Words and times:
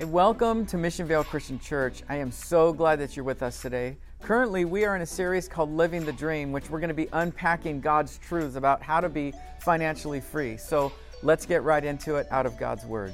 And 0.00 0.12
welcome 0.12 0.64
to 0.66 0.78
Mission 0.78 1.08
Viejo 1.08 1.24
Christian 1.24 1.58
Church. 1.58 2.04
I 2.08 2.18
am 2.18 2.30
so 2.30 2.72
glad 2.72 3.00
that 3.00 3.16
you're 3.16 3.24
with 3.24 3.42
us 3.42 3.60
today. 3.60 3.96
Currently, 4.22 4.64
we 4.64 4.84
are 4.84 4.94
in 4.94 5.02
a 5.02 5.06
series 5.06 5.48
called 5.48 5.72
Living 5.72 6.04
the 6.04 6.12
Dream, 6.12 6.52
which 6.52 6.70
we're 6.70 6.78
going 6.78 6.86
to 6.86 6.94
be 6.94 7.08
unpacking 7.12 7.80
God's 7.80 8.16
truths 8.18 8.54
about 8.54 8.80
how 8.80 9.00
to 9.00 9.08
be 9.08 9.32
financially 9.58 10.20
free. 10.20 10.56
So 10.56 10.92
let's 11.24 11.46
get 11.46 11.64
right 11.64 11.84
into 11.84 12.14
it 12.14 12.28
out 12.30 12.46
of 12.46 12.56
God's 12.56 12.84
Word. 12.84 13.12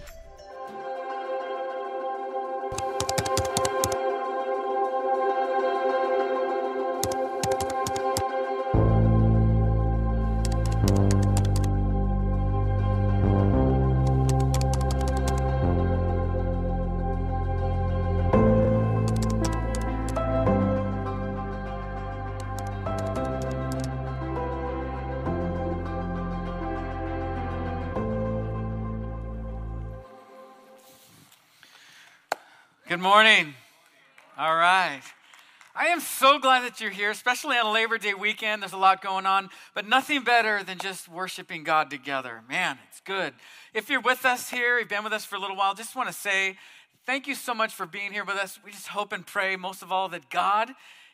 That 36.64 36.80
you're 36.80 36.90
here, 36.90 37.10
especially 37.10 37.58
on 37.58 37.74
Labor 37.74 37.98
Day 37.98 38.14
weekend. 38.14 38.62
There's 38.62 38.72
a 38.72 38.78
lot 38.78 39.02
going 39.02 39.26
on, 39.26 39.50
but 39.74 39.86
nothing 39.86 40.24
better 40.24 40.64
than 40.64 40.78
just 40.78 41.08
worshiping 41.08 41.62
God 41.62 41.90
together. 41.90 42.40
Man, 42.48 42.78
it's 42.88 43.00
good. 43.00 43.34
If 43.74 43.90
you're 43.90 44.00
with 44.00 44.24
us 44.24 44.48
here, 44.48 44.78
you've 44.78 44.88
been 44.88 45.04
with 45.04 45.12
us 45.12 45.26
for 45.26 45.36
a 45.36 45.38
little 45.38 45.56
while, 45.56 45.74
just 45.74 45.94
want 45.94 46.08
to 46.08 46.14
say 46.14 46.56
thank 47.04 47.26
you 47.26 47.34
so 47.34 47.52
much 47.52 47.74
for 47.74 47.84
being 47.84 48.12
here 48.12 48.24
with 48.24 48.36
us. 48.36 48.58
We 48.64 48.70
just 48.70 48.88
hope 48.88 49.12
and 49.12 49.26
pray, 49.26 49.56
most 49.56 49.82
of 49.82 49.92
all, 49.92 50.08
that 50.08 50.30
God 50.30 50.70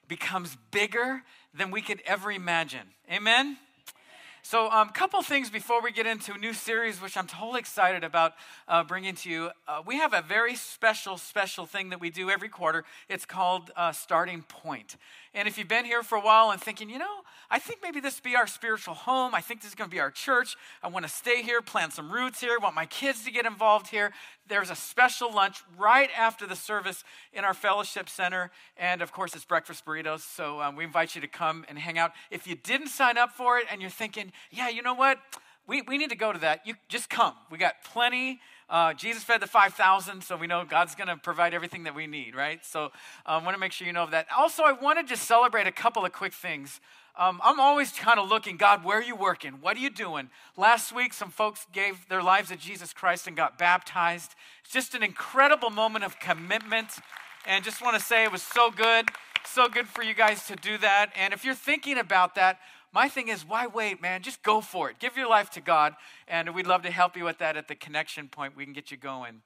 becomes 0.07 0.57
bigger 0.71 1.25
than 1.53 1.73
we 1.73 1.83
could 1.83 2.01
ever 2.07 2.31
imagine. 2.31 2.87
Amen? 3.11 3.57
So, 4.43 4.69
a 4.69 4.77
um, 4.79 4.89
couple 4.89 5.21
things 5.23 5.51
before 5.51 5.83
we 5.83 5.93
get 5.93 6.07
into 6.07 6.33
a 6.33 6.39
new 6.39 6.55
series, 6.55 7.01
which 7.03 7.15
I'm 7.17 7.27
totally 7.27 7.61
excited 7.61 8.03
about 8.03 8.33
uh, 8.67 8.83
bringing 8.83 9.15
to 9.17 9.31
you. 9.31 9.51
Uh, 9.69 9.83
we 9.85 9.99
have 9.99 10.15
a 10.15 10.23
very 10.23 10.57
special, 10.57 11.19
special 11.19 11.67
thing 11.67 11.91
that 11.91 12.01
we 12.01 12.09
do 12.09 12.31
every 12.31 12.49
quarter. 12.49 12.85
It's 13.11 13.27
called 13.27 13.71
uh, 13.77 13.93
Starting 13.93 14.43
Point. 14.43 14.97
And 15.33 15.47
if 15.47 15.59
you've 15.59 15.69
been 15.69 15.85
here 15.85 16.03
for 16.03 16.19
a 16.19 16.21
while 16.21 16.51
and 16.51 16.61
thinking, 16.61 16.91
you 16.91 16.99
know, 16.99 17.21
I 17.51 17.61
think 17.61 17.81
maybe 17.83 18.01
this 18.01 18.19
be 18.19 18.35
our 18.35 18.49
spiritual 18.49 18.95
home. 18.95 19.33
I 19.33 19.41
think 19.41 19.61
this 19.61 19.71
is 19.71 19.75
going 19.77 19.89
to 19.89 19.95
be 19.95 20.01
our 20.01 20.11
church. 20.11 20.57
I 20.83 20.89
want 20.89 21.05
to 21.05 21.11
stay 21.11 21.43
here, 21.43 21.63
plant 21.63 21.93
some 21.93 22.11
roots 22.11 22.41
here, 22.41 22.59
want 22.59 22.75
my 22.75 22.87
kids 22.87 23.25
to 23.25 23.31
get 23.31 23.47
involved 23.47 23.89
here. 23.89 24.13
There's 24.49 24.71
a 24.71 24.75
special 24.75 25.33
lunch 25.33 25.63
right 25.79 26.11
after 26.17 26.49
the 26.49 26.57
service 26.57 27.05
in 27.33 27.45
our 27.45 27.55
fellowship 27.55 28.09
center. 28.09 28.51
And 28.77 29.03
of 29.03 29.13
course, 29.13 29.37
it's 29.37 29.45
breakfast 29.45 29.85
burritos. 29.85 30.21
So 30.21 30.61
um, 30.61 30.75
we 30.75 30.83
invite 30.83 31.15
you 31.15 31.21
to 31.21 31.29
come 31.29 31.65
and 31.69 31.79
hang 31.79 31.97
out. 31.97 32.13
If 32.33 32.49
you 32.49 32.57
didn't 32.57 32.89
sign 32.89 33.17
up 33.17 33.31
for 33.31 33.59
it 33.59 33.67
and 33.71 33.81
you're 33.81 33.91
thinking, 33.91 34.33
yeah, 34.51 34.69
you 34.69 34.83
know 34.83 34.95
what? 34.95 35.19
We, 35.69 35.83
we 35.83 35.99
need 35.99 36.11
to 36.11 36.17
go 36.17 36.33
to 36.33 36.39
that. 36.41 36.67
You 36.67 36.75
just 36.89 37.09
come. 37.09 37.35
We 37.51 37.59
got 37.59 37.85
plenty 37.85 38.41
uh, 38.71 38.95
Jesus 38.95 39.25
fed 39.25 39.43
the 39.43 39.49
5,000, 39.49 40.23
so 40.23 40.37
we 40.37 40.47
know 40.47 40.65
God's 40.65 40.95
going 40.95 41.09
to 41.09 41.17
provide 41.17 41.55
everything 41.55 41.83
that 41.85 41.95
we 41.95 42.07
need, 42.07 42.37
right? 42.37 42.65
So 42.65 42.93
I 43.27 43.37
um, 43.37 43.45
want 43.45 43.57
to 43.57 43.61
make 43.61 43.73
sure 43.73 43.85
you 43.85 43.93
know 43.93 44.07
that. 44.11 44.29
Also, 44.37 44.63
I 44.63 44.71
wanted 44.71 45.03
to 45.03 45.09
just 45.09 45.25
celebrate 45.25 45.67
a 45.67 45.73
couple 45.73 46.05
of 46.05 46.13
quick 46.13 46.33
things. 46.33 46.81
Um, 47.19 47.41
I'm 47.43 47.59
always 47.59 47.91
kind 47.91 48.21
of 48.21 48.29
looking, 48.29 48.57
God, 48.57 48.85
where 48.85 48.99
are 48.99 49.03
you 49.03 49.17
working? 49.17 49.55
What 49.61 49.77
are 49.77 49.81
you 49.81 49.91
doing? 49.91 50.31
Last 50.57 50.95
week, 50.95 51.13
some 51.13 51.31
folks 51.31 51.67
gave 51.73 52.09
their 52.09 52.23
lives 52.23 52.51
to 52.51 52.57
Jesus 52.57 52.93
Christ 52.93 53.27
and 53.27 53.37
got 53.37 53.59
baptized. 53.59 54.37
It's 54.63 54.73
just 54.73 54.95
an 54.95 55.03
incredible 55.03 55.71
moment 55.71 56.05
of 56.05 56.21
commitment. 56.21 56.91
And 57.47 57.65
just 57.65 57.83
want 57.83 57.99
to 57.99 58.03
say 58.03 58.23
it 58.23 58.31
was 58.31 58.43
so 58.43 58.71
good, 58.71 59.09
so 59.45 59.69
good 59.69 59.89
for 59.89 60.05
you 60.05 60.15
guys 60.15 60.47
to 60.47 60.55
do 60.55 60.79
that. 60.79 61.11
And 61.19 61.35
if 61.35 61.45
you're 61.45 61.55
thinking 61.55 61.99
about 61.99 62.37
that, 62.37 62.61
my 62.93 63.09
thing 63.09 63.29
is, 63.29 63.47
why 63.47 63.67
wait, 63.67 64.03
man? 64.03 64.23
Just 64.23 64.43
go 64.43 64.61
for 64.61 64.91
it. 64.91 64.99
Give 64.99 65.17
your 65.17 65.29
life 65.29 65.51
to 65.51 65.61
God, 65.61 65.95
and 66.27 66.55
we'd 66.55 66.67
love 66.67 66.83
to 66.83 66.91
help 66.91 67.17
you 67.17 67.25
with 67.25 67.39
that 67.39 67.57
at 67.57 67.69
the 67.69 67.75
connection 67.75 68.29
point. 68.29 68.57
We 68.57 68.65
can 68.65 68.73
get 68.73 68.91
you 68.91 68.97
going. 68.97 69.43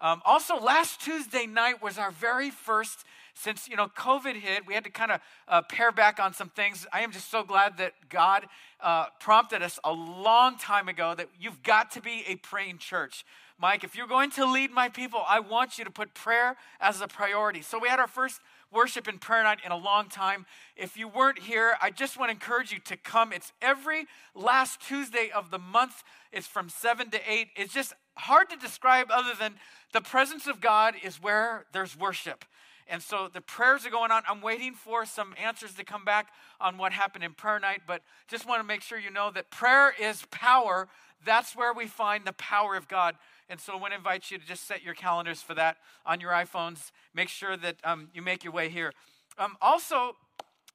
Um, 0.00 0.22
also, 0.24 0.56
last 0.56 1.00
Tuesday 1.00 1.46
night 1.46 1.82
was 1.82 1.98
our 1.98 2.10
very 2.10 2.50
first 2.50 3.04
since 3.34 3.68
you 3.68 3.76
know 3.76 3.88
COVID 3.88 4.36
hit. 4.36 4.66
We 4.66 4.74
had 4.74 4.84
to 4.84 4.90
kind 4.90 5.12
of 5.12 5.20
uh, 5.48 5.62
pare 5.62 5.92
back 5.92 6.20
on 6.20 6.34
some 6.34 6.50
things. 6.50 6.86
I 6.92 7.00
am 7.00 7.10
just 7.10 7.30
so 7.30 7.42
glad 7.42 7.78
that 7.78 7.94
God 8.08 8.46
uh, 8.80 9.06
prompted 9.18 9.62
us 9.62 9.78
a 9.82 9.92
long 9.92 10.56
time 10.58 10.88
ago 10.88 11.14
that 11.16 11.28
you've 11.40 11.62
got 11.62 11.90
to 11.92 12.00
be 12.00 12.24
a 12.28 12.36
praying 12.36 12.78
church. 12.78 13.24
Mike, 13.58 13.84
if 13.84 13.96
you're 13.96 14.08
going 14.08 14.30
to 14.32 14.44
lead 14.46 14.72
my 14.72 14.88
people, 14.88 15.22
I 15.26 15.40
want 15.40 15.78
you 15.78 15.84
to 15.84 15.90
put 15.90 16.12
prayer 16.12 16.56
as 16.80 17.00
a 17.00 17.06
priority. 17.06 17.62
So 17.62 17.78
we 17.78 17.88
had 17.88 18.00
our 18.00 18.08
first 18.08 18.40
worship 18.74 19.06
and 19.06 19.20
prayer 19.20 19.44
night 19.44 19.60
in 19.64 19.72
a 19.72 19.76
long 19.76 20.08
time. 20.08 20.44
If 20.76 20.96
you 20.96 21.06
weren't 21.08 21.38
here, 21.38 21.76
I 21.80 21.90
just 21.90 22.18
want 22.18 22.28
to 22.30 22.32
encourage 22.32 22.72
you 22.72 22.80
to 22.80 22.96
come. 22.96 23.32
It's 23.32 23.52
every 23.62 24.06
last 24.34 24.80
Tuesday 24.80 25.30
of 25.34 25.50
the 25.50 25.58
month. 25.58 26.02
It's 26.32 26.46
from 26.46 26.68
7 26.68 27.10
to 27.10 27.20
8. 27.26 27.48
It's 27.56 27.72
just 27.72 27.94
hard 28.16 28.50
to 28.50 28.56
describe 28.56 29.08
other 29.10 29.32
than 29.38 29.54
the 29.92 30.00
presence 30.00 30.46
of 30.46 30.60
God 30.60 30.94
is 31.02 31.22
where 31.22 31.66
there's 31.72 31.96
worship. 31.96 32.44
And 32.88 33.02
so 33.02 33.28
the 33.32 33.40
prayers 33.40 33.86
are 33.86 33.90
going 33.90 34.10
on. 34.10 34.22
I'm 34.28 34.40
waiting 34.40 34.74
for 34.74 35.04
some 35.06 35.34
answers 35.42 35.74
to 35.74 35.84
come 35.84 36.04
back 36.04 36.28
on 36.60 36.76
what 36.76 36.92
happened 36.92 37.24
in 37.24 37.32
prayer 37.32 37.58
night, 37.58 37.82
but 37.86 38.02
just 38.28 38.46
want 38.46 38.60
to 38.60 38.66
make 38.66 38.82
sure 38.82 38.98
you 38.98 39.10
know 39.10 39.30
that 39.30 39.50
prayer 39.50 39.92
is 39.98 40.24
power. 40.30 40.88
That's 41.24 41.56
where 41.56 41.72
we 41.72 41.86
find 41.86 42.24
the 42.24 42.34
power 42.34 42.76
of 42.76 42.88
God. 42.88 43.16
And 43.48 43.60
so 43.60 43.72
I 43.72 43.76
want 43.76 43.92
to 43.92 43.96
invite 43.96 44.30
you 44.30 44.38
to 44.38 44.46
just 44.46 44.66
set 44.66 44.82
your 44.82 44.94
calendars 44.94 45.40
for 45.42 45.54
that 45.54 45.78
on 46.04 46.20
your 46.20 46.32
iPhones. 46.32 46.90
Make 47.14 47.28
sure 47.28 47.56
that 47.56 47.76
um, 47.84 48.08
you 48.14 48.22
make 48.22 48.44
your 48.44 48.52
way 48.52 48.68
here. 48.68 48.92
Um, 49.38 49.56
also, 49.60 50.16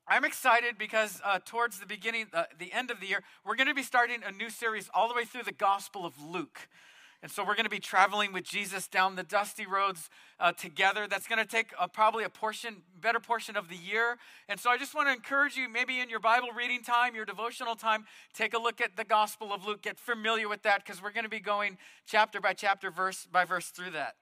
I'm 0.08 0.26
excited 0.26 0.78
because 0.80 1.22
uh, 1.24 1.40
towards 1.46 1.80
the 1.80 1.86
beginning, 1.86 2.28
uh, 2.34 2.46
the 2.58 2.74
end 2.74 2.90
of 2.90 3.00
the 3.00 3.06
year, 3.06 3.22
we're 3.46 3.56
going 3.56 3.68
to 3.68 3.76
be 3.76 3.84
starting 3.84 4.22
a 4.26 4.32
new 4.32 4.50
series 4.50 4.90
all 4.94 5.08
the 5.08 5.14
way 5.14 5.24
through 5.24 5.44
the 5.44 5.52
Gospel 5.52 6.06
of 6.06 6.20
Luke. 6.22 6.68
And 7.22 7.30
so 7.30 7.44
we're 7.44 7.56
going 7.56 7.66
to 7.66 7.70
be 7.70 7.80
traveling 7.80 8.32
with 8.32 8.46
Jesus 8.46 8.88
down 8.88 9.16
the 9.16 9.24
dusty 9.24 9.66
roads 9.66 10.10
uh, 10.40 10.54
together. 10.54 11.06
That's 11.06 11.28
going 11.28 11.40
to 11.40 11.46
take 11.46 11.74
probably 11.92 12.24
a 12.24 12.30
portion, 12.30 12.78
better 13.02 13.20
portion 13.20 13.58
of 13.58 13.68
the 13.68 13.76
year. 13.76 14.18
And 14.48 14.58
so 14.58 14.70
I 14.70 14.78
just 14.78 14.96
want 14.96 15.10
to 15.10 15.14
encourage 15.14 15.58
you, 15.58 15.68
maybe 15.68 16.00
in 16.00 16.10
your 16.10 16.22
Bible 16.22 16.48
reading 16.56 16.82
time, 16.82 17.16
your 17.16 17.26
devotional 17.26 17.76
time, 17.76 18.06
take 18.34 18.54
a 18.54 18.58
look 18.58 18.80
at 18.80 18.96
the 18.96 19.04
Gospel 19.04 19.52
of 19.52 19.66
Luke. 19.66 19.82
Get 19.82 20.00
familiar 20.00 20.48
with 20.48 20.62
that 20.64 20.86
because 20.86 21.04
we're 21.04 21.12
going 21.12 21.26
to 21.26 21.30
be 21.30 21.42
going 21.42 21.78
chapter 22.06 22.40
by 22.40 22.54
chapter, 22.54 22.90
verse 22.90 23.28
by 23.30 23.44
verse 23.44 23.68
through 23.68 23.92
that. 23.92 24.16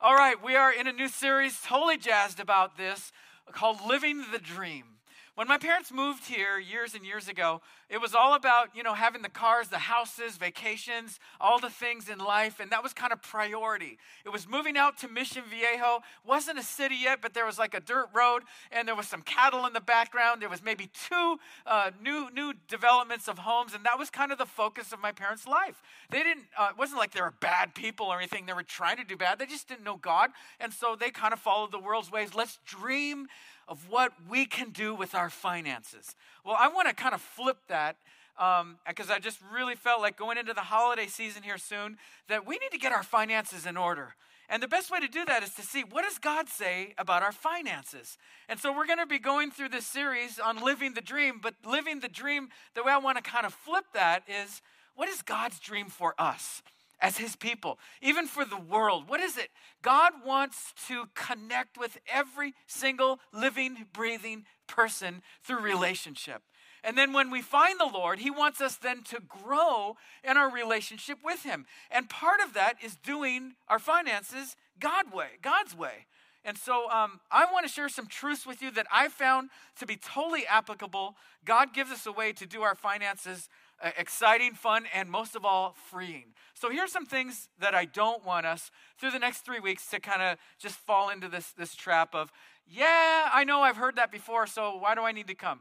All 0.00 0.14
right, 0.14 0.40
we 0.40 0.54
are 0.54 0.72
in 0.72 0.86
a 0.86 0.92
new 0.92 1.08
series, 1.08 1.58
totally 1.60 1.98
jazzed 1.98 2.38
about 2.38 2.78
this, 2.78 3.10
called 3.50 3.78
Living 3.84 4.26
the 4.30 4.38
Dream. 4.38 4.97
When 5.38 5.46
my 5.46 5.56
parents 5.56 5.92
moved 5.92 6.26
here 6.26 6.58
years 6.58 6.96
and 6.96 7.06
years 7.06 7.28
ago, 7.28 7.60
it 7.88 8.00
was 8.00 8.12
all 8.12 8.34
about, 8.34 8.74
you 8.74 8.82
know, 8.82 8.94
having 8.94 9.22
the 9.22 9.28
cars, 9.28 9.68
the 9.68 9.78
houses, 9.78 10.36
vacations, 10.36 11.20
all 11.40 11.60
the 11.60 11.70
things 11.70 12.08
in 12.08 12.18
life, 12.18 12.58
and 12.58 12.72
that 12.72 12.82
was 12.82 12.92
kind 12.92 13.12
of 13.12 13.22
priority. 13.22 13.98
It 14.24 14.30
was 14.30 14.48
moving 14.48 14.76
out 14.76 14.98
to 14.98 15.06
Mission 15.06 15.44
Viejo. 15.48 16.00
Wasn't 16.26 16.58
a 16.58 16.62
city 16.64 16.96
yet, 16.96 17.20
but 17.22 17.34
there 17.34 17.46
was 17.46 17.56
like 17.56 17.72
a 17.72 17.78
dirt 17.78 18.08
road, 18.12 18.42
and 18.72 18.88
there 18.88 18.96
was 18.96 19.06
some 19.06 19.22
cattle 19.22 19.64
in 19.64 19.74
the 19.74 19.80
background. 19.80 20.42
There 20.42 20.48
was 20.48 20.60
maybe 20.60 20.90
two 21.08 21.38
uh, 21.64 21.92
new 22.02 22.30
new 22.34 22.54
developments 22.66 23.28
of 23.28 23.38
homes, 23.38 23.74
and 23.74 23.84
that 23.84 23.96
was 23.96 24.10
kind 24.10 24.32
of 24.32 24.38
the 24.38 24.46
focus 24.46 24.90
of 24.90 24.98
my 24.98 25.12
parents' 25.12 25.46
life. 25.46 25.80
They 26.10 26.24
didn't. 26.24 26.46
Uh, 26.58 26.70
it 26.70 26.76
wasn't 26.76 26.98
like 26.98 27.12
they 27.12 27.22
were 27.22 27.34
bad 27.40 27.76
people 27.76 28.06
or 28.06 28.18
anything. 28.18 28.46
They 28.46 28.54
were 28.54 28.64
trying 28.64 28.96
to 28.96 29.04
do 29.04 29.16
bad. 29.16 29.38
They 29.38 29.46
just 29.46 29.68
didn't 29.68 29.84
know 29.84 29.98
God, 29.98 30.30
and 30.58 30.72
so 30.72 30.96
they 30.98 31.10
kind 31.10 31.32
of 31.32 31.38
followed 31.38 31.70
the 31.70 31.78
world's 31.78 32.10
ways. 32.10 32.34
Let's 32.34 32.58
dream 32.66 33.28
of 33.68 33.88
what 33.88 34.12
we 34.28 34.46
can 34.46 34.70
do 34.70 34.94
with 34.94 35.14
our 35.14 35.30
finances. 35.30 36.16
Well, 36.44 36.56
I 36.58 36.68
want 36.68 36.88
to 36.88 36.94
kind 36.94 37.14
of 37.14 37.20
flip 37.20 37.58
that 37.68 37.96
because 38.36 39.10
um, 39.10 39.14
I 39.14 39.18
just 39.18 39.40
really 39.52 39.74
felt 39.74 40.00
like 40.00 40.16
going 40.16 40.38
into 40.38 40.54
the 40.54 40.60
holiday 40.60 41.06
season 41.06 41.42
here 41.42 41.58
soon 41.58 41.98
that 42.28 42.46
we 42.46 42.58
need 42.58 42.70
to 42.70 42.78
get 42.78 42.92
our 42.92 43.02
finances 43.02 43.66
in 43.66 43.76
order. 43.76 44.14
And 44.48 44.62
the 44.62 44.68
best 44.68 44.90
way 44.90 44.98
to 45.00 45.08
do 45.08 45.24
that 45.26 45.42
is 45.42 45.52
to 45.54 45.62
see 45.62 45.82
what 45.82 46.04
does 46.04 46.18
God 46.18 46.48
say 46.48 46.94
about 46.96 47.22
our 47.22 47.32
finances. 47.32 48.16
And 48.48 48.58
so 48.58 48.74
we're 48.74 48.86
going 48.86 48.98
to 48.98 49.06
be 49.06 49.18
going 49.18 49.50
through 49.50 49.68
this 49.68 49.86
series 49.86 50.38
on 50.38 50.64
living 50.64 50.94
the 50.94 51.02
dream, 51.02 51.38
but 51.42 51.54
living 51.66 52.00
the 52.00 52.08
dream, 52.08 52.48
the 52.74 52.82
way 52.82 52.92
I 52.92 52.98
want 52.98 53.22
to 53.22 53.22
kind 53.22 53.44
of 53.44 53.52
flip 53.52 53.84
that 53.92 54.22
is 54.26 54.62
what 54.94 55.08
is 55.08 55.20
God's 55.20 55.60
dream 55.60 55.88
for 55.88 56.14
us? 56.18 56.62
As 57.00 57.18
his 57.18 57.36
people, 57.36 57.78
even 58.02 58.26
for 58.26 58.44
the 58.44 58.58
world. 58.58 59.08
What 59.08 59.20
is 59.20 59.36
it? 59.36 59.50
God 59.82 60.12
wants 60.24 60.74
to 60.88 61.08
connect 61.14 61.78
with 61.78 61.98
every 62.12 62.54
single 62.66 63.20
living, 63.32 63.86
breathing 63.92 64.44
person 64.66 65.22
through 65.42 65.60
relationship. 65.60 66.42
And 66.84 66.96
then 66.96 67.12
when 67.12 67.30
we 67.30 67.42
find 67.42 67.78
the 67.78 67.90
Lord, 67.92 68.20
He 68.20 68.30
wants 68.30 68.60
us 68.60 68.76
then 68.76 69.02
to 69.04 69.20
grow 69.20 69.96
in 70.22 70.36
our 70.36 70.50
relationship 70.50 71.18
with 71.24 71.42
Him. 71.42 71.66
And 71.90 72.08
part 72.08 72.40
of 72.40 72.54
that 72.54 72.76
is 72.82 72.96
doing 72.96 73.54
our 73.68 73.78
finances 73.78 74.56
God 74.80 75.12
way, 75.12 75.30
God's 75.42 75.76
way. 75.76 76.06
And 76.44 76.56
so 76.56 76.88
um, 76.90 77.20
I 77.30 77.46
want 77.52 77.66
to 77.66 77.72
share 77.72 77.88
some 77.88 78.06
truths 78.06 78.46
with 78.46 78.62
you 78.62 78.70
that 78.70 78.86
I 78.92 79.08
found 79.08 79.50
to 79.80 79.86
be 79.86 79.96
totally 79.96 80.46
applicable. 80.46 81.16
God 81.44 81.74
gives 81.74 81.90
us 81.90 82.06
a 82.06 82.12
way 82.12 82.32
to 82.32 82.46
do 82.46 82.62
our 82.62 82.76
finances 82.76 83.48
exciting, 83.96 84.54
fun, 84.54 84.84
and 84.92 85.10
most 85.10 85.36
of 85.36 85.44
all, 85.44 85.74
freeing. 85.90 86.34
So 86.54 86.70
here's 86.70 86.92
some 86.92 87.06
things 87.06 87.48
that 87.60 87.74
I 87.74 87.84
don't 87.84 88.24
want 88.24 88.46
us 88.46 88.70
through 88.98 89.12
the 89.12 89.18
next 89.18 89.44
three 89.44 89.60
weeks 89.60 89.86
to 89.90 90.00
kind 90.00 90.22
of 90.22 90.38
just 90.58 90.76
fall 90.76 91.10
into 91.10 91.28
this, 91.28 91.52
this 91.52 91.74
trap 91.74 92.14
of, 92.14 92.32
yeah, 92.66 93.28
I 93.32 93.44
know 93.44 93.62
I've 93.62 93.76
heard 93.76 93.96
that 93.96 94.10
before, 94.10 94.46
so 94.46 94.76
why 94.76 94.94
do 94.94 95.02
I 95.02 95.12
need 95.12 95.28
to 95.28 95.34
come? 95.34 95.60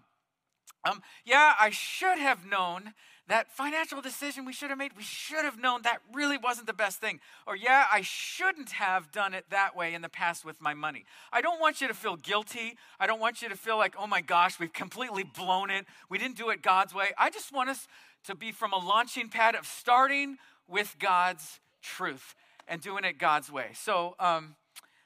Um, 0.89 1.01
yeah, 1.25 1.53
I 1.59 1.69
should 1.69 2.17
have 2.17 2.45
known 2.45 2.93
that 3.27 3.51
financial 3.51 4.01
decision 4.01 4.45
we 4.45 4.53
should 4.53 4.69
have 4.69 4.79
made, 4.79 4.91
we 4.95 5.03
should 5.03 5.43
have 5.43 5.59
known 5.59 5.81
that 5.83 5.99
really 6.13 6.37
wasn't 6.37 6.67
the 6.67 6.73
best 6.73 7.01
thing. 7.01 7.19
Or, 7.45 7.55
yeah, 7.55 7.85
I 7.91 8.01
shouldn't 8.01 8.71
have 8.71 9.11
done 9.11 9.33
it 9.33 9.45
that 9.49 9.75
way 9.75 9.93
in 9.93 10.01
the 10.01 10.09
past 10.09 10.45
with 10.45 10.61
my 10.61 10.73
money. 10.73 11.05
I 11.31 11.41
don't 11.41 11.59
want 11.59 11.81
you 11.81 11.87
to 11.87 11.93
feel 11.93 12.15
guilty. 12.15 12.77
I 12.99 13.07
don't 13.07 13.19
want 13.19 13.41
you 13.41 13.49
to 13.49 13.55
feel 13.55 13.77
like, 13.77 13.95
oh 13.99 14.07
my 14.07 14.21
gosh, 14.21 14.59
we've 14.59 14.73
completely 14.73 15.23
blown 15.23 15.69
it. 15.69 15.85
We 16.09 16.17
didn't 16.17 16.37
do 16.37 16.49
it 16.49 16.61
God's 16.61 16.93
way. 16.93 17.11
I 17.17 17.29
just 17.29 17.51
want 17.51 17.69
us 17.69 17.87
to 18.25 18.35
be 18.35 18.51
from 18.51 18.71
a 18.71 18.77
launching 18.77 19.29
pad 19.29 19.55
of 19.55 19.65
starting 19.65 20.37
with 20.67 20.95
God's 20.99 21.59
truth 21.81 22.33
and 22.67 22.81
doing 22.81 23.03
it 23.03 23.17
God's 23.17 23.51
way. 23.51 23.67
So, 23.73 24.15
um, 24.19 24.55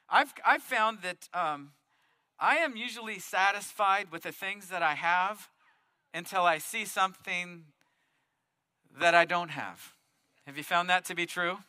I've, 0.09 0.33
I've 0.45 0.62
found 0.62 1.00
that 1.03 1.29
um, 1.33 1.71
I 2.38 2.57
am 2.57 2.75
usually 2.75 3.17
satisfied 3.17 4.12
with 4.12 4.24
the 4.24 4.31
things 4.31 4.67
that 4.67 4.83
I 4.83 4.95
have 4.95 5.47
until 6.13 6.41
I 6.41 6.57
see 6.57 6.83
something 6.83 7.63
that 8.99 9.15
I 9.15 9.25
don't 9.25 9.49
have. 9.51 9.93
Have 10.45 10.57
you 10.57 10.63
found 10.63 10.89
that 10.89 11.05
to 11.05 11.15
be 11.15 11.25
true? 11.25 11.59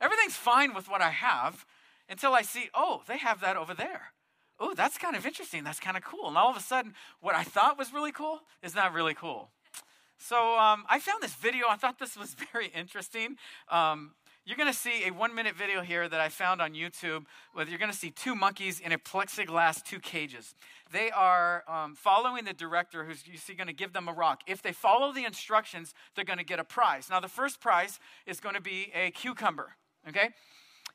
Everything's 0.00 0.36
fine 0.36 0.74
with 0.74 0.88
what 0.88 1.00
I 1.00 1.10
have 1.10 1.64
until 2.08 2.34
I 2.34 2.42
see, 2.42 2.68
oh, 2.74 3.02
they 3.06 3.18
have 3.18 3.40
that 3.40 3.56
over 3.56 3.74
there. 3.74 4.12
Oh, 4.58 4.74
that's 4.74 4.98
kind 4.98 5.16
of 5.16 5.26
interesting. 5.26 5.64
That's 5.64 5.80
kind 5.80 5.96
of 5.96 6.04
cool. 6.04 6.28
And 6.28 6.36
all 6.36 6.50
of 6.50 6.56
a 6.56 6.60
sudden, 6.60 6.94
what 7.20 7.34
I 7.34 7.42
thought 7.42 7.78
was 7.78 7.92
really 7.92 8.12
cool 8.12 8.40
is 8.62 8.74
not 8.74 8.92
really 8.92 9.14
cool. 9.14 9.50
So 10.18 10.56
um, 10.56 10.84
I 10.88 11.00
found 11.00 11.22
this 11.22 11.34
video. 11.34 11.66
I 11.68 11.76
thought 11.76 11.98
this 11.98 12.16
was 12.16 12.36
very 12.52 12.68
interesting. 12.68 13.36
Um, 13.68 14.12
you're 14.44 14.56
going 14.56 14.70
to 14.70 14.76
see 14.76 15.06
a 15.06 15.10
one 15.12 15.34
minute 15.34 15.54
video 15.56 15.82
here 15.82 16.08
that 16.08 16.20
I 16.20 16.28
found 16.28 16.60
on 16.60 16.72
YouTube 16.72 17.24
where 17.52 17.66
you're 17.68 17.78
going 17.78 17.90
to 17.90 17.96
see 17.96 18.10
two 18.10 18.34
monkeys 18.34 18.80
in 18.80 18.92
a 18.92 18.98
plexiglass 18.98 19.84
two 19.84 20.00
cages. 20.00 20.54
They 20.92 21.10
are 21.10 21.64
um, 21.68 21.94
following 21.94 22.44
the 22.44 22.52
director 22.52 23.04
who's 23.04 23.26
you 23.26 23.38
see 23.38 23.54
going 23.54 23.68
to 23.68 23.72
give 23.72 23.92
them 23.92 24.08
a 24.08 24.12
rock. 24.12 24.40
If 24.46 24.60
they 24.60 24.72
follow 24.72 25.12
the 25.12 25.24
instructions, 25.24 25.94
they're 26.14 26.24
going 26.24 26.38
to 26.38 26.44
get 26.44 26.58
a 26.58 26.64
prize. 26.64 27.08
Now, 27.08 27.20
the 27.20 27.28
first 27.28 27.60
prize 27.60 28.00
is 28.26 28.40
going 28.40 28.54
to 28.56 28.60
be 28.60 28.90
a 28.94 29.10
cucumber, 29.12 29.76
okay? 30.08 30.30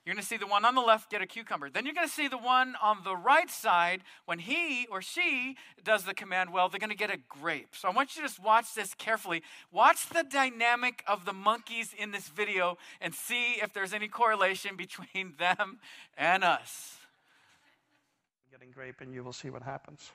You're 0.08 0.14
going 0.14 0.24
to 0.24 0.30
see 0.30 0.38
the 0.38 0.48
one 0.48 0.64
on 0.64 0.74
the 0.74 0.80
left 0.80 1.12
get 1.12 1.22
a 1.22 1.26
cucumber. 1.26 1.70
Then 1.70 1.86
you're 1.86 1.94
going 1.94 2.08
to 2.08 2.14
see 2.14 2.30
the 2.30 2.38
one 2.38 2.76
on 2.82 3.00
the 3.04 3.14
right 3.14 3.52
side, 3.52 4.04
when 4.24 4.40
he 4.40 4.88
or 4.90 5.02
she 5.02 5.58
does 5.84 6.06
the 6.06 6.14
command 6.14 6.54
well, 6.54 6.70
they're 6.70 6.80
going 6.80 6.92
to 6.92 6.96
get 6.96 7.10
a 7.10 7.18
grape. 7.28 7.76
So 7.76 7.90
I 7.90 7.92
want 7.92 8.16
you 8.16 8.22
to 8.22 8.28
just 8.30 8.42
watch 8.42 8.74
this 8.74 8.94
carefully. 8.94 9.44
Watch 9.70 10.08
the 10.08 10.24
dynamic 10.24 11.04
of 11.08 11.26
the 11.26 11.34
monkeys 11.34 11.94
in 11.94 12.12
this 12.12 12.30
video 12.30 12.78
and 13.02 13.14
see 13.14 13.56
if 13.62 13.74
there's 13.74 13.92
any 13.92 14.08
correlation 14.08 14.76
between 14.78 15.34
them 15.38 15.80
and 16.18 16.42
us. 16.42 16.96
Getting 18.50 18.72
grape, 18.72 19.02
and 19.02 19.14
you 19.14 19.26
will 19.26 19.34
see 19.34 19.50
what 19.50 19.62
happens. 19.62 20.12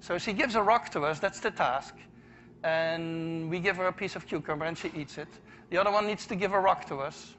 So 0.00 0.18
she 0.18 0.34
gives 0.34 0.56
a 0.56 0.62
rock 0.62 0.90
to 0.90 1.06
us, 1.06 1.18
that's 1.18 1.40
the 1.40 1.52
task. 1.52 1.94
And 2.64 3.48
we 3.48 3.60
give 3.60 3.78
her 3.78 3.86
a 3.86 3.92
piece 3.94 4.14
of 4.14 4.26
cucumber 4.26 4.66
and 4.66 4.76
she 4.76 4.92
eats 4.94 5.16
it. 5.16 5.28
The 5.70 5.78
other 5.78 5.90
one 5.90 6.06
needs 6.06 6.26
to 6.26 6.36
give 6.36 6.52
a 6.52 6.60
rock 6.60 6.84
to 6.88 6.96
us 6.96 7.32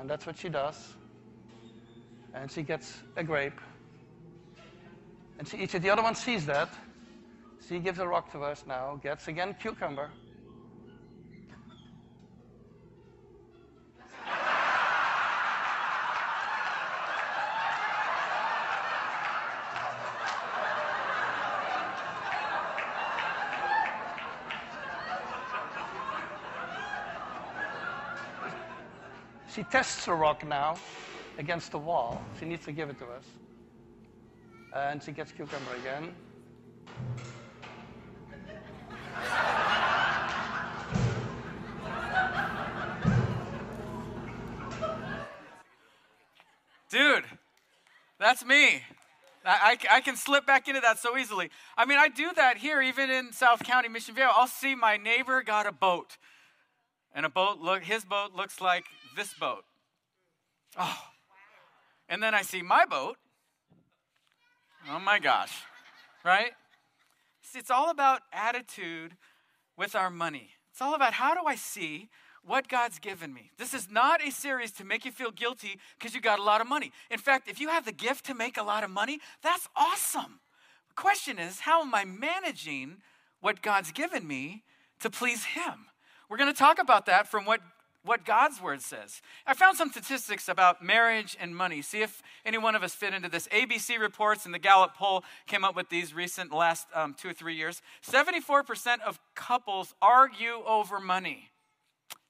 and 0.00 0.08
that's 0.08 0.26
what 0.26 0.38
she 0.38 0.48
does. 0.48 0.94
And 2.32 2.50
she 2.50 2.62
gets 2.62 3.02
a 3.16 3.22
grape. 3.22 3.60
And 5.38 5.46
she 5.46 5.58
eats 5.58 5.74
it. 5.74 5.82
The 5.82 5.90
other 5.90 6.02
one 6.02 6.14
sees 6.14 6.46
that. 6.46 6.70
She 7.68 7.78
gives 7.78 7.98
a 7.98 8.08
rock 8.08 8.32
to 8.32 8.40
us 8.40 8.64
now, 8.66 8.98
gets 9.02 9.28
again 9.28 9.54
cucumber. 9.60 10.10
She 29.52 29.64
tests 29.64 30.06
the 30.06 30.12
rock 30.12 30.46
now 30.46 30.76
against 31.36 31.72
the 31.72 31.78
wall. 31.78 32.22
She 32.38 32.46
needs 32.46 32.64
to 32.66 32.72
give 32.72 32.88
it 32.88 32.98
to 32.98 33.06
us. 33.06 33.24
And 34.74 35.02
she 35.02 35.10
gets 35.10 35.32
cucumber 35.32 35.74
again. 35.80 36.14
Dude, 46.88 47.24
that's 48.18 48.44
me. 48.44 48.82
I, 49.44 49.78
I, 49.90 50.00
can 50.00 50.16
slip 50.16 50.44
back 50.44 50.68
into 50.68 50.80
that 50.80 50.98
so 50.98 51.16
easily. 51.16 51.50
I 51.76 51.86
mean, 51.86 51.98
I 51.98 52.08
do 52.08 52.30
that 52.36 52.58
here, 52.58 52.82
even 52.82 53.10
in 53.10 53.32
South 53.32 53.62
County, 53.64 53.88
Mission 53.88 54.14
Viejo. 54.14 54.28
I'll 54.34 54.46
see 54.46 54.74
my 54.74 54.96
neighbor 54.96 55.42
got 55.42 55.66
a 55.66 55.72
boat. 55.72 56.18
And 57.14 57.24
a 57.24 57.28
boat 57.28 57.58
look 57.58 57.84
his 57.84 58.04
boat 58.04 58.32
looks 58.34 58.60
like 58.60 58.84
this 59.16 59.34
boat. 59.34 59.64
Oh. 60.78 60.98
And 62.08 62.22
then 62.22 62.34
I 62.34 62.42
see 62.42 62.62
my 62.62 62.84
boat. 62.84 63.16
Oh 64.88 64.98
my 64.98 65.18
gosh. 65.18 65.52
Right? 66.24 66.52
It's 67.54 67.70
all 67.70 67.90
about 67.90 68.22
attitude 68.32 69.16
with 69.76 69.94
our 69.94 70.10
money. 70.10 70.50
It's 70.70 70.80
all 70.80 70.94
about 70.94 71.14
how 71.14 71.34
do 71.34 71.40
I 71.46 71.56
see 71.56 72.08
what 72.44 72.68
God's 72.68 72.98
given 72.98 73.34
me. 73.34 73.50
This 73.58 73.74
is 73.74 73.90
not 73.90 74.24
a 74.26 74.30
series 74.30 74.72
to 74.72 74.84
make 74.84 75.04
you 75.04 75.12
feel 75.12 75.30
guilty 75.30 75.78
because 75.98 76.14
you 76.14 76.20
got 76.20 76.38
a 76.38 76.42
lot 76.42 76.60
of 76.60 76.68
money. 76.68 76.92
In 77.10 77.18
fact, 77.18 77.48
if 77.48 77.60
you 77.60 77.68
have 77.68 77.84
the 77.84 77.92
gift 77.92 78.24
to 78.26 78.34
make 78.34 78.56
a 78.56 78.62
lot 78.62 78.84
of 78.84 78.90
money, 78.90 79.18
that's 79.42 79.68
awesome. 79.76 80.40
The 80.88 80.94
question 80.94 81.38
is, 81.38 81.60
how 81.60 81.82
am 81.82 81.94
I 81.94 82.04
managing 82.04 82.98
what 83.40 83.62
God's 83.62 83.92
given 83.92 84.26
me 84.26 84.62
to 85.00 85.10
please 85.10 85.44
Him? 85.44 85.86
We're 86.28 86.38
going 86.38 86.52
to 86.52 86.58
talk 86.58 86.78
about 86.78 87.06
that 87.06 87.28
from 87.28 87.44
what 87.44 87.60
what 88.04 88.24
God's 88.24 88.60
word 88.62 88.80
says. 88.80 89.20
I 89.46 89.54
found 89.54 89.76
some 89.76 89.90
statistics 89.90 90.48
about 90.48 90.82
marriage 90.82 91.36
and 91.40 91.54
money. 91.54 91.82
See 91.82 92.02
if 92.02 92.22
any 92.44 92.58
one 92.58 92.74
of 92.74 92.82
us 92.82 92.94
fit 92.94 93.12
into 93.12 93.28
this. 93.28 93.46
ABC 93.48 93.98
reports 93.98 94.46
and 94.46 94.54
the 94.54 94.58
Gallup 94.58 94.94
poll 94.94 95.24
came 95.46 95.64
up 95.64 95.76
with 95.76 95.90
these 95.90 96.14
recent 96.14 96.52
last 96.52 96.86
um, 96.94 97.14
two 97.14 97.28
or 97.28 97.32
three 97.32 97.54
years. 97.54 97.82
74% 98.08 99.00
of 99.06 99.20
couples 99.34 99.94
argue 100.00 100.62
over 100.66 100.98
money. 100.98 101.50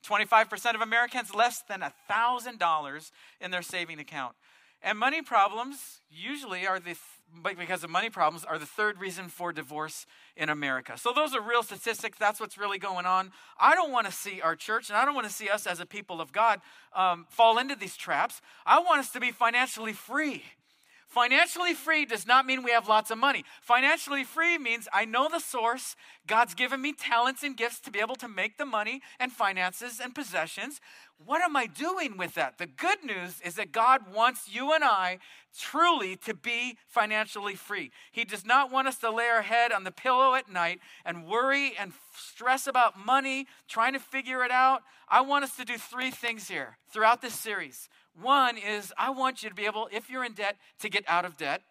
25% 0.04 0.74
of 0.74 0.80
Americans 0.80 1.34
less 1.34 1.62
than 1.68 1.80
$1,000 1.80 3.10
in 3.40 3.50
their 3.50 3.62
saving 3.62 3.98
account. 3.98 4.34
And 4.82 4.98
money 4.98 5.22
problems 5.22 6.00
usually 6.10 6.66
are 6.66 6.80
the 6.80 6.96
because 7.56 7.84
of 7.84 7.90
money 7.90 8.10
problems 8.10 8.44
are 8.44 8.58
the 8.58 8.66
third 8.66 8.98
reason 8.98 9.28
for 9.28 9.52
divorce 9.52 10.04
in 10.36 10.48
America. 10.48 10.98
So 10.98 11.12
those 11.12 11.34
are 11.34 11.40
real 11.40 11.62
statistics. 11.62 12.18
That's 12.18 12.40
what's 12.40 12.58
really 12.58 12.78
going 12.78 13.06
on. 13.06 13.30
I 13.58 13.74
don't 13.74 13.92
want 13.92 14.06
to 14.06 14.12
see 14.12 14.40
our 14.40 14.56
church, 14.56 14.88
and 14.88 14.96
I 14.96 15.04
don't 15.04 15.14
want 15.14 15.28
to 15.28 15.32
see 15.32 15.48
us 15.48 15.66
as 15.66 15.78
a 15.80 15.86
people 15.86 16.20
of 16.20 16.32
God 16.32 16.60
um, 16.92 17.26
fall 17.28 17.58
into 17.58 17.76
these 17.76 17.96
traps. 17.96 18.40
I 18.66 18.80
want 18.80 18.98
us 18.98 19.10
to 19.12 19.20
be 19.20 19.30
financially 19.30 19.92
free. 19.92 20.42
Financially 21.10 21.74
free 21.74 22.04
does 22.04 22.24
not 22.24 22.46
mean 22.46 22.62
we 22.62 22.70
have 22.70 22.86
lots 22.86 23.10
of 23.10 23.18
money. 23.18 23.44
Financially 23.60 24.22
free 24.22 24.58
means 24.58 24.86
I 24.92 25.04
know 25.04 25.28
the 25.28 25.40
source. 25.40 25.96
God's 26.28 26.54
given 26.54 26.80
me 26.80 26.92
talents 26.92 27.42
and 27.42 27.56
gifts 27.56 27.80
to 27.80 27.90
be 27.90 27.98
able 27.98 28.14
to 28.14 28.28
make 28.28 28.58
the 28.58 28.64
money 28.64 29.02
and 29.18 29.32
finances 29.32 29.98
and 29.98 30.14
possessions. 30.14 30.80
What 31.18 31.42
am 31.42 31.56
I 31.56 31.66
doing 31.66 32.16
with 32.16 32.34
that? 32.34 32.58
The 32.58 32.68
good 32.68 33.02
news 33.04 33.40
is 33.44 33.56
that 33.56 33.72
God 33.72 34.14
wants 34.14 34.54
you 34.54 34.72
and 34.72 34.84
I 34.84 35.18
truly 35.58 36.14
to 36.14 36.32
be 36.32 36.78
financially 36.86 37.56
free. 37.56 37.90
He 38.12 38.24
does 38.24 38.46
not 38.46 38.70
want 38.70 38.86
us 38.86 38.98
to 38.98 39.10
lay 39.10 39.26
our 39.26 39.42
head 39.42 39.72
on 39.72 39.82
the 39.82 39.90
pillow 39.90 40.34
at 40.34 40.48
night 40.48 40.78
and 41.04 41.26
worry 41.26 41.74
and 41.76 41.92
stress 42.16 42.68
about 42.68 43.04
money, 43.04 43.48
trying 43.68 43.94
to 43.94 43.98
figure 43.98 44.44
it 44.44 44.52
out. 44.52 44.82
I 45.08 45.22
want 45.22 45.42
us 45.42 45.56
to 45.56 45.64
do 45.64 45.76
three 45.76 46.12
things 46.12 46.46
here 46.46 46.78
throughout 46.92 47.20
this 47.20 47.34
series. 47.34 47.88
One 48.14 48.56
is 48.56 48.92
I 48.98 49.10
want 49.10 49.42
you 49.42 49.48
to 49.48 49.54
be 49.54 49.66
able, 49.66 49.88
if 49.92 50.10
you're 50.10 50.24
in 50.24 50.32
debt, 50.32 50.56
to 50.80 50.88
get 50.88 51.04
out 51.08 51.24
of 51.24 51.36
debt. 51.36 51.62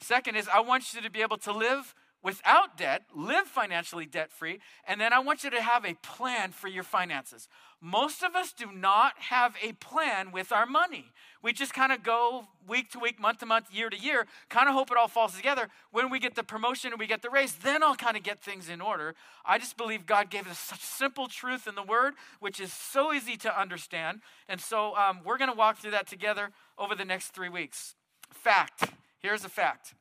Second 0.00 0.36
is 0.36 0.48
I 0.48 0.60
want 0.60 0.92
you 0.92 1.00
to 1.00 1.10
be 1.10 1.22
able 1.22 1.38
to 1.38 1.52
live 1.52 1.94
without 2.22 2.76
debt, 2.76 3.02
live 3.14 3.46
financially 3.46 4.06
debt 4.06 4.32
free, 4.32 4.58
and 4.86 5.00
then 5.00 5.12
I 5.12 5.18
want 5.18 5.44
you 5.44 5.50
to 5.50 5.60
have 5.60 5.84
a 5.84 5.94
plan 5.94 6.52
for 6.52 6.68
your 6.68 6.82
finances. 6.82 7.48
Most 7.86 8.22
of 8.22 8.34
us 8.34 8.54
do 8.54 8.72
not 8.72 9.12
have 9.18 9.56
a 9.62 9.72
plan 9.72 10.32
with 10.32 10.52
our 10.52 10.64
money. 10.64 11.12
We 11.42 11.52
just 11.52 11.74
kind 11.74 11.92
of 11.92 12.02
go 12.02 12.46
week 12.66 12.90
to 12.92 12.98
week, 12.98 13.20
month 13.20 13.40
to 13.40 13.46
month, 13.46 13.66
year 13.70 13.90
to 13.90 13.98
year, 13.98 14.26
kind 14.48 14.70
of 14.70 14.74
hope 14.74 14.90
it 14.90 14.96
all 14.96 15.06
falls 15.06 15.36
together. 15.36 15.68
When 15.90 16.08
we 16.08 16.18
get 16.18 16.34
the 16.34 16.42
promotion 16.42 16.92
and 16.92 16.98
we 16.98 17.06
get 17.06 17.20
the 17.20 17.28
raise, 17.28 17.56
then 17.56 17.82
I'll 17.82 17.94
kind 17.94 18.16
of 18.16 18.22
get 18.22 18.40
things 18.40 18.70
in 18.70 18.80
order. 18.80 19.14
I 19.44 19.58
just 19.58 19.76
believe 19.76 20.06
God 20.06 20.30
gave 20.30 20.46
us 20.46 20.58
such 20.58 20.80
simple 20.80 21.26
truth 21.26 21.66
in 21.66 21.74
the 21.74 21.82
Word, 21.82 22.14
which 22.40 22.58
is 22.58 22.72
so 22.72 23.12
easy 23.12 23.36
to 23.36 23.60
understand. 23.60 24.22
And 24.48 24.62
so 24.62 24.96
um, 24.96 25.20
we're 25.22 25.36
going 25.36 25.50
to 25.50 25.56
walk 25.56 25.76
through 25.76 25.90
that 25.90 26.06
together 26.06 26.52
over 26.78 26.94
the 26.94 27.04
next 27.04 27.34
three 27.34 27.50
weeks. 27.50 27.96
Fact 28.32 28.94
here's 29.20 29.44
a 29.44 29.50
fact 29.50 29.92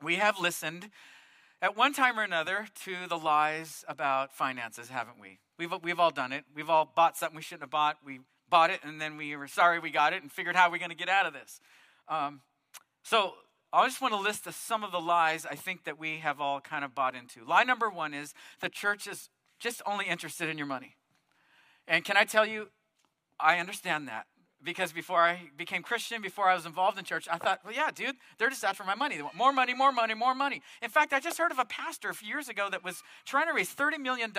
we 0.00 0.16
have 0.16 0.38
listened 0.38 0.90
at 1.60 1.76
one 1.76 1.92
time 1.92 2.18
or 2.18 2.22
another 2.22 2.66
to 2.84 2.94
the 3.08 3.16
lies 3.16 3.84
about 3.88 4.32
finances, 4.34 4.88
haven't 4.88 5.20
we? 5.20 5.38
We've, 5.58 5.72
we've 5.82 5.98
all 5.98 6.10
done 6.10 6.32
it. 6.32 6.44
We've 6.54 6.70
all 6.70 6.90
bought 6.94 7.16
something 7.16 7.36
we 7.36 7.42
shouldn't 7.42 7.62
have 7.62 7.70
bought. 7.70 7.98
We 8.04 8.20
bought 8.48 8.70
it 8.70 8.80
and 8.82 9.00
then 9.00 9.16
we 9.16 9.36
were 9.36 9.48
sorry 9.48 9.78
we 9.78 9.90
got 9.90 10.12
it 10.12 10.22
and 10.22 10.32
figured 10.32 10.56
how 10.56 10.70
we're 10.70 10.78
going 10.78 10.90
to 10.90 10.96
get 10.96 11.08
out 11.08 11.26
of 11.26 11.32
this. 11.32 11.60
Um, 12.08 12.40
so 13.02 13.34
I 13.72 13.86
just 13.86 14.00
want 14.00 14.14
to 14.14 14.20
list 14.20 14.50
some 14.52 14.82
of 14.82 14.92
the 14.92 15.00
lies 15.00 15.44
I 15.44 15.54
think 15.54 15.84
that 15.84 15.98
we 15.98 16.18
have 16.18 16.40
all 16.40 16.60
kind 16.60 16.84
of 16.84 16.94
bought 16.94 17.14
into. 17.14 17.44
Lie 17.44 17.64
number 17.64 17.90
one 17.90 18.14
is 18.14 18.32
the 18.60 18.68
church 18.68 19.06
is 19.06 19.28
just 19.58 19.82
only 19.84 20.06
interested 20.06 20.48
in 20.48 20.56
your 20.56 20.66
money. 20.66 20.96
And 21.86 22.04
can 22.04 22.16
I 22.16 22.24
tell 22.24 22.46
you, 22.46 22.68
I 23.40 23.58
understand 23.58 24.08
that 24.08 24.26
because 24.62 24.92
before 24.92 25.20
I 25.22 25.50
became 25.56 25.82
Christian, 25.82 26.20
before 26.20 26.48
I 26.48 26.54
was 26.54 26.66
involved 26.66 26.98
in 26.98 27.04
church, 27.04 27.28
I 27.30 27.38
thought, 27.38 27.60
well, 27.64 27.74
yeah, 27.74 27.90
dude, 27.94 28.16
they're 28.38 28.50
just 28.50 28.64
after 28.64 28.84
my 28.84 28.94
money. 28.94 29.16
They 29.16 29.22
want 29.22 29.36
more 29.36 29.52
money, 29.52 29.74
more 29.74 29.92
money, 29.92 30.14
more 30.14 30.34
money. 30.34 30.62
In 30.82 30.90
fact, 30.90 31.12
I 31.12 31.20
just 31.20 31.38
heard 31.38 31.52
of 31.52 31.58
a 31.58 31.64
pastor 31.64 32.08
a 32.08 32.14
few 32.14 32.28
years 32.28 32.48
ago 32.48 32.68
that 32.70 32.82
was 32.82 33.02
trying 33.24 33.46
to 33.46 33.52
raise 33.52 33.74
$30 33.74 33.98
million 33.98 34.32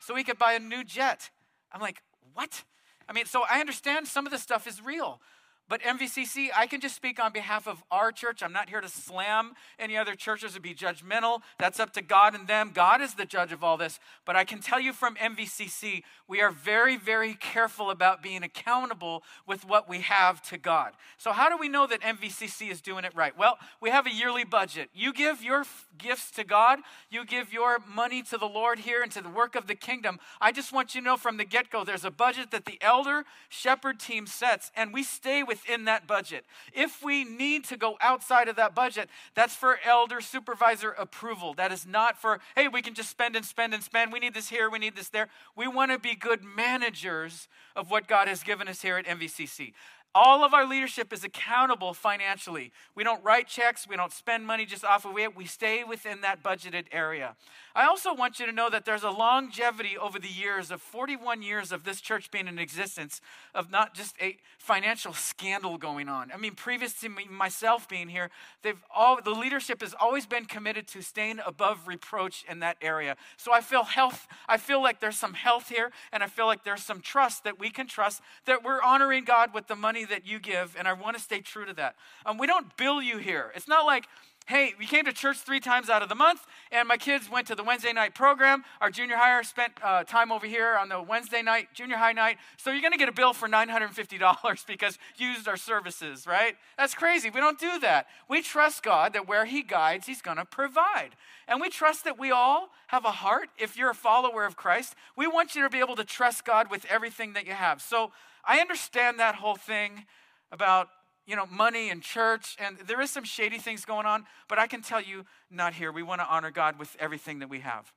so 0.00 0.14
he 0.14 0.24
could 0.24 0.38
buy 0.38 0.52
a 0.52 0.58
new 0.58 0.84
jet. 0.84 1.30
I'm 1.72 1.80
like, 1.80 2.02
what? 2.34 2.64
I 3.08 3.12
mean, 3.12 3.26
so 3.26 3.42
I 3.50 3.60
understand 3.60 4.06
some 4.06 4.26
of 4.26 4.32
this 4.32 4.42
stuff 4.42 4.66
is 4.66 4.84
real. 4.84 5.20
But 5.68 5.82
MVCC, 5.82 6.48
I 6.56 6.66
can 6.66 6.80
just 6.80 6.96
speak 6.96 7.22
on 7.22 7.32
behalf 7.32 7.68
of 7.68 7.82
our 7.90 8.10
church. 8.10 8.42
I'm 8.42 8.52
not 8.52 8.70
here 8.70 8.80
to 8.80 8.88
slam 8.88 9.52
any 9.78 9.98
other 9.98 10.14
churches 10.14 10.56
or 10.56 10.60
be 10.60 10.74
judgmental. 10.74 11.42
That's 11.58 11.78
up 11.78 11.92
to 11.92 12.02
God 12.02 12.34
and 12.34 12.48
them. 12.48 12.70
God 12.72 13.02
is 13.02 13.14
the 13.14 13.26
judge 13.26 13.52
of 13.52 13.62
all 13.62 13.76
this. 13.76 14.00
But 14.24 14.34
I 14.34 14.44
can 14.44 14.60
tell 14.60 14.80
you 14.80 14.94
from 14.94 15.16
MVCC, 15.16 16.02
we 16.26 16.40
are 16.40 16.50
very, 16.50 16.96
very 16.96 17.34
careful 17.34 17.90
about 17.90 18.22
being 18.22 18.42
accountable 18.42 19.22
with 19.46 19.66
what 19.66 19.88
we 19.88 20.00
have 20.00 20.40
to 20.48 20.56
God. 20.56 20.92
So, 21.18 21.32
how 21.32 21.50
do 21.50 21.56
we 21.58 21.68
know 21.68 21.86
that 21.86 22.00
MVCC 22.00 22.70
is 22.70 22.80
doing 22.80 23.04
it 23.04 23.14
right? 23.14 23.36
Well, 23.36 23.58
we 23.80 23.90
have 23.90 24.06
a 24.06 24.12
yearly 24.12 24.44
budget. 24.44 24.88
You 24.94 25.12
give 25.12 25.42
your 25.42 25.60
f- 25.60 25.86
gifts 25.98 26.30
to 26.32 26.44
God, 26.44 26.78
you 27.10 27.26
give 27.26 27.52
your 27.52 27.78
money 27.86 28.22
to 28.22 28.38
the 28.38 28.46
Lord 28.46 28.80
here 28.80 29.02
and 29.02 29.12
to 29.12 29.20
the 29.20 29.28
work 29.28 29.54
of 29.54 29.66
the 29.66 29.74
kingdom. 29.74 30.18
I 30.40 30.50
just 30.50 30.72
want 30.72 30.94
you 30.94 31.02
to 31.02 31.04
know 31.04 31.16
from 31.16 31.36
the 31.36 31.44
get 31.44 31.70
go, 31.70 31.84
there's 31.84 32.04
a 32.04 32.10
budget 32.10 32.50
that 32.52 32.64
the 32.64 32.78
elder 32.80 33.24
shepherd 33.48 34.00
team 34.00 34.26
sets, 34.26 34.70
and 34.74 34.94
we 34.94 35.02
stay 35.02 35.42
with 35.42 35.57
within 35.58 35.84
that 35.86 36.06
budget. 36.06 36.44
If 36.72 37.02
we 37.02 37.24
need 37.24 37.64
to 37.64 37.76
go 37.76 37.96
outside 38.00 38.48
of 38.48 38.56
that 38.56 38.74
budget, 38.74 39.08
that's 39.34 39.54
for 39.54 39.78
elder 39.84 40.20
supervisor 40.20 40.90
approval. 40.90 41.54
That 41.54 41.72
is 41.72 41.86
not 41.86 42.20
for, 42.20 42.40
hey, 42.56 42.68
we 42.68 42.82
can 42.82 42.94
just 42.94 43.10
spend 43.10 43.36
and 43.36 43.44
spend 43.44 43.74
and 43.74 43.82
spend. 43.82 44.12
We 44.12 44.18
need 44.18 44.34
this 44.34 44.48
here, 44.48 44.70
we 44.70 44.78
need 44.78 44.96
this 44.96 45.08
there. 45.08 45.28
We 45.56 45.68
want 45.68 45.92
to 45.92 45.98
be 45.98 46.14
good 46.14 46.42
managers 46.44 47.48
of 47.76 47.90
what 47.90 48.06
God 48.08 48.28
has 48.28 48.42
given 48.42 48.68
us 48.68 48.82
here 48.82 48.96
at 48.96 49.06
MVCC. 49.06 49.72
All 50.14 50.42
of 50.42 50.54
our 50.54 50.66
leadership 50.66 51.12
is 51.12 51.22
accountable 51.22 51.92
financially. 51.92 52.72
We 52.94 53.04
don't 53.04 53.22
write 53.22 53.46
checks, 53.46 53.86
we 53.86 53.96
don't 53.96 54.12
spend 54.12 54.46
money 54.46 54.64
just 54.64 54.84
off 54.84 55.04
of 55.04 55.16
it. 55.18 55.36
We 55.36 55.44
stay 55.44 55.84
within 55.84 56.22
that 56.22 56.42
budgeted 56.42 56.86
area. 56.90 57.36
I 57.74 57.86
also 57.86 58.14
want 58.14 58.40
you 58.40 58.46
to 58.46 58.52
know 58.52 58.70
that 58.70 58.84
there's 58.84 59.04
a 59.04 59.10
longevity 59.10 59.96
over 59.96 60.18
the 60.18 60.28
years 60.28 60.70
of 60.70 60.82
41 60.82 61.42
years 61.42 61.70
of 61.70 61.84
this 61.84 62.00
church 62.00 62.30
being 62.30 62.48
in 62.48 62.58
existence 62.58 63.20
of 63.54 63.70
not 63.70 63.94
just 63.94 64.16
a 64.20 64.38
financial 64.58 65.12
scandal 65.14 65.78
going 65.78 66.08
on. 66.08 66.32
I 66.32 66.38
mean, 66.38 66.54
previous 66.54 66.94
to 67.00 67.08
me, 67.08 67.26
myself 67.30 67.88
being 67.88 68.08
here, 68.08 68.30
they've 68.62 68.82
all 68.94 69.20
the 69.22 69.30
leadership 69.30 69.82
has 69.82 69.94
always 70.00 70.26
been 70.26 70.46
committed 70.46 70.88
to 70.88 71.02
staying 71.02 71.38
above 71.46 71.86
reproach 71.86 72.44
in 72.48 72.60
that 72.60 72.78
area. 72.80 73.16
So 73.36 73.52
I 73.52 73.60
feel 73.60 73.84
health, 73.84 74.26
I 74.48 74.56
feel 74.56 74.82
like 74.82 75.00
there's 75.00 75.18
some 75.18 75.34
health 75.34 75.68
here, 75.68 75.92
and 76.12 76.22
I 76.22 76.26
feel 76.26 76.46
like 76.46 76.64
there's 76.64 76.82
some 76.82 77.00
trust 77.00 77.44
that 77.44 77.60
we 77.60 77.70
can 77.70 77.86
trust 77.86 78.22
that 78.46 78.64
we're 78.64 78.82
honoring 78.82 79.24
God 79.24 79.54
with 79.54 79.68
the 79.68 79.76
money 79.76 79.97
that 80.04 80.26
you 80.26 80.38
give, 80.38 80.76
and 80.78 80.88
I 80.88 80.92
want 80.92 81.16
to 81.16 81.22
stay 81.22 81.40
true 81.40 81.64
to 81.64 81.74
that. 81.74 81.96
Um, 82.26 82.38
we 82.38 82.46
don't 82.46 82.76
bill 82.76 83.02
you 83.02 83.18
here. 83.18 83.52
It's 83.54 83.68
not 83.68 83.86
like 83.86 84.04
hey, 84.48 84.72
we 84.78 84.86
came 84.86 85.04
to 85.04 85.12
church 85.12 85.36
three 85.36 85.60
times 85.60 85.90
out 85.90 86.02
of 86.02 86.08
the 86.08 86.14
month, 86.14 86.40
and 86.72 86.88
my 86.88 86.96
kids 86.96 87.30
went 87.30 87.46
to 87.46 87.54
the 87.54 87.62
Wednesday 87.62 87.92
night 87.92 88.14
program. 88.14 88.64
Our 88.80 88.90
junior 88.90 89.16
higher 89.16 89.42
spent 89.42 89.72
uh, 89.82 90.04
time 90.04 90.32
over 90.32 90.46
here 90.46 90.78
on 90.78 90.88
the 90.88 91.02
Wednesday 91.02 91.42
night, 91.42 91.68
junior 91.74 91.98
high 91.98 92.14
night. 92.14 92.38
So 92.56 92.70
you're 92.70 92.80
going 92.80 92.92
to 92.92 92.98
get 92.98 93.10
a 93.10 93.12
bill 93.12 93.34
for 93.34 93.46
$950 93.46 94.66
because 94.66 94.98
you 95.18 95.28
used 95.28 95.46
our 95.48 95.58
services, 95.58 96.26
right? 96.26 96.56
That's 96.78 96.94
crazy. 96.94 97.28
We 97.28 97.40
don't 97.40 97.58
do 97.58 97.78
that. 97.80 98.06
We 98.26 98.40
trust 98.40 98.82
God 98.82 99.12
that 99.12 99.28
where 99.28 99.44
He 99.44 99.62
guides, 99.62 100.06
He's 100.06 100.22
going 100.22 100.38
to 100.38 100.46
provide. 100.46 101.10
And 101.46 101.60
we 101.60 101.68
trust 101.68 102.04
that 102.04 102.18
we 102.18 102.30
all 102.30 102.70
have 102.86 103.04
a 103.04 103.10
heart. 103.10 103.50
If 103.58 103.76
you're 103.76 103.90
a 103.90 103.94
follower 103.94 104.46
of 104.46 104.56
Christ, 104.56 104.94
we 105.14 105.26
want 105.26 105.56
you 105.56 105.62
to 105.62 105.68
be 105.68 105.78
able 105.78 105.96
to 105.96 106.04
trust 106.04 106.46
God 106.46 106.70
with 106.70 106.86
everything 106.86 107.34
that 107.34 107.46
you 107.46 107.52
have. 107.52 107.82
So 107.82 108.12
I 108.48 108.58
understand 108.58 109.20
that 109.20 109.36
whole 109.36 109.54
thing 109.54 110.06
about 110.50 110.88
you 111.28 111.36
know, 111.36 111.44
money 111.44 111.90
and 111.90 112.02
church, 112.02 112.56
and 112.58 112.78
there 112.86 113.02
is 113.02 113.10
some 113.10 113.22
shady 113.22 113.58
things 113.58 113.84
going 113.84 114.06
on, 114.06 114.24
but 114.48 114.58
I 114.58 114.66
can 114.66 114.80
tell 114.80 115.02
you, 115.02 115.26
not 115.50 115.74
here. 115.74 115.92
We 115.92 116.02
want 116.02 116.22
to 116.22 116.26
honor 116.26 116.50
God 116.50 116.78
with 116.78 116.96
everything 116.98 117.40
that 117.40 117.50
we 117.50 117.60
have. 117.60 117.92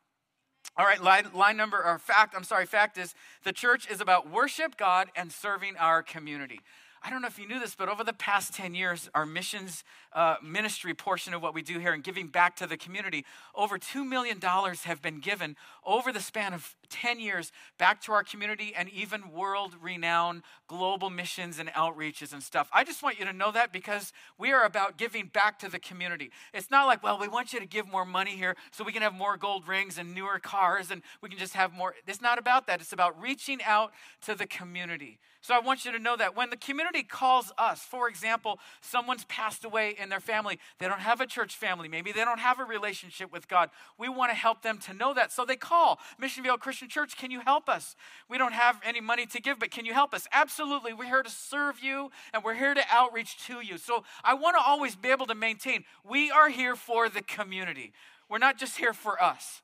All 0.75 0.85
right, 0.85 1.01
line, 1.01 1.27
line 1.33 1.55
number, 1.55 1.81
or 1.81 1.97
fact, 1.97 2.33
I'm 2.35 2.43
sorry, 2.43 2.65
fact 2.65 2.97
is 2.97 3.15
the 3.45 3.53
church 3.53 3.89
is 3.89 4.01
about 4.01 4.29
worship 4.29 4.75
God 4.75 5.07
and 5.15 5.31
serving 5.31 5.77
our 5.77 6.03
community. 6.03 6.59
I 7.03 7.09
don't 7.09 7.23
know 7.23 7.27
if 7.27 7.39
you 7.39 7.47
knew 7.47 7.59
this, 7.59 7.73
but 7.73 7.89
over 7.89 8.03
the 8.03 8.13
past 8.13 8.53
10 8.53 8.75
years, 8.75 9.09
our 9.15 9.25
missions 9.25 9.83
uh, 10.13 10.35
ministry 10.43 10.93
portion 10.93 11.33
of 11.33 11.41
what 11.41 11.55
we 11.55 11.63
do 11.63 11.79
here 11.79 11.93
and 11.93 12.03
giving 12.03 12.27
back 12.27 12.55
to 12.57 12.67
the 12.67 12.77
community, 12.77 13.25
over 13.55 13.79
$2 13.79 14.07
million 14.07 14.39
have 14.39 15.01
been 15.01 15.19
given 15.19 15.55
over 15.83 16.11
the 16.11 16.19
span 16.19 16.53
of 16.53 16.75
10 16.89 17.19
years 17.19 17.51
back 17.79 18.01
to 18.01 18.11
our 18.11 18.23
community 18.23 18.73
and 18.77 18.87
even 18.89 19.31
world 19.31 19.73
renowned 19.81 20.43
global 20.67 21.09
missions 21.09 21.57
and 21.57 21.69
outreaches 21.69 22.33
and 22.33 22.43
stuff. 22.43 22.69
I 22.71 22.83
just 22.83 23.01
want 23.01 23.17
you 23.17 23.25
to 23.25 23.33
know 23.33 23.51
that 23.51 23.73
because 23.73 24.13
we 24.37 24.51
are 24.51 24.65
about 24.65 24.97
giving 24.97 25.25
back 25.25 25.57
to 25.59 25.69
the 25.69 25.79
community. 25.79 26.29
It's 26.53 26.69
not 26.69 26.85
like, 26.85 27.01
well, 27.01 27.17
we 27.17 27.27
want 27.27 27.51
you 27.51 27.59
to 27.59 27.65
give 27.65 27.87
more 27.87 28.05
money 28.05 28.35
here 28.35 28.55
so 28.71 28.83
we 28.83 28.91
can 28.91 29.01
have 29.01 29.13
more 29.13 29.37
gold 29.37 29.67
rings 29.67 29.97
and 29.97 30.13
newer 30.13 30.37
cars 30.37 30.91
and 30.91 31.01
we 31.21 31.29
can 31.29 31.39
just 31.39 31.53
have 31.53 31.73
more. 31.73 31.95
It's 32.05 32.21
not 32.21 32.37
about 32.37 32.67
that. 32.67 32.79
It's 32.79 32.93
about 32.93 33.19
reaching 33.19 33.59
out 33.63 33.91
to 34.23 34.35
the 34.35 34.45
community. 34.45 35.17
So 35.41 35.55
I 35.55 35.59
want 35.59 35.85
you 35.85 35.91
to 35.91 35.99
know 35.99 36.15
that 36.17 36.35
when 36.35 36.51
the 36.51 36.57
community 36.57 36.90
calls 37.03 37.51
us, 37.57 37.79
for 37.79 38.07
example, 38.07 38.59
someone's 38.81 39.25
passed 39.25 39.65
away 39.65 39.95
in 39.97 40.09
their 40.09 40.19
family, 40.19 40.59
they 40.79 40.87
don't 40.87 40.99
have 40.99 41.21
a 41.21 41.25
church 41.25 41.55
family, 41.55 41.87
maybe 41.87 42.11
they 42.11 42.23
don't 42.23 42.39
have 42.39 42.59
a 42.59 42.63
relationship 42.63 43.31
with 43.31 43.47
God. 43.47 43.69
We 43.97 44.09
want 44.09 44.31
to 44.31 44.35
help 44.35 44.61
them 44.61 44.77
to 44.79 44.93
know 44.93 45.13
that. 45.13 45.31
So 45.31 45.45
they 45.45 45.55
call 45.55 45.99
Mission 46.19 46.43
Viejo 46.43 46.57
Christian 46.57 46.89
Church, 46.89 47.17
can 47.17 47.31
you 47.31 47.39
help 47.39 47.69
us? 47.69 47.95
We 48.29 48.37
don't 48.37 48.53
have 48.53 48.79
any 48.85 49.01
money 49.01 49.25
to 49.27 49.41
give, 49.41 49.59
but 49.59 49.71
can 49.71 49.85
you 49.85 49.93
help 49.93 50.13
us? 50.13 50.27
Absolutely. 50.31 50.93
We're 50.93 51.05
here 51.05 51.23
to 51.23 51.29
serve 51.29 51.79
you 51.81 52.11
and 52.33 52.43
we're 52.43 52.55
here 52.55 52.73
to 52.73 52.83
outreach 52.91 53.45
to 53.47 53.61
you. 53.61 53.77
So 53.77 54.03
I 54.23 54.33
want 54.33 54.57
to 54.57 54.61
always 54.61 54.95
be 54.95 55.09
able 55.09 55.25
to 55.27 55.35
maintain 55.35 55.85
we 56.07 56.31
are 56.31 56.49
here 56.49 56.75
for 56.75 57.09
the 57.09 57.21
community. 57.21 57.93
We're 58.29 58.37
not 58.37 58.57
just 58.57 58.77
here 58.77 58.93
for 58.93 59.21
us. 59.21 59.61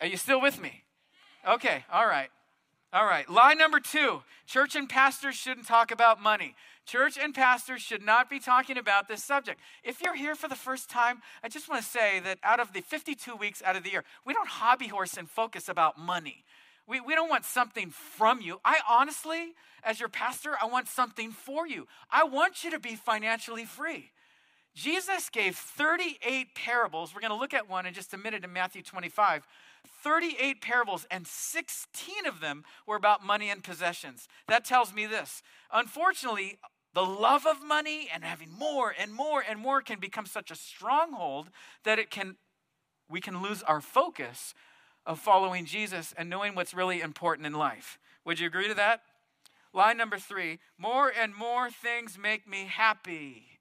Are 0.00 0.06
you 0.06 0.16
still 0.16 0.40
with 0.40 0.60
me? 0.60 0.84
Okay, 1.48 1.84
all 1.92 2.06
right. 2.06 2.28
All 2.92 3.04
right, 3.04 3.28
lie 3.28 3.54
number 3.54 3.80
two 3.80 4.22
church 4.46 4.76
and 4.76 4.88
pastors 4.88 5.34
shouldn't 5.34 5.66
talk 5.66 5.90
about 5.90 6.22
money. 6.22 6.54
Church 6.86 7.18
and 7.20 7.34
pastors 7.34 7.82
should 7.82 8.00
not 8.00 8.30
be 8.30 8.38
talking 8.38 8.78
about 8.78 9.08
this 9.08 9.24
subject. 9.24 9.60
If 9.82 10.00
you're 10.00 10.14
here 10.14 10.36
for 10.36 10.46
the 10.46 10.54
first 10.54 10.88
time, 10.88 11.20
I 11.42 11.48
just 11.48 11.68
want 11.68 11.82
to 11.82 11.88
say 11.88 12.20
that 12.20 12.38
out 12.44 12.60
of 12.60 12.72
the 12.72 12.80
52 12.80 13.34
weeks 13.34 13.60
out 13.64 13.74
of 13.74 13.82
the 13.82 13.90
year, 13.90 14.04
we 14.24 14.32
don't 14.32 14.48
hobby 14.48 14.86
horse 14.86 15.16
and 15.16 15.28
focus 15.28 15.68
about 15.68 15.98
money. 15.98 16.44
We, 16.86 17.00
we 17.00 17.16
don't 17.16 17.28
want 17.28 17.44
something 17.44 17.90
from 17.90 18.40
you. 18.40 18.60
I 18.64 18.78
honestly, 18.88 19.54
as 19.82 19.98
your 19.98 20.08
pastor, 20.08 20.56
I 20.62 20.66
want 20.66 20.86
something 20.86 21.32
for 21.32 21.66
you. 21.66 21.88
I 22.08 22.22
want 22.22 22.62
you 22.62 22.70
to 22.70 22.78
be 22.78 22.94
financially 22.94 23.64
free. 23.64 24.12
Jesus 24.76 25.30
gave 25.30 25.56
38 25.56 26.54
parables. 26.54 27.14
We're 27.14 27.22
going 27.22 27.32
to 27.32 27.38
look 27.38 27.54
at 27.54 27.68
one 27.68 27.86
in 27.86 27.94
just 27.94 28.14
a 28.14 28.18
minute 28.18 28.44
in 28.44 28.52
Matthew 28.52 28.82
25 28.82 29.44
38 30.02 30.60
parables, 30.60 31.06
and 31.10 31.26
16 31.26 32.26
of 32.26 32.40
them 32.40 32.64
were 32.86 32.96
about 32.96 33.24
money 33.24 33.50
and 33.50 33.62
possessions. 33.62 34.28
That 34.48 34.64
tells 34.64 34.92
me 34.92 35.06
this. 35.06 35.42
Unfortunately, 35.72 36.58
the 36.94 37.02
love 37.02 37.46
of 37.46 37.62
money 37.62 38.08
and 38.12 38.24
having 38.24 38.50
more 38.50 38.94
and 38.98 39.12
more 39.12 39.44
and 39.46 39.60
more 39.60 39.82
can 39.82 40.00
become 40.00 40.26
such 40.26 40.50
a 40.50 40.56
stronghold 40.56 41.50
that 41.84 41.98
it 41.98 42.10
can 42.10 42.36
we 43.08 43.20
can 43.20 43.40
lose 43.42 43.62
our 43.62 43.80
focus 43.80 44.54
of 45.04 45.20
following 45.20 45.64
Jesus 45.64 46.12
and 46.16 46.28
knowing 46.28 46.54
what's 46.54 46.74
really 46.74 47.00
important 47.00 47.46
in 47.46 47.52
life. 47.52 47.98
Would 48.24 48.40
you 48.40 48.46
agree 48.48 48.66
to 48.66 48.74
that? 48.74 49.02
Line 49.72 49.96
number 49.96 50.18
3, 50.18 50.58
more 50.78 51.12
and 51.16 51.34
more 51.34 51.70
things 51.70 52.18
make 52.18 52.48
me 52.48 52.64
happy. 52.64 53.55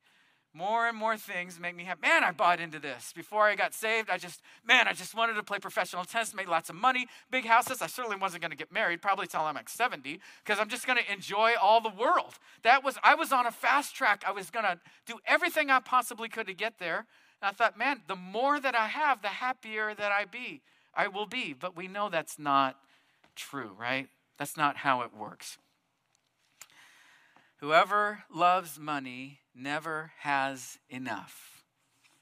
More 0.56 0.88
and 0.88 0.96
more 0.96 1.18
things 1.18 1.60
make 1.60 1.76
me 1.76 1.84
happy. 1.84 2.00
Man, 2.08 2.24
I 2.24 2.32
bought 2.32 2.62
into 2.62 2.80
this. 2.80 3.12
Before 3.14 3.44
I 3.44 3.56
got 3.56 3.74
saved, 3.74 4.10
I 4.10 4.18
just, 4.18 4.42
man, 4.66 4.88
I 4.88 4.94
just 4.94 5.14
wanted 5.14 5.34
to 5.34 5.44
play 5.44 5.60
professional 5.60 6.06
tennis, 6.06 6.34
make 6.34 6.48
lots 6.48 6.70
of 6.70 6.78
money, 6.78 7.08
big 7.30 7.44
houses. 7.44 7.82
I 7.82 7.88
certainly 7.88 8.16
wasn't 8.16 8.42
going 8.42 8.52
to 8.52 8.58
get 8.58 8.72
married, 8.72 9.02
probably 9.02 9.28
till 9.28 9.42
I'm 9.42 9.56
like 9.56 9.68
70, 9.68 10.18
because 10.46 10.58
I'm 10.58 10.70
just 10.70 10.88
going 10.88 10.98
to 10.98 11.12
enjoy 11.12 11.56
all 11.62 11.82
the 11.82 11.90
world. 11.90 12.36
That 12.64 12.86
was, 12.86 12.98
I 13.04 13.16
was 13.16 13.34
on 13.34 13.46
a 13.46 13.52
fast 13.52 13.98
track. 13.98 14.24
I 14.26 14.32
was 14.32 14.50
going 14.50 14.64
to 14.64 14.80
do 15.06 15.20
everything 15.28 15.70
I 15.70 15.82
possibly 15.82 16.30
could 16.30 16.48
to 16.48 16.54
get 16.54 16.80
there. 16.80 17.06
And 17.42 17.50
I 17.50 17.52
thought, 17.52 17.78
man, 17.78 18.04
the 18.08 18.16
more 18.16 18.58
that 18.58 18.76
I 18.76 18.88
have, 18.88 19.22
the 19.22 19.28
happier 19.28 19.94
that 19.94 20.14
I 20.14 20.24
be, 20.24 20.62
I 20.94 21.10
will 21.10 21.26
be. 21.26 21.52
But 21.52 21.76
we 21.76 21.90
know 21.90 22.08
that's 22.08 22.40
not 22.40 22.78
true, 23.36 23.72
right? 23.78 24.08
That's 24.38 24.56
not 24.56 24.78
how 24.78 25.02
it 25.02 25.14
works. 25.14 25.58
Whoever 27.58 28.24
loves 28.34 28.80
money 28.80 29.40
never 29.56 30.12
has 30.20 30.78
enough. 30.90 31.64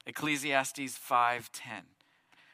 Ecclesiastes 0.05 0.97
5:10. 0.97 1.85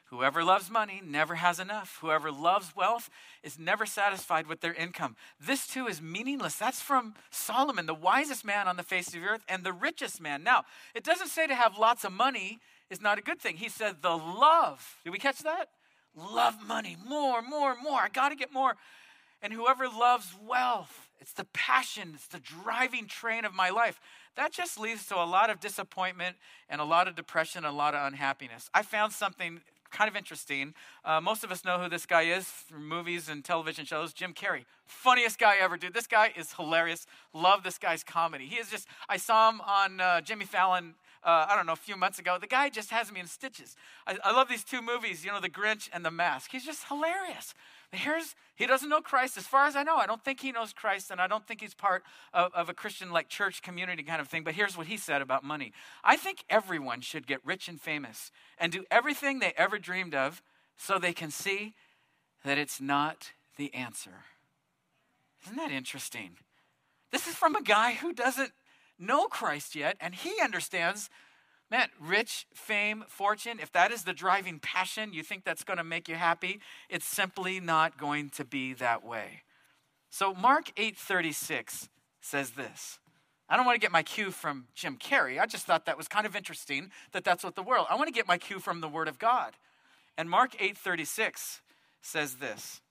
Whoever 0.05 0.43
loves 0.43 0.71
money 0.71 1.01
never 1.05 1.35
has 1.35 1.59
enough. 1.59 1.99
Whoever 2.01 2.31
loves 2.31 2.75
wealth 2.75 3.11
is 3.43 3.59
never 3.59 3.85
satisfied 3.85 4.47
with 4.47 4.61
their 4.61 4.73
income. 4.73 5.15
This 5.39 5.67
too 5.67 5.85
is 5.87 6.01
meaningless. 6.01 6.55
That's 6.55 6.81
from 6.81 7.13
Solomon, 7.29 7.85
the 7.85 7.93
wisest 7.93 8.43
man 8.43 8.67
on 8.67 8.75
the 8.75 8.83
face 8.83 9.07
of 9.07 9.13
the 9.13 9.27
earth 9.27 9.43
and 9.47 9.63
the 9.63 9.73
richest 9.73 10.19
man. 10.19 10.43
Now, 10.43 10.65
it 10.95 11.03
doesn't 11.03 11.27
say 11.27 11.45
to 11.45 11.53
have 11.53 11.77
lots 11.77 12.03
of 12.03 12.11
money 12.11 12.59
is 12.89 12.99
not 12.99 13.19
a 13.19 13.21
good 13.21 13.39
thing. 13.39 13.57
He 13.57 13.69
said 13.69 14.01
the 14.01 14.17
love. 14.17 14.97
Did 15.03 15.11
we 15.11 15.19
catch 15.19 15.39
that? 15.39 15.69
Love 16.15 16.55
money 16.65 16.97
more, 17.07 17.43
more, 17.43 17.75
more. 17.75 18.01
I 18.01 18.09
got 18.09 18.29
to 18.29 18.35
get 18.35 18.51
more. 18.51 18.75
And 19.41 19.53
whoever 19.53 19.87
loves 19.87 20.35
wealth, 20.43 21.09
it's 21.19 21.33
the 21.33 21.45
passion, 21.53 22.13
it's 22.15 22.27
the 22.27 22.39
driving 22.39 23.07
train 23.07 23.45
of 23.45 23.53
my 23.53 23.69
life. 23.69 23.99
That 24.39 24.53
just 24.53 24.79
leads 24.79 25.05
to 25.07 25.15
a 25.17 25.27
lot 25.27 25.49
of 25.49 25.59
disappointment 25.59 26.37
and 26.69 26.79
a 26.79 26.85
lot 26.85 27.09
of 27.09 27.15
depression 27.15 27.65
and 27.65 27.73
a 27.73 27.77
lot 27.77 27.93
of 27.93 28.07
unhappiness. 28.07 28.69
I 28.73 28.83
found 28.83 29.11
something 29.11 29.59
kind 29.91 30.07
of 30.07 30.15
interesting. 30.15 30.73
Uh, 31.03 31.19
most 31.19 31.43
of 31.43 31.51
us 31.51 31.65
know 31.65 31.77
who 31.77 31.89
this 31.89 32.05
guy 32.05 32.21
is 32.21 32.45
from 32.45 32.87
movies 32.87 33.27
and 33.27 33.43
television 33.43 33.83
shows. 33.83 34.13
Jim 34.13 34.33
Carrey, 34.33 34.63
funniest 34.85 35.39
guy 35.39 35.57
ever, 35.59 35.75
dude. 35.75 35.93
This 35.93 36.07
guy 36.07 36.31
is 36.37 36.53
hilarious. 36.53 37.05
Love 37.33 37.63
this 37.63 37.77
guy's 37.77 38.01
comedy. 38.01 38.45
He 38.45 38.55
is 38.55 38.69
just. 38.69 38.87
I 39.09 39.17
saw 39.17 39.49
him 39.49 39.59
on 39.59 39.99
uh, 39.99 40.21
Jimmy 40.21 40.45
Fallon. 40.45 40.93
Uh, 41.21 41.47
I 41.49 41.57
don't 41.57 41.65
know, 41.65 41.73
a 41.73 41.75
few 41.75 41.97
months 41.97 42.17
ago. 42.17 42.37
The 42.39 42.47
guy 42.47 42.69
just 42.69 42.91
has 42.91 43.11
me 43.11 43.19
in 43.19 43.27
stitches. 43.27 43.75
I, 44.07 44.17
I 44.23 44.31
love 44.31 44.47
these 44.47 44.63
two 44.63 44.81
movies, 44.81 45.25
you 45.25 45.31
know, 45.33 45.41
The 45.41 45.49
Grinch 45.49 45.89
and 45.91 46.05
The 46.05 46.11
Mask. 46.11 46.49
He's 46.49 46.63
just 46.63 46.87
hilarious. 46.87 47.53
Here's, 47.91 48.35
he 48.55 48.67
doesn't 48.67 48.87
know 48.87 49.01
Christ. 49.01 49.35
As 49.35 49.47
far 49.47 49.65
as 49.65 49.75
I 49.75 49.81
know, 49.81 49.95
I 49.95 50.05
don't 50.05 50.23
think 50.23 50.41
he 50.41 50.51
knows 50.51 50.73
Christ, 50.73 51.09
and 51.09 51.19
I 51.19 51.27
don't 51.27 51.47
think 51.47 51.61
he's 51.61 51.73
part 51.73 52.03
of, 52.33 52.53
of 52.53 52.69
a 52.69 52.73
Christian 52.73 53.11
like 53.11 53.29
church 53.29 53.63
community 53.63 54.03
kind 54.03 54.21
of 54.21 54.27
thing. 54.27 54.43
But 54.43 54.53
here's 54.53 54.77
what 54.77 54.87
he 54.87 54.97
said 54.97 55.21
about 55.21 55.43
money 55.43 55.73
I 56.03 56.15
think 56.15 56.43
everyone 56.49 57.01
should 57.01 57.25
get 57.25 57.39
rich 57.43 57.67
and 57.67 57.81
famous 57.81 58.31
and 58.59 58.71
do 58.71 58.85
everything 58.91 59.39
they 59.39 59.53
ever 59.57 59.79
dreamed 59.79 60.13
of 60.13 60.43
so 60.77 60.99
they 60.99 61.13
can 61.13 61.31
see 61.31 61.73
that 62.45 62.57
it's 62.57 62.79
not 62.79 63.31
the 63.57 63.73
answer. 63.73 64.25
Isn't 65.43 65.57
that 65.57 65.71
interesting? 65.71 66.37
This 67.11 67.27
is 67.27 67.33
from 67.33 67.55
a 67.55 67.63
guy 67.63 67.93
who 67.93 68.13
doesn't 68.13 68.51
know 68.99 69.25
Christ 69.27 69.75
yet, 69.75 69.97
and 69.99 70.13
he 70.13 70.35
understands 70.43 71.09
Man, 71.71 71.89
rich, 71.99 72.47
fame, 72.53 73.03
fortune, 73.07 73.59
if 73.61 73.71
that 73.73 73.91
is 73.91 74.03
the 74.03 74.13
driving 74.13 74.59
passion, 74.59 75.13
you 75.13 75.21
think 75.21 75.43
that's 75.43 75.63
going 75.63 75.77
to 75.77 75.83
make 75.83 76.09
you 76.09 76.15
happy, 76.15 76.61
it's 76.89 77.05
simply 77.05 77.59
not 77.59 77.97
going 77.97 78.29
to 78.31 78.43
be 78.43 78.73
that 78.73 79.05
way. 79.05 79.43
So 80.09 80.33
Mark 80.33 80.73
8:36 80.75 81.89
says 82.21 82.51
this. 82.51 82.99
I 83.47 83.55
don't 83.55 83.65
want 83.65 83.75
to 83.75 83.79
get 83.79 83.91
my 83.91 84.03
cue 84.03 84.31
from 84.31 84.67
Jim 84.75 84.97
Carrey. 84.97 85.39
I 85.39 85.45
just 85.45 85.65
thought 85.65 85.85
that 85.85 85.97
was 85.97 86.07
kind 86.07 86.25
of 86.25 86.35
interesting 86.35 86.91
that 87.13 87.23
that's 87.23 87.43
what 87.43 87.55
the 87.55 87.63
world. 87.63 87.87
I 87.89 87.95
want 87.95 88.07
to 88.07 88.13
get 88.13 88.27
my 88.27 88.37
cue 88.37 88.59
from 88.59 88.81
the 88.81 88.87
word 88.87 89.07
of 89.07 89.17
God. 89.19 89.53
And 90.17 90.29
Mark 90.29 90.55
8:36 90.57 91.61
says 92.01 92.35
this. 92.35 92.81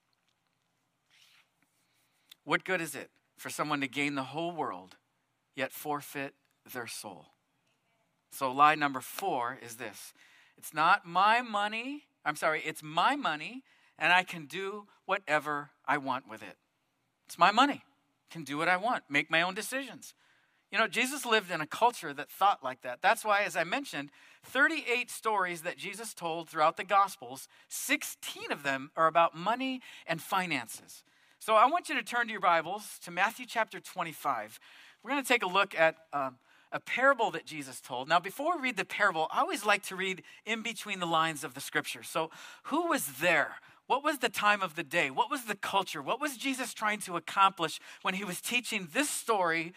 What 2.44 2.64
good 2.64 2.80
is 2.80 2.94
it 2.94 3.11
for 3.37 3.50
someone 3.50 3.80
to 3.80 3.88
gain 3.88 4.14
the 4.14 4.23
whole 4.23 4.52
world 4.52 4.97
yet 5.54 5.73
forfeit 5.73 6.35
their 6.73 6.87
soul? 6.87 7.26
So, 8.30 8.52
lie 8.52 8.75
number 8.75 9.00
four 9.00 9.58
is 9.62 9.76
this 9.76 10.12
it's 10.56 10.75
not 10.75 11.06
my 11.06 11.40
money. 11.40 12.04
I'm 12.25 12.37
sorry, 12.37 12.62
it's 12.64 12.82
my 12.82 13.16
money, 13.16 13.62
and 13.99 14.12
I 14.12 14.23
can 14.23 14.47
do 14.47 14.87
whatever 15.06 15.70
I 15.87 15.99
want 15.99 16.28
with 16.28 16.42
it. 16.42 16.56
It's 17.26 17.38
my 17.38 17.50
money. 17.50 17.82
Can 18.30 18.44
do 18.44 18.58
what 18.58 18.68
I 18.68 18.76
want, 18.76 19.04
make 19.08 19.30
my 19.30 19.40
own 19.40 19.54
decisions. 19.54 20.14
You 20.70 20.78
know, 20.78 20.87
Jesus 20.87 21.25
lived 21.25 21.50
in 21.50 21.62
a 21.62 21.66
culture 21.66 22.12
that 22.12 22.30
thought 22.30 22.62
like 22.62 22.82
that. 22.82 22.99
That's 23.00 23.25
why, 23.25 23.42
as 23.44 23.56
I 23.56 23.64
mentioned, 23.64 24.11
38 24.44 25.11
stories 25.11 25.62
that 25.62 25.78
Jesus 25.78 26.12
told 26.12 26.50
throughout 26.50 26.76
the 26.76 26.85
Gospels, 26.85 27.49
16 27.68 28.52
of 28.52 28.62
them 28.62 28.90
are 28.94 29.06
about 29.06 29.35
money 29.35 29.80
and 30.06 30.20
finances. 30.20 31.04
So 31.38 31.54
I 31.54 31.66
want 31.66 31.88
you 31.88 31.94
to 31.94 32.02
turn 32.02 32.26
to 32.26 32.32
your 32.32 32.40
Bibles 32.40 32.99
to 33.04 33.11
Matthew 33.11 33.47
chapter 33.47 33.80
25. 33.80 34.61
We're 35.02 35.11
going 35.11 35.23
to 35.23 35.28
take 35.28 35.42
a 35.42 35.49
look 35.49 35.75
at 35.78 35.97
uh, 36.12 36.30
a 36.73 36.81
parable 36.81 37.31
that 37.31 37.47
Jesus 37.47 37.81
told. 37.81 38.09
Now, 38.09 38.21
before 38.21 38.57
we 38.57 38.63
read 38.63 38.76
the 38.76 38.85
parable, 38.85 39.28
I 39.33 39.41
always 39.41 39.65
like 39.65 39.83
to 39.85 39.97
read 39.97 40.23
in 40.45 40.63
between 40.63 41.00
the 41.00 41.07
lines 41.07 41.45
of 41.45 41.54
the 41.54 41.61
scripture. 41.61 42.02
So, 42.02 42.31
who 42.65 42.89
was 42.89 43.07
there? 43.21 43.57
What 43.87 44.04
was 44.04 44.19
the 44.19 44.28
time 44.28 44.61
of 44.63 44.76
the 44.76 44.83
day? 44.83 45.11
What 45.11 45.31
was 45.31 45.45
the 45.45 45.54
culture? 45.54 46.02
What 46.02 46.21
was 46.21 46.37
Jesus 46.37 46.75
trying 46.75 47.00
to 47.00 47.17
accomplish 47.17 47.81
when 48.02 48.15
he 48.15 48.25
was 48.25 48.41
teaching 48.41 48.89
this 48.93 49.09
story 49.09 49.73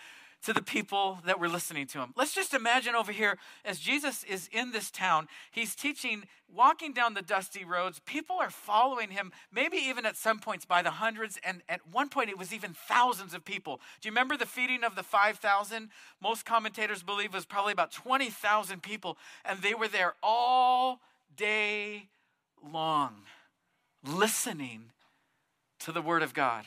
to 0.45 0.53
the 0.53 0.61
people 0.61 1.19
that 1.25 1.39
were 1.39 1.49
listening 1.49 1.85
to 1.87 1.99
him. 1.99 2.13
Let's 2.15 2.33
just 2.33 2.53
imagine 2.53 2.95
over 2.95 3.11
here 3.11 3.37
as 3.63 3.79
Jesus 3.79 4.23
is 4.23 4.49
in 4.51 4.71
this 4.71 4.89
town, 4.89 5.27
he's 5.51 5.75
teaching, 5.75 6.23
walking 6.53 6.93
down 6.93 7.13
the 7.13 7.21
dusty 7.21 7.63
roads. 7.63 7.99
People 8.05 8.37
are 8.39 8.49
following 8.49 9.11
him, 9.11 9.31
maybe 9.53 9.77
even 9.77 10.05
at 10.05 10.17
some 10.17 10.39
points 10.39 10.65
by 10.65 10.81
the 10.81 10.91
hundreds, 10.91 11.39
and 11.43 11.61
at 11.69 11.81
one 11.91 12.09
point 12.09 12.29
it 12.29 12.37
was 12.37 12.53
even 12.53 12.73
thousands 12.73 13.33
of 13.33 13.45
people. 13.45 13.79
Do 14.01 14.07
you 14.07 14.11
remember 14.11 14.35
the 14.35 14.45
feeding 14.45 14.83
of 14.83 14.95
the 14.95 15.03
5,000? 15.03 15.89
Most 16.21 16.45
commentators 16.45 17.03
believe 17.03 17.27
it 17.27 17.33
was 17.33 17.45
probably 17.45 17.73
about 17.73 17.91
20,000 17.91 18.81
people, 18.81 19.17
and 19.45 19.61
they 19.61 19.73
were 19.75 19.87
there 19.87 20.15
all 20.23 21.01
day 21.37 22.07
long, 22.63 23.23
listening 24.03 24.91
to 25.79 25.91
the 25.91 26.01
Word 26.01 26.23
of 26.23 26.33
God. 26.33 26.65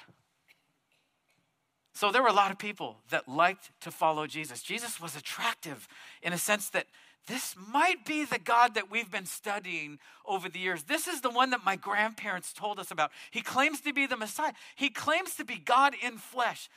So 1.95 2.11
there 2.11 2.23
were 2.23 2.29
a 2.29 2.35
lot 2.35 2.51
of 2.51 2.59
people 2.59 2.97
that 3.11 3.29
liked 3.29 3.71
to 3.83 3.91
follow 3.91 4.27
Jesus. 4.27 4.63
Jesus 4.63 5.01
was 5.01 5.17
attractive 5.17 5.87
in 6.23 6.33
a 6.33 6.39
sense 6.39 6.69
that 6.71 6.87
this 7.27 7.55
might 7.73 8.05
be 8.05 8.25
the 8.25 8.39
God 8.39 8.75
that 8.75 8.91
we've 8.91 9.11
been 9.11 9.25
studying 9.25 9.99
over 10.27 10.49
the 10.49 10.59
years. 10.59 10.83
This 10.83 11.07
is 11.07 11.23
the 11.23 11.31
one 11.31 11.51
that 11.51 11.65
my 11.65 11.77
grandparents 11.77 12.53
told 12.53 12.79
us 12.79 12.91
about. 12.91 13.13
He 13.31 13.41
claims 13.41 13.81
to 13.83 13.93
be 13.93 14.07
the 14.07 14.17
Messiah, 14.17 14.53
he 14.75 14.91
claims 14.91 15.37
to 15.37 15.45
be 15.45 15.57
God 15.57 15.95
in 16.03 16.19
flesh. 16.19 16.69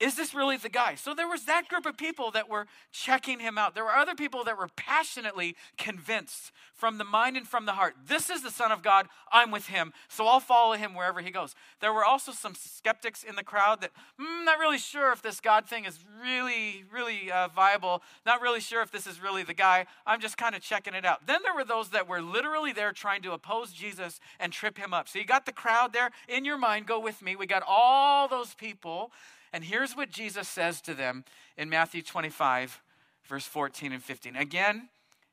Is 0.00 0.16
this 0.16 0.34
really 0.34 0.56
the 0.56 0.70
guy? 0.70 0.94
So 0.94 1.14
there 1.14 1.28
was 1.28 1.44
that 1.44 1.68
group 1.68 1.84
of 1.84 1.98
people 1.98 2.30
that 2.30 2.48
were 2.48 2.66
checking 2.90 3.38
him 3.38 3.58
out. 3.58 3.74
There 3.74 3.84
were 3.84 3.94
other 3.94 4.14
people 4.14 4.44
that 4.44 4.56
were 4.56 4.68
passionately 4.74 5.56
convinced 5.76 6.52
from 6.72 6.96
the 6.96 7.04
mind 7.04 7.36
and 7.36 7.46
from 7.46 7.66
the 7.66 7.72
heart 7.72 7.94
this 8.06 8.30
is 8.30 8.42
the 8.42 8.50
Son 8.50 8.72
of 8.72 8.82
God. 8.82 9.08
I'm 9.30 9.50
with 9.50 9.66
him. 9.66 9.92
So 10.08 10.26
I'll 10.26 10.40
follow 10.40 10.74
him 10.74 10.94
wherever 10.94 11.20
he 11.20 11.30
goes. 11.30 11.54
There 11.80 11.92
were 11.92 12.04
also 12.04 12.32
some 12.32 12.54
skeptics 12.54 13.22
in 13.22 13.36
the 13.36 13.44
crowd 13.44 13.82
that, 13.82 13.90
mm, 14.18 14.44
not 14.44 14.58
really 14.58 14.78
sure 14.78 15.12
if 15.12 15.22
this 15.22 15.40
God 15.40 15.66
thing 15.66 15.84
is 15.84 15.98
really, 16.22 16.84
really 16.92 17.30
uh, 17.30 17.48
viable. 17.48 18.02
Not 18.24 18.40
really 18.40 18.60
sure 18.60 18.82
if 18.82 18.90
this 18.90 19.06
is 19.06 19.22
really 19.22 19.42
the 19.42 19.54
guy. 19.54 19.86
I'm 20.06 20.20
just 20.20 20.38
kind 20.38 20.54
of 20.54 20.62
checking 20.62 20.94
it 20.94 21.04
out. 21.04 21.26
Then 21.26 21.40
there 21.42 21.54
were 21.54 21.64
those 21.64 21.90
that 21.90 22.08
were 22.08 22.22
literally 22.22 22.72
there 22.72 22.92
trying 22.92 23.22
to 23.22 23.32
oppose 23.32 23.72
Jesus 23.72 24.18
and 24.38 24.52
trip 24.52 24.78
him 24.78 24.94
up. 24.94 25.08
So 25.08 25.18
you 25.18 25.24
got 25.26 25.46
the 25.46 25.52
crowd 25.52 25.92
there. 25.92 26.10
In 26.26 26.44
your 26.44 26.58
mind, 26.58 26.86
go 26.86 26.98
with 26.98 27.22
me. 27.22 27.36
We 27.36 27.46
got 27.46 27.62
all 27.66 28.28
those 28.28 28.54
people 28.54 29.12
and 29.52 29.64
here's 29.64 29.96
what 29.96 30.10
Jesus 30.10 30.48
says 30.48 30.80
to 30.82 30.94
them 30.94 31.24
in 31.56 31.68
Matthew 31.68 32.02
25, 32.02 32.80
verse 33.24 33.46
14 33.46 33.92
and 33.92 34.02
15. 34.02 34.36
Again, 34.36 34.88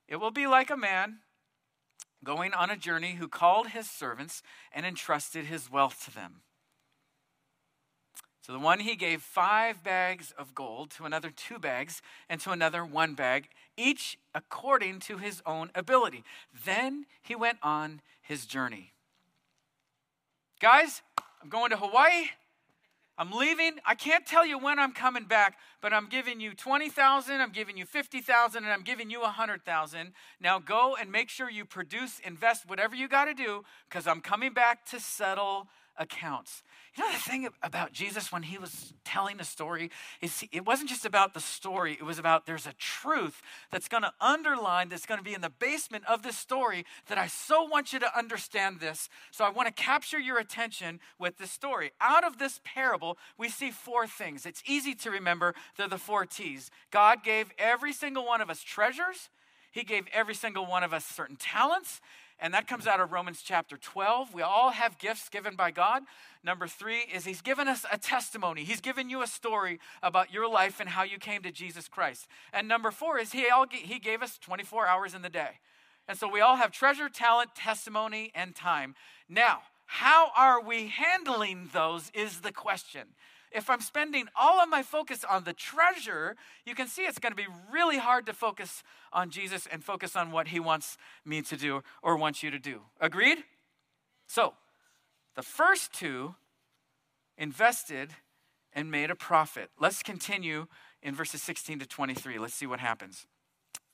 it 0.08 0.18
will 0.18 0.32
be 0.32 0.48
like 0.48 0.70
a 0.70 0.78
man 0.78 1.20
going 2.24 2.54
on 2.54 2.70
a 2.70 2.78
journey 2.78 3.16
who 3.16 3.28
called 3.28 3.70
his 3.70 3.90
servants 3.90 4.42
and 4.74 4.86
entrusted 4.86 5.46
his 5.46 5.72
wealth 5.72 6.04
to 6.06 6.14
them. 6.14 6.42
So 8.48 8.54
the 8.54 8.60
one 8.60 8.80
he 8.80 8.96
gave 8.96 9.22
five 9.22 9.84
bags 9.84 10.34
of 10.38 10.56
gold, 10.56 10.90
to 10.92 11.04
another 11.04 11.30
two 11.30 11.60
bags, 11.60 12.02
and 12.30 12.40
to 12.42 12.52
another 12.52 12.86
one 12.86 13.14
bag, 13.14 13.50
each 13.76 14.18
according 14.34 15.02
to 15.02 15.18
his 15.18 15.42
own 15.46 15.70
ability. 15.76 16.24
Then 16.66 17.08
he 17.22 17.36
went 17.36 17.58
on 17.62 18.00
his 18.22 18.46
journey. 18.46 18.94
Guys, 20.62 21.02
I'm 21.44 21.50
going 21.50 21.72
to 21.72 21.78
Hawaii. 21.78 22.28
I'm 23.18 23.32
leaving. 23.32 23.74
I 23.86 23.96
can't 23.96 24.26
tell 24.26 24.46
you 24.46 24.60
when 24.60 24.78
I'm 24.78 24.92
coming 24.92 25.24
back, 25.24 25.58
but 25.82 25.92
I'm 25.92 26.08
giving 26.08 26.40
you 26.40 26.54
20,000, 26.54 27.42
I'm 27.42 27.52
giving 27.52 27.76
you 27.76 27.86
50,000, 27.86 28.64
and 28.64 28.72
I'm 28.72 28.84
giving 28.84 29.10
you 29.10 29.22
100,000. 29.22 30.14
Now 30.40 30.60
go 30.60 30.96
and 31.00 31.12
make 31.12 31.30
sure 31.30 31.50
you 31.50 31.66
produce, 31.66 32.20
invest, 32.20 32.70
whatever 32.70 32.96
you 32.96 33.08
got 33.08 33.26
to 33.26 33.34
do, 33.34 33.64
because 33.90 34.06
I'm 34.06 34.22
coming 34.22 34.54
back 34.54 34.86
to 34.92 35.00
settle 35.00 35.68
accounts. 35.98 36.62
You 36.98 37.04
know 37.04 37.12
the 37.12 37.20
thing 37.20 37.48
about 37.62 37.92
Jesus 37.94 38.32
when 38.32 38.42
he 38.42 38.58
was 38.58 38.92
telling 39.06 39.38
the 39.38 39.44
story 39.44 39.92
is 40.20 40.44
it 40.52 40.66
wasn't 40.66 40.90
just 40.90 41.06
about 41.06 41.36
the 41.36 41.40
story, 41.40 41.94
it 41.94 42.04
was 42.04 42.18
about 42.18 42.48
there's 42.48 42.66
a 42.66 42.74
truth 42.74 43.40
that's 43.72 43.88
going 43.88 44.02
to 44.02 44.12
underline 44.20 44.90
that's 44.90 45.06
going 45.06 45.20
to 45.20 45.24
be 45.24 45.36
in 45.36 45.42
the 45.42 45.52
basement 45.52 46.06
of 46.10 46.24
this 46.24 46.36
story 46.36 46.86
that 47.08 47.20
I 47.20 47.28
so 47.28 47.64
want 47.64 47.94
you 47.94 48.00
to 48.00 48.18
understand 48.18 48.80
this. 48.80 49.10
So 49.30 49.46
I 49.46 49.50
want 49.52 49.68
to 49.68 49.74
capture 49.84 50.18
your 50.18 50.40
attention 50.40 51.00
with 51.20 51.38
this 51.38 51.52
story. 51.52 51.92
Out 52.02 52.24
of 52.24 52.40
this 52.40 52.62
parable, 52.64 53.20
we 53.38 53.48
see 53.50 53.70
four 53.70 54.08
things. 54.08 54.48
It's 54.48 54.64
easy 54.66 54.96
to 54.96 55.12
remember. 55.12 55.54
They're 55.78 55.88
the 55.88 56.00
four 56.00 56.26
T's. 56.26 56.72
God 56.90 57.24
gave 57.24 57.52
every 57.60 57.94
single 57.94 58.26
one 58.26 58.42
of 58.42 58.50
us 58.50 58.64
treasures. 58.64 59.30
He 59.72 59.84
gave 59.84 60.08
every 60.12 60.34
single 60.34 60.66
one 60.66 60.82
of 60.82 60.94
us 60.94 61.06
certain 61.06 61.36
talents 61.36 62.02
And 62.39 62.54
that 62.54 62.67
comes 62.67 62.86
out 62.86 63.00
of 63.00 63.12
Romans 63.12 63.41
chapter 63.43 63.78
12. 63.78 64.34
We 64.34 64.43
all 64.43 64.69
have 64.69 65.00
gifts 65.00 65.28
given 65.28 65.56
by 65.56 65.71
God. 65.71 66.04
Number 66.43 66.67
three 66.67 67.00
is 67.13 67.26
He's 67.26 67.41
given 67.41 67.67
us 67.67 67.86
a 67.91 67.97
testimony. 67.97 68.63
He's 68.63 68.82
given 68.82 69.10
you 69.10 69.23
a 69.23 69.28
story 69.28 69.80
about 70.04 70.32
your 70.32 70.47
life 70.47 70.80
and 70.80 70.89
how 70.89 71.04
you 71.04 71.17
came 71.17 71.41
to 71.41 71.52
Jesus 71.52 71.88
Christ. 71.88 72.28
And 72.54 72.67
number 72.67 72.91
four 72.91 73.17
is 73.17 73.32
He, 73.32 73.50
all, 73.50 73.65
he 73.71 73.97
gave 73.97 74.21
us 74.21 74.38
24 74.38 74.86
hours 74.88 75.15
in 75.15 75.23
the 75.23 75.30
day. 75.30 75.60
And 76.08 76.17
so 76.17 76.30
we 76.32 76.39
all 76.39 76.56
have 76.56 76.71
treasure, 76.71 77.10
talent, 77.10 77.56
testimony, 77.56 78.32
and 78.36 78.56
time. 78.56 78.93
Now, 79.28 79.62
how 79.88 80.32
are 80.38 80.62
we 80.62 80.88
handling 80.88 81.69
those 81.73 82.12
is 82.13 82.41
the 82.41 82.52
question. 82.52 83.08
If 83.52 83.70
I'm 83.70 83.82
spending 83.82 84.28
all 84.36 84.60
of 84.60 84.70
my 84.70 84.84
focus 84.84 85.24
on 85.24 85.44
the 85.44 85.54
treasure, 85.54 86.36
you 86.66 86.76
can 86.76 86.88
see 86.88 87.04
it's 87.04 87.20
going 87.20 87.32
to 87.32 87.38
be 87.38 87.48
really 87.72 87.98
hard 87.98 88.26
to 88.26 88.34
focus 88.34 88.84
on 89.14 89.30
Jesus 89.30 89.68
and 89.72 89.84
focus 89.84 90.16
on 90.16 90.32
what 90.32 90.50
he 90.50 90.60
wants 90.60 90.98
me 91.26 91.42
to 91.44 91.56
do 91.56 91.82
or 92.02 92.18
wants 92.18 92.44
you 92.44 92.52
to 92.52 92.60
do. 92.60 92.82
Agreed? 93.00 93.40
So, 94.28 94.54
the 95.36 95.44
first 95.44 95.94
two 95.94 96.36
invested 97.38 98.12
and 98.74 98.92
made 98.92 99.10
a 99.10 99.16
profit. 99.16 99.70
Let's 99.80 100.04
continue 100.04 100.68
in 101.02 101.16
verses 101.16 101.42
16 101.42 101.80
to 101.80 101.86
23. 101.86 102.38
Let's 102.38 102.54
see 102.54 102.68
what 102.68 102.80
happens. 102.80 103.26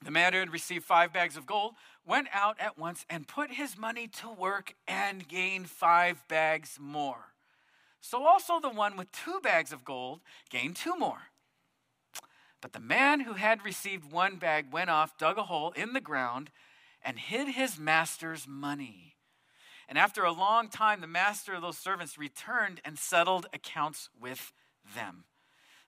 The 0.03 0.11
man 0.11 0.33
who 0.33 0.39
had 0.39 0.51
received 0.51 0.83
five 0.83 1.13
bags 1.13 1.37
of 1.37 1.45
gold 1.45 1.75
went 2.05 2.27
out 2.33 2.57
at 2.59 2.77
once 2.77 3.05
and 3.09 3.27
put 3.27 3.51
his 3.51 3.77
money 3.77 4.07
to 4.07 4.29
work 4.29 4.73
and 4.87 5.27
gained 5.27 5.69
five 5.69 6.27
bags 6.27 6.77
more. 6.79 7.32
So 8.03 8.25
also 8.27 8.59
the 8.59 8.69
one 8.69 8.97
with 8.97 9.13
two 9.13 9.39
bags 9.41 9.71
of 9.71 9.85
gold 9.85 10.19
gained 10.49 10.75
two 10.75 10.97
more. 10.97 11.29
But 12.61 12.73
the 12.73 12.81
man 12.81 13.21
who 13.21 13.35
had 13.35 13.63
received 13.63 14.11
one 14.11 14.35
bag 14.35 14.73
went 14.73 14.89
off, 14.89 15.17
dug 15.17 15.37
a 15.37 15.43
hole 15.43 15.71
in 15.71 15.93
the 15.93 16.01
ground, 16.01 16.51
and 17.01 17.17
hid 17.17 17.47
his 17.55 17.79
master's 17.79 18.45
money. 18.45 19.15
And 19.87 19.97
after 19.97 20.25
a 20.25 20.33
long 20.33 20.67
time, 20.67 20.99
the 20.99 21.07
master 21.07 21.53
of 21.53 21.61
those 21.61 21.77
servants 21.77 22.17
returned 22.17 22.81
and 22.83 22.99
settled 22.99 23.47
accounts 23.53 24.09
with 24.19 24.51
them. 24.93 25.23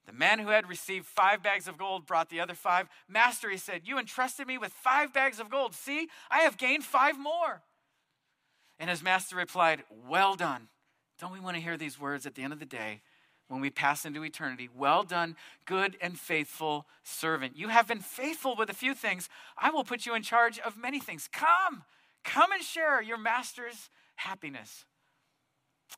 The 0.05 0.13
man 0.13 0.39
who 0.39 0.49
had 0.49 0.69
received 0.69 1.07
five 1.07 1.43
bags 1.43 1.67
of 1.67 1.77
gold 1.77 2.05
brought 2.05 2.29
the 2.29 2.39
other 2.39 2.55
five. 2.55 2.87
Master, 3.09 3.49
he 3.49 3.57
said, 3.57 3.81
You 3.83 3.99
entrusted 3.99 4.47
me 4.47 4.57
with 4.57 4.71
five 4.71 5.13
bags 5.13 5.41
of 5.41 5.49
gold. 5.49 5.75
See, 5.75 6.07
I 6.31 6.39
have 6.39 6.57
gained 6.57 6.85
five 6.85 7.19
more. 7.19 7.63
And 8.79 8.89
his 8.89 9.03
master 9.03 9.35
replied, 9.35 9.83
Well 9.89 10.35
done. 10.35 10.69
Don't 11.19 11.31
we 11.31 11.39
want 11.39 11.55
to 11.55 11.61
hear 11.63 11.77
these 11.77 11.99
words 11.99 12.25
at 12.25 12.35
the 12.35 12.43
end 12.43 12.53
of 12.53 12.59
the 12.59 12.65
day 12.65 13.01
when 13.47 13.61
we 13.61 13.69
pass 13.69 14.05
into 14.05 14.23
eternity? 14.23 14.69
Well 14.75 15.03
done, 15.03 15.35
good 15.65 15.97
and 16.01 16.19
faithful 16.19 16.85
servant. 17.03 17.55
You 17.55 17.69
have 17.69 17.87
been 17.87 17.99
faithful 17.99 18.55
with 18.55 18.69
a 18.69 18.73
few 18.73 18.93
things. 18.93 19.29
I 19.57 19.69
will 19.69 19.83
put 19.83 20.05
you 20.05 20.15
in 20.15 20.23
charge 20.23 20.59
of 20.59 20.77
many 20.77 20.99
things. 20.99 21.29
Come, 21.31 21.83
come 22.23 22.51
and 22.51 22.61
share 22.61 23.01
your 23.01 23.17
master's 23.17 23.89
happiness. 24.15 24.85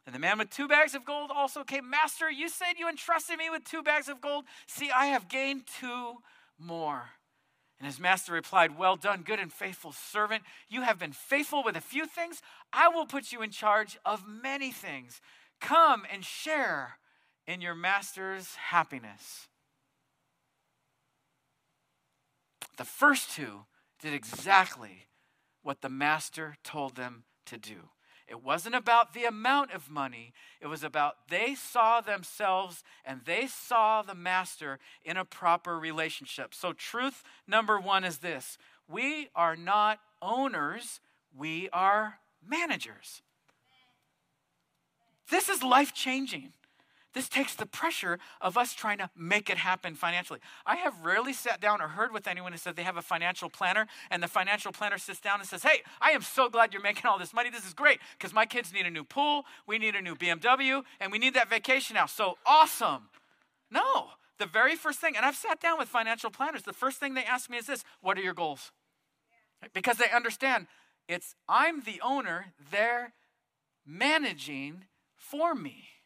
And 0.05 0.13
the 0.13 0.19
man 0.19 0.37
with 0.37 0.49
two 0.49 0.67
bags 0.67 0.95
of 0.95 1.05
gold 1.05 1.31
also 1.33 1.63
came, 1.63 1.89
Master, 1.89 2.29
you 2.29 2.49
said 2.49 2.73
you 2.77 2.89
entrusted 2.89 3.37
me 3.37 3.49
with 3.49 3.63
two 3.63 3.81
bags 3.81 4.07
of 4.09 4.21
gold. 4.21 4.45
See, 4.67 4.91
I 4.91 5.07
have 5.07 5.27
gained 5.27 5.63
two 5.79 6.17
more. 6.59 7.09
And 7.79 7.85
his 7.85 7.99
master 7.99 8.33
replied, 8.33 8.77
Well 8.77 8.95
done, 8.95 9.21
good 9.21 9.39
and 9.39 9.53
faithful 9.53 9.91
servant. 9.91 10.43
You 10.67 10.81
have 10.81 10.97
been 10.97 11.11
faithful 11.11 11.63
with 11.63 11.75
a 11.75 11.81
few 11.81 12.07
things. 12.07 12.41
I 12.73 12.87
will 12.89 13.05
put 13.05 13.31
you 13.31 13.41
in 13.41 13.51
charge 13.51 13.97
of 14.05 14.27
many 14.27 14.71
things. 14.71 15.21
Come 15.61 16.03
and 16.11 16.25
share 16.25 16.97
in 17.45 17.61
your 17.61 17.75
master's 17.75 18.55
happiness. 18.55 19.47
The 22.77 22.85
first 22.85 23.31
two 23.31 23.65
did 24.01 24.13
exactly 24.13 25.07
what 25.63 25.81
the 25.81 25.89
master 25.89 26.57
told 26.63 26.95
them 26.95 27.23
to 27.45 27.57
do. 27.57 27.89
It 28.27 28.43
wasn't 28.43 28.75
about 28.75 29.13
the 29.13 29.23
amount 29.23 29.71
of 29.71 29.89
money. 29.89 30.33
It 30.59 30.67
was 30.67 30.83
about 30.83 31.29
they 31.29 31.55
saw 31.55 32.01
themselves 32.01 32.83
and 33.05 33.21
they 33.25 33.47
saw 33.47 34.01
the 34.01 34.15
master 34.15 34.79
in 35.03 35.15
a 35.15 35.23
proper 35.23 35.79
relationship. 35.79 36.53
So, 36.53 36.73
truth 36.73 37.23
number 37.47 37.79
one 37.79 38.03
is 38.03 38.17
this 38.17 38.57
we 38.87 39.29
are 39.35 39.55
not 39.55 39.99
owners, 40.21 40.99
we 41.35 41.69
are 41.71 42.19
managers. 42.45 43.21
This 45.29 45.49
is 45.49 45.63
life 45.63 45.93
changing. 45.93 46.53
This 47.17 47.29
takes 47.29 47.55
the 47.55 47.65
pressure 47.65 48.19
of 48.41 48.59
us 48.59 48.75
trying 48.75 48.99
to 48.99 49.09
make 49.15 49.49
it 49.49 49.57
happen 49.57 49.95
financially. 49.95 50.39
I 50.67 50.75
have 50.75 51.03
rarely 51.03 51.33
sat 51.33 51.59
down 51.59 51.81
or 51.81 51.87
heard 51.87 52.13
with 52.13 52.27
anyone 52.27 52.51
who 52.51 52.59
said 52.59 52.75
they 52.75 52.83
have 52.83 52.95
a 52.95 53.01
financial 53.01 53.49
planner 53.49 53.87
and 54.11 54.21
the 54.21 54.27
financial 54.27 54.71
planner 54.71 54.99
sits 54.99 55.19
down 55.19 55.39
and 55.39 55.49
says, 55.49 55.63
Hey, 55.63 55.81
I 55.99 56.11
am 56.11 56.21
so 56.21 56.47
glad 56.47 56.73
you're 56.73 56.81
making 56.83 57.07
all 57.07 57.17
this 57.17 57.33
money. 57.33 57.49
This 57.49 57.65
is 57.65 57.73
great 57.73 58.01
because 58.15 58.35
my 58.35 58.45
kids 58.45 58.71
need 58.71 58.85
a 58.85 58.91
new 58.91 59.03
pool, 59.03 59.45
we 59.65 59.79
need 59.79 59.95
a 59.95 60.01
new 60.01 60.13
BMW, 60.13 60.83
and 60.99 61.11
we 61.11 61.17
need 61.17 61.33
that 61.33 61.49
vacation 61.49 61.95
now. 61.95 62.05
So 62.05 62.37
awesome. 62.45 63.09
No, 63.71 64.09
the 64.37 64.45
very 64.45 64.75
first 64.75 64.99
thing, 64.99 65.17
and 65.17 65.25
I've 65.25 65.35
sat 65.35 65.59
down 65.59 65.79
with 65.79 65.87
financial 65.89 66.29
planners, 66.29 66.61
the 66.61 66.71
first 66.71 66.99
thing 66.99 67.15
they 67.15 67.25
ask 67.25 67.49
me 67.49 67.57
is 67.57 67.65
this 67.65 67.83
What 67.99 68.19
are 68.19 68.21
your 68.21 68.35
goals? 68.35 68.71
Because 69.73 69.97
they 69.97 70.11
understand 70.11 70.67
it's 71.07 71.33
I'm 71.49 71.81
the 71.81 71.99
owner, 72.03 72.53
they're 72.69 73.13
managing 73.87 74.83
for 75.15 75.55
me. 75.55 75.96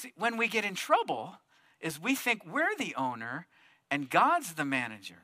See, 0.00 0.12
when 0.16 0.38
we 0.38 0.48
get 0.48 0.64
in 0.64 0.74
trouble, 0.74 1.34
is 1.78 2.00
we 2.00 2.14
think 2.14 2.42
we're 2.46 2.74
the 2.78 2.94
owner 2.94 3.46
and 3.90 4.08
God's 4.08 4.54
the 4.54 4.64
manager. 4.64 5.18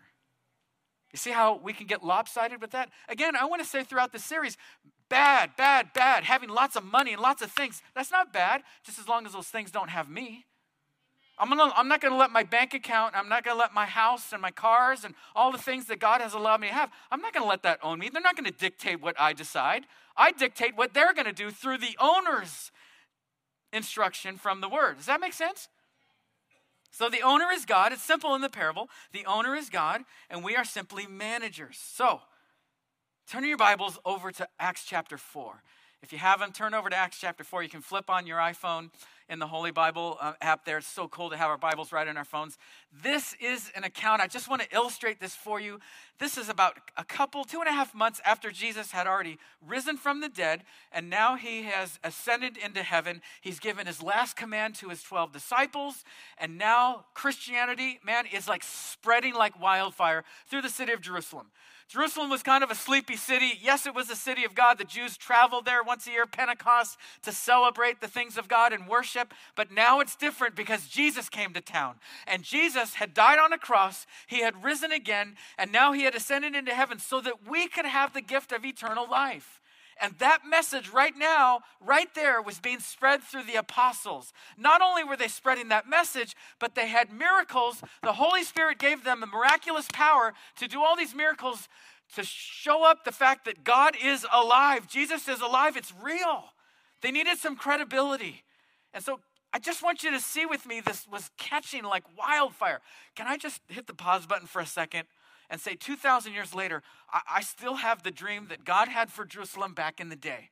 You 1.12 1.16
see 1.16 1.30
how 1.30 1.58
we 1.62 1.72
can 1.72 1.86
get 1.86 2.04
lopsided 2.04 2.60
with 2.60 2.72
that? 2.72 2.90
Again, 3.08 3.36
I 3.36 3.46
want 3.46 3.62
to 3.62 3.68
say 3.68 3.84
throughout 3.84 4.12
the 4.12 4.18
series, 4.18 4.58
bad, 5.08 5.52
bad, 5.56 5.94
bad, 5.94 6.24
having 6.24 6.50
lots 6.50 6.76
of 6.76 6.84
money 6.84 7.14
and 7.14 7.22
lots 7.22 7.40
of 7.40 7.50
things, 7.50 7.80
that's 7.94 8.10
not 8.10 8.34
bad, 8.34 8.62
just 8.84 8.98
as 8.98 9.08
long 9.08 9.24
as 9.24 9.32
those 9.32 9.46
things 9.46 9.70
don't 9.70 9.88
have 9.88 10.10
me. 10.10 10.44
I'm, 11.38 11.48
gonna, 11.48 11.72
I'm 11.74 11.88
not 11.88 12.02
going 12.02 12.12
to 12.12 12.18
let 12.18 12.30
my 12.30 12.42
bank 12.42 12.74
account, 12.74 13.14
I'm 13.16 13.30
not 13.30 13.44
going 13.44 13.56
to 13.56 13.58
let 13.58 13.72
my 13.72 13.86
house 13.86 14.32
and 14.34 14.42
my 14.42 14.50
cars 14.50 15.04
and 15.04 15.14
all 15.34 15.52
the 15.52 15.58
things 15.58 15.86
that 15.86 16.00
God 16.00 16.20
has 16.20 16.34
allowed 16.34 16.60
me 16.60 16.68
to 16.68 16.74
have, 16.74 16.90
I'm 17.10 17.22
not 17.22 17.32
going 17.32 17.44
to 17.44 17.48
let 17.48 17.62
that 17.62 17.78
own 17.82 17.98
me. 17.98 18.10
They're 18.10 18.20
not 18.20 18.36
going 18.36 18.50
to 18.50 18.58
dictate 18.58 19.00
what 19.00 19.18
I 19.18 19.32
decide. 19.32 19.84
I 20.18 20.32
dictate 20.32 20.76
what 20.76 20.92
they're 20.92 21.14
going 21.14 21.26
to 21.26 21.32
do 21.32 21.50
through 21.50 21.78
the 21.78 21.96
owners 21.98 22.72
instruction 23.76 24.36
from 24.36 24.60
the 24.60 24.68
word. 24.68 24.96
Does 24.96 25.06
that 25.06 25.20
make 25.20 25.32
sense? 25.32 25.68
So 26.90 27.10
the 27.10 27.20
owner 27.20 27.50
is 27.52 27.64
God. 27.64 27.92
It's 27.92 28.02
simple 28.02 28.34
in 28.34 28.40
the 28.40 28.48
parable. 28.48 28.88
The 29.12 29.26
owner 29.26 29.54
is 29.54 29.68
God, 29.68 30.02
and 30.30 30.42
we 30.42 30.56
are 30.56 30.64
simply 30.64 31.06
managers. 31.06 31.78
So 31.78 32.20
turn 33.30 33.44
your 33.44 33.58
Bibles 33.58 33.98
over 34.04 34.32
to 34.32 34.48
Acts 34.58 34.84
chapter 34.84 35.18
4. 35.18 35.62
If 36.02 36.12
you 36.12 36.18
haven't, 36.18 36.54
turn 36.54 36.72
over 36.72 36.88
to 36.88 36.96
Acts 36.96 37.18
chapter 37.20 37.44
4. 37.44 37.62
You 37.64 37.68
can 37.68 37.82
flip 37.82 38.08
on 38.08 38.26
your 38.26 38.38
iPhone 38.38 38.90
in 39.28 39.38
the 39.38 39.46
Holy 39.46 39.70
Bible 39.70 40.18
uh, 40.20 40.34
app 40.40 40.64
there. 40.64 40.78
It's 40.78 40.86
so 40.86 41.08
cool 41.08 41.30
to 41.30 41.36
have 41.36 41.48
our 41.48 41.58
Bibles 41.58 41.92
right 41.92 42.06
on 42.06 42.16
our 42.16 42.24
phones. 42.24 42.58
This 43.02 43.34
is 43.40 43.70
an 43.74 43.84
account. 43.84 44.22
I 44.22 44.26
just 44.26 44.48
want 44.48 44.62
to 44.62 44.68
illustrate 44.74 45.20
this 45.20 45.34
for 45.34 45.60
you. 45.60 45.80
This 46.18 46.38
is 46.38 46.48
about 46.48 46.78
a 46.96 47.04
couple, 47.04 47.44
two 47.44 47.58
and 47.58 47.68
a 47.68 47.72
half 47.72 47.94
months 47.94 48.20
after 48.24 48.50
Jesus 48.50 48.92
had 48.92 49.06
already 49.06 49.38
risen 49.66 49.96
from 49.96 50.20
the 50.20 50.28
dead, 50.28 50.62
and 50.92 51.10
now 51.10 51.36
he 51.36 51.64
has 51.64 51.98
ascended 52.04 52.56
into 52.56 52.82
heaven. 52.82 53.20
He's 53.40 53.58
given 53.58 53.86
his 53.86 54.02
last 54.02 54.36
command 54.36 54.76
to 54.76 54.88
his 54.88 55.02
12 55.02 55.32
disciples, 55.32 56.04
and 56.38 56.56
now 56.56 57.06
Christianity, 57.14 57.98
man, 58.04 58.24
is 58.32 58.48
like 58.48 58.62
spreading 58.62 59.34
like 59.34 59.60
wildfire 59.60 60.24
through 60.48 60.62
the 60.62 60.70
city 60.70 60.92
of 60.92 61.00
Jerusalem. 61.00 61.48
Jerusalem 61.88 62.30
was 62.30 62.42
kind 62.42 62.64
of 62.64 62.70
a 62.70 62.74
sleepy 62.74 63.16
city. 63.16 63.52
Yes, 63.62 63.86
it 63.86 63.94
was 63.94 64.10
a 64.10 64.16
city 64.16 64.44
of 64.44 64.56
God. 64.56 64.78
The 64.78 64.84
Jews 64.84 65.16
traveled 65.16 65.64
there 65.64 65.84
once 65.84 66.06
a 66.06 66.10
year, 66.10 66.26
Pentecost, 66.26 66.98
to 67.22 67.30
celebrate 67.30 68.00
the 68.00 68.08
things 68.08 68.36
of 68.36 68.48
God 68.48 68.72
and 68.72 68.88
worship. 68.88 69.32
But 69.54 69.70
now 69.70 70.00
it's 70.00 70.16
different 70.16 70.56
because 70.56 70.88
Jesus 70.88 71.28
came 71.28 71.52
to 71.52 71.60
town. 71.60 71.96
And 72.26 72.42
Jesus 72.42 72.94
had 72.94 73.14
died 73.14 73.38
on 73.38 73.52
a 73.52 73.58
cross, 73.58 74.04
he 74.26 74.40
had 74.40 74.64
risen 74.64 74.90
again, 74.90 75.36
and 75.56 75.70
now 75.70 75.92
he 75.92 76.02
had 76.02 76.16
ascended 76.16 76.56
into 76.56 76.74
heaven 76.74 76.98
so 76.98 77.20
that 77.20 77.48
we 77.48 77.68
could 77.68 77.86
have 77.86 78.12
the 78.12 78.20
gift 78.20 78.50
of 78.50 78.64
eternal 78.64 79.08
life. 79.08 79.60
And 80.00 80.14
that 80.18 80.40
message 80.48 80.90
right 80.90 81.16
now, 81.16 81.60
right 81.80 82.14
there, 82.14 82.42
was 82.42 82.58
being 82.58 82.80
spread 82.80 83.22
through 83.22 83.44
the 83.44 83.56
apostles. 83.56 84.32
Not 84.58 84.82
only 84.82 85.04
were 85.04 85.16
they 85.16 85.28
spreading 85.28 85.68
that 85.68 85.88
message, 85.88 86.36
but 86.58 86.74
they 86.74 86.88
had 86.88 87.10
miracles. 87.10 87.82
The 88.02 88.12
Holy 88.14 88.44
Spirit 88.44 88.78
gave 88.78 89.04
them 89.04 89.20
the 89.20 89.26
miraculous 89.26 89.86
power 89.92 90.34
to 90.56 90.68
do 90.68 90.82
all 90.82 90.96
these 90.96 91.14
miracles 91.14 91.68
to 92.14 92.24
show 92.24 92.84
up 92.84 93.04
the 93.04 93.12
fact 93.12 93.46
that 93.46 93.64
God 93.64 93.96
is 94.02 94.26
alive. 94.32 94.86
Jesus 94.86 95.28
is 95.28 95.40
alive. 95.40 95.76
It's 95.76 95.92
real. 96.02 96.44
They 97.00 97.10
needed 97.10 97.38
some 97.38 97.56
credibility. 97.56 98.44
And 98.92 99.02
so 99.02 99.20
I 99.52 99.58
just 99.58 99.82
want 99.82 100.02
you 100.02 100.10
to 100.10 100.20
see 100.20 100.44
with 100.46 100.66
me 100.66 100.80
this 100.80 101.06
was 101.10 101.30
catching 101.38 101.84
like 101.84 102.04
wildfire. 102.16 102.80
Can 103.14 103.26
I 103.26 103.36
just 103.36 103.60
hit 103.68 103.86
the 103.86 103.94
pause 103.94 104.26
button 104.26 104.46
for 104.46 104.60
a 104.60 104.66
second? 104.66 105.04
And 105.50 105.60
say 105.60 105.74
2,000 105.74 106.32
years 106.32 106.54
later, 106.54 106.82
I, 107.12 107.20
I 107.36 107.40
still 107.42 107.76
have 107.76 108.02
the 108.02 108.10
dream 108.10 108.46
that 108.48 108.64
God 108.64 108.88
had 108.88 109.10
for 109.10 109.24
Jerusalem 109.24 109.74
back 109.74 110.00
in 110.00 110.08
the 110.08 110.16
day. 110.16 110.50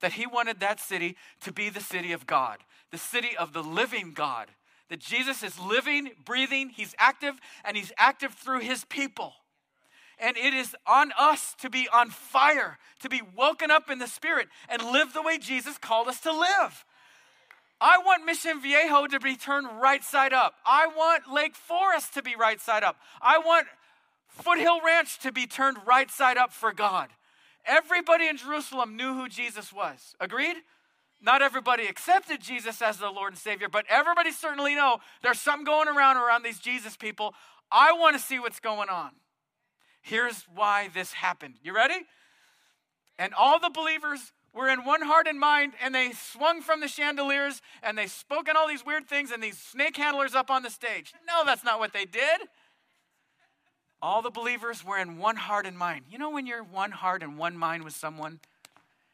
That 0.00 0.14
he 0.14 0.26
wanted 0.26 0.60
that 0.60 0.80
city 0.80 1.16
to 1.42 1.52
be 1.52 1.68
the 1.68 1.80
city 1.80 2.12
of 2.12 2.26
God, 2.26 2.58
the 2.90 2.98
city 2.98 3.36
of 3.36 3.52
the 3.52 3.62
living 3.62 4.12
God. 4.12 4.48
That 4.88 5.00
Jesus 5.00 5.42
is 5.42 5.58
living, 5.58 6.10
breathing, 6.24 6.68
he's 6.68 6.94
active, 6.98 7.36
and 7.64 7.76
he's 7.76 7.92
active 7.96 8.34
through 8.34 8.60
his 8.60 8.84
people. 8.84 9.32
And 10.18 10.36
it 10.36 10.54
is 10.54 10.76
on 10.86 11.12
us 11.18 11.54
to 11.60 11.70
be 11.70 11.88
on 11.92 12.10
fire, 12.10 12.78
to 13.00 13.08
be 13.08 13.22
woken 13.36 13.70
up 13.70 13.90
in 13.90 13.98
the 13.98 14.06
Spirit 14.06 14.48
and 14.68 14.82
live 14.82 15.14
the 15.14 15.22
way 15.22 15.38
Jesus 15.38 15.78
called 15.78 16.08
us 16.08 16.20
to 16.20 16.32
live. 16.32 16.84
I 17.80 17.98
want 17.98 18.24
Mission 18.24 18.62
Viejo 18.62 19.08
to 19.08 19.18
be 19.18 19.34
turned 19.34 19.66
right 19.80 20.04
side 20.04 20.32
up. 20.32 20.54
I 20.64 20.86
want 20.86 21.24
Lake 21.32 21.56
Forest 21.56 22.14
to 22.14 22.22
be 22.22 22.36
right 22.36 22.60
side 22.60 22.84
up. 22.84 22.96
I 23.20 23.38
want 23.38 23.66
Foothill 24.32 24.80
Ranch 24.84 25.18
to 25.20 25.30
be 25.30 25.46
turned 25.46 25.76
right 25.86 26.10
side 26.10 26.36
up 26.36 26.52
for 26.52 26.72
God. 26.72 27.10
Everybody 27.64 28.26
in 28.26 28.36
Jerusalem 28.36 28.96
knew 28.96 29.14
who 29.14 29.28
Jesus 29.28 29.72
was. 29.72 30.16
Agreed? 30.18 30.56
Not 31.20 31.42
everybody 31.42 31.86
accepted 31.86 32.40
Jesus 32.40 32.82
as 32.82 32.96
the 32.96 33.10
Lord 33.10 33.34
and 33.34 33.38
Savior, 33.38 33.68
but 33.68 33.84
everybody 33.88 34.32
certainly 34.32 34.74
know 34.74 34.98
there's 35.22 35.38
something 35.38 35.64
going 35.64 35.86
around 35.86 36.16
around 36.16 36.42
these 36.42 36.58
Jesus 36.58 36.96
people. 36.96 37.34
I 37.70 37.92
want 37.92 38.16
to 38.16 38.22
see 38.22 38.40
what's 38.40 38.58
going 38.58 38.88
on. 38.88 39.10
Here's 40.00 40.44
why 40.52 40.88
this 40.92 41.12
happened. 41.12 41.54
You 41.62 41.74
ready? 41.74 42.06
And 43.18 43.32
all 43.34 43.60
the 43.60 43.70
believers 43.70 44.32
were 44.52 44.68
in 44.68 44.84
one 44.84 45.02
heart 45.02 45.28
and 45.28 45.38
mind, 45.38 45.74
and 45.82 45.94
they 45.94 46.10
swung 46.12 46.60
from 46.60 46.80
the 46.80 46.88
chandeliers 46.88 47.62
and 47.82 47.96
they 47.96 48.06
spoke 48.06 48.48
in 48.48 48.56
all 48.56 48.66
these 48.66 48.84
weird 48.84 49.08
things, 49.08 49.30
and 49.30 49.42
these 49.42 49.58
snake 49.58 49.96
handlers 49.96 50.34
up 50.34 50.50
on 50.50 50.62
the 50.62 50.70
stage. 50.70 51.12
No, 51.26 51.44
that's 51.44 51.64
not 51.64 51.78
what 51.78 51.92
they 51.92 52.04
did. 52.04 52.40
All 54.02 54.20
the 54.20 54.30
believers 54.30 54.84
were 54.84 54.98
in 54.98 55.16
one 55.16 55.36
heart 55.36 55.64
and 55.64 55.78
mind. 55.78 56.06
You 56.10 56.18
know 56.18 56.30
when 56.30 56.44
you're 56.44 56.64
one 56.64 56.90
heart 56.90 57.22
and 57.22 57.38
one 57.38 57.56
mind 57.56 57.84
with 57.84 57.94
someone? 57.94 58.40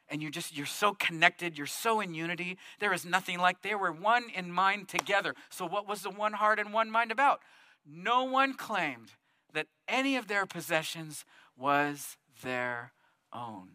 and 0.08 0.22
you 0.22 0.30
just 0.30 0.56
you're 0.56 0.66
so 0.66 0.94
connected 0.94 1.56
you're 1.56 1.66
so 1.66 2.00
in 2.00 2.14
unity 2.14 2.56
there 2.78 2.92
is 2.92 3.04
nothing 3.04 3.38
like 3.38 3.62
they 3.62 3.74
were 3.74 3.92
one 3.92 4.24
in 4.34 4.50
mind 4.50 4.88
together 4.88 5.34
so 5.50 5.66
what 5.66 5.86
was 5.86 6.02
the 6.02 6.10
one 6.10 6.32
heart 6.32 6.58
and 6.58 6.72
one 6.72 6.90
mind 6.90 7.12
about 7.12 7.40
no 7.86 8.24
one 8.24 8.54
claimed 8.54 9.12
that 9.52 9.66
any 9.86 10.16
of 10.16 10.28
their 10.28 10.46
possessions 10.46 11.24
was 11.56 12.16
their 12.42 12.92
own 13.32 13.68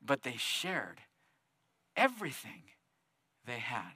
but 0.00 0.22
they 0.22 0.36
shared 0.36 1.00
everything 1.96 2.62
they 3.44 3.58
had 3.58 3.94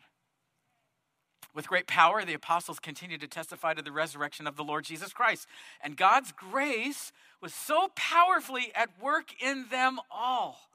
with 1.55 1.69
great 1.69 1.87
power, 1.87 2.25
the 2.25 2.35
apostles 2.35 2.81
continued 2.81 3.21
to 3.21 3.29
testify 3.29 3.75
to 3.75 3.83
the 3.83 3.93
resurrection 3.93 4.47
of 4.47 4.57
the 4.57 4.64
Lord 4.64 4.85
Jesus 4.85 5.12
Christ. 5.12 5.47
And 5.83 5.97
God's 5.97 6.33
grace 6.33 7.12
was 7.40 7.55
so 7.55 7.90
powerfully 7.95 8.73
at 8.75 8.88
work 9.01 9.27
in 9.40 9.67
them 9.71 10.01
all 10.11 10.69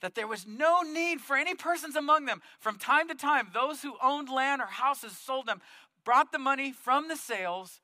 that 0.00 0.14
there 0.14 0.26
was 0.26 0.46
no 0.46 0.80
need 0.80 1.20
for 1.20 1.36
any 1.36 1.54
persons 1.54 1.96
among 1.96 2.24
them. 2.24 2.40
From 2.58 2.78
time 2.78 3.08
to 3.08 3.14
time, 3.14 3.48
those 3.52 3.82
who 3.82 3.96
owned 4.02 4.30
land 4.30 4.62
or 4.62 4.66
houses 4.66 5.16
sold 5.16 5.46
them, 5.46 5.60
brought 6.04 6.32
the 6.32 6.38
money 6.38 6.72
from 6.72 7.08
the 7.08 7.16
sales, 7.16 7.80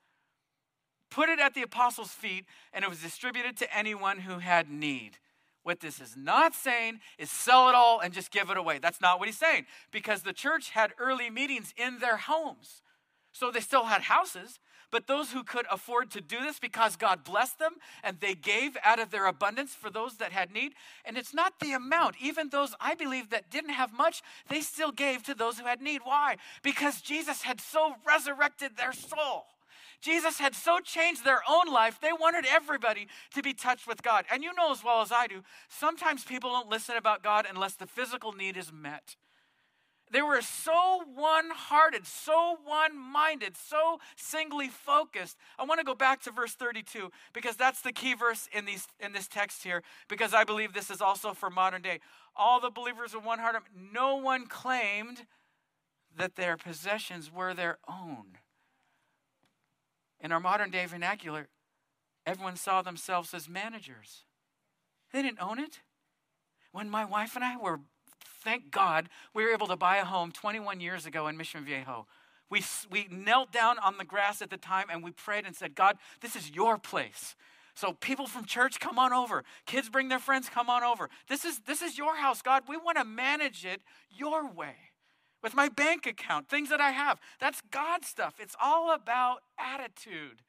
put 1.11 1.29
it 1.29 1.39
at 1.39 1.53
the 1.53 1.63
apostles' 1.63 2.11
feet, 2.11 2.47
and 2.73 2.85
it 2.85 2.89
was 2.89 3.03
distributed 3.03 3.59
to 3.59 3.77
anyone 3.77 4.21
who 4.21 4.39
had 4.39 4.71
need. 4.71 5.19
What 5.67 5.81
this 5.81 6.01
is 6.01 6.17
not 6.17 6.55
saying 6.55 7.01
is 7.19 7.29
sell 7.29 7.69
it 7.69 7.75
all 7.75 7.99
and 7.99 8.15
just 8.15 8.31
give 8.31 8.51
it 8.51 8.57
away. 8.57 8.79
That's 8.79 9.01
not 9.01 9.19
what 9.19 9.27
he's 9.27 9.37
saying 9.37 9.67
because 9.91 10.23
the 10.23 10.33
church 10.33 10.71
had 10.71 10.93
early 10.97 11.29
meetings 11.29 11.75
in 11.77 11.99
their 11.99 12.19
homes. 12.19 12.83
So 13.33 13.51
they 13.51 13.59
still 13.59 13.87
had 13.87 14.03
houses, 14.03 14.61
but 14.93 15.09
those 15.09 15.33
who 15.33 15.43
could 15.43 15.67
afford 15.69 16.13
to 16.13 16.21
do 16.21 16.39
this 16.39 16.61
because 16.61 16.95
God 16.95 17.25
blessed 17.25 17.59
them 17.59 17.73
and 18.05 18.21
they 18.21 18.37
gave 18.37 18.77
out 18.85 19.01
of 19.01 19.11
their 19.11 19.27
abundance 19.27 19.75
for 19.75 19.91
those 19.91 20.19
that 20.19 20.31
had 20.31 20.53
need. 20.53 20.75
And 21.05 21.19
it's 21.19 21.35
not 21.35 21.59
the 21.59 21.73
amount. 21.73 22.15
Even 22.23 22.49
those 22.51 22.77
I 22.81 22.95
believe 22.95 23.31
that 23.31 23.51
didn't 23.51 23.71
have 23.71 23.93
much, 23.93 24.23
they 24.49 24.61
still 24.61 24.93
gave 24.93 25.25
to 25.25 25.35
those 25.35 25.59
who 25.59 25.67
had 25.67 25.83
need. 25.83 26.03
Why? 26.05 26.37
Because 26.63 27.01
Jesus 27.01 27.43
had 27.43 27.61
so 27.61 27.97
resurrected 28.07 28.77
their 28.77 28.93
soul. 28.93 29.47
Jesus 30.01 30.39
had 30.39 30.55
so 30.55 30.79
changed 30.81 31.25
their 31.25 31.41
own 31.49 31.73
life, 31.73 31.99
they 32.01 32.13
wanted 32.13 32.45
everybody 32.47 33.09
to 33.35 33.43
be 33.43 33.55
touched 33.55 33.87
with 33.87 34.03
God. 34.03 34.25
And 34.31 34.43
you 34.43 34.55
know 34.55 34.73
as 34.73 34.85
well 34.85 35.01
as 35.03 35.13
I 35.13 35.27
do, 35.27 35.43
sometimes 35.69 36.25
people 36.25 36.51
don't 36.51 36.69
listen 36.69 36.97
about 36.97 37.23
God 37.23 37.47
unless 37.49 37.75
the 37.75 37.87
physical 37.87 38.33
need 38.33 38.57
is 38.57 38.73
met. 38.73 39.17
They 40.13 40.23
were 40.23 40.41
so 40.41 41.03
one 41.15 41.51
hearted, 41.51 42.07
so 42.07 42.59
one 42.65 42.97
minded, 42.97 43.57
so 43.57 43.99
singly 44.15 44.69
focused. 44.69 45.37
I 45.59 45.65
want 45.65 45.81
to 45.81 45.85
go 45.85 45.97
back 45.97 46.23
to 46.23 46.31
verse 46.31 46.55
32 46.55 47.11
because 47.33 47.57
that's 47.57 47.81
the 47.81 47.93
key 47.93 48.15
verse 48.15 48.49
in, 48.53 48.67
these, 48.67 48.87
in 49.01 49.13
this 49.13 49.27
text 49.27 49.65
here, 49.65 49.83
because 50.09 50.33
I 50.33 50.45
believe 50.45 50.73
this 50.73 50.91
is 50.91 51.01
also 51.01 51.33
for 51.33 51.51
modern 51.51 51.83
day. 51.83 51.99
All 52.37 52.61
the 52.61 52.71
believers 52.71 53.15
were 53.15 53.21
one 53.21 53.41
hearted. 53.41 53.63
No 53.93 54.17
one 54.17 54.47
claimed 54.47 55.27
that 56.17 56.37
their 56.37 56.57
possessions 56.57 57.33
were 57.33 57.53
their 57.53 57.79
own. 57.89 58.39
In 60.21 60.33
our 60.33 60.41
modern 60.41 60.71
day 60.71 60.87
vernacular, 60.87 61.49
everyone 62.25 62.57
saw 62.57 62.83
themselves 62.83 63.35
as 63.35 63.49
managers. 63.49 64.25
They 65.13 65.23
didn't 65.23 65.43
own 65.43 65.59
it. 65.59 65.81
When 66.73 66.91
my 66.91 67.05
wife 67.05 67.37
and 67.37 67.45
I 67.45 67.57
were, 67.57 67.81
thank 68.43 68.71
God, 68.71 69.09
we 69.35 69.45
were 69.45 69.51
able 69.51 69.67
to 69.69 69.77
buy 69.77 69.97
a 69.97 70.05
home 70.05 70.33
21 70.33 70.81
years 70.81 71.07
ago 71.07 71.29
in 71.29 71.37
Mission 71.37 71.65
Viejo. 71.65 72.07
We, 72.49 72.63
we 72.91 73.09
knelt 73.11 73.51
down 73.51 73.79
on 73.79 73.99
the 73.99 74.05
grass 74.05 74.41
at 74.41 74.51
the 74.51 74.57
time 74.57 74.87
and 74.91 75.03
we 75.03 75.11
prayed 75.11 75.47
and 75.47 75.57
said, 75.57 75.75
God, 75.75 75.97
this 76.21 76.37
is 76.37 76.51
your 76.51 76.79
place. 76.79 77.35
So 77.75 77.93
people 77.93 78.27
from 78.27 78.45
church, 78.47 78.81
come 78.81 78.99
on 78.99 79.13
over. 79.13 79.45
Kids 79.67 79.91
bring 79.91 80.09
their 80.09 80.19
friends, 80.19 80.49
come 80.49 80.71
on 80.71 80.83
over. 80.83 81.11
This 81.29 81.45
is, 81.45 81.61
this 81.67 81.83
is 81.83 81.99
your 81.99 82.17
house, 82.17 82.41
God. 82.41 82.63
We 82.69 82.77
want 82.77 82.97
to 82.99 83.05
manage 83.05 83.65
it 83.67 83.83
your 84.11 84.51
way 84.51 84.75
with 85.47 85.55
my 85.55 85.69
bank 85.69 86.07
account, 86.07 86.49
things 86.49 86.71
that 86.71 86.81
I 86.81 86.91
have. 86.91 87.21
That's 87.39 87.63
God 87.71 88.05
stuff. 88.05 88.35
It's 88.41 88.57
all 88.61 88.93
about 88.93 89.43
attitude. 89.57 90.43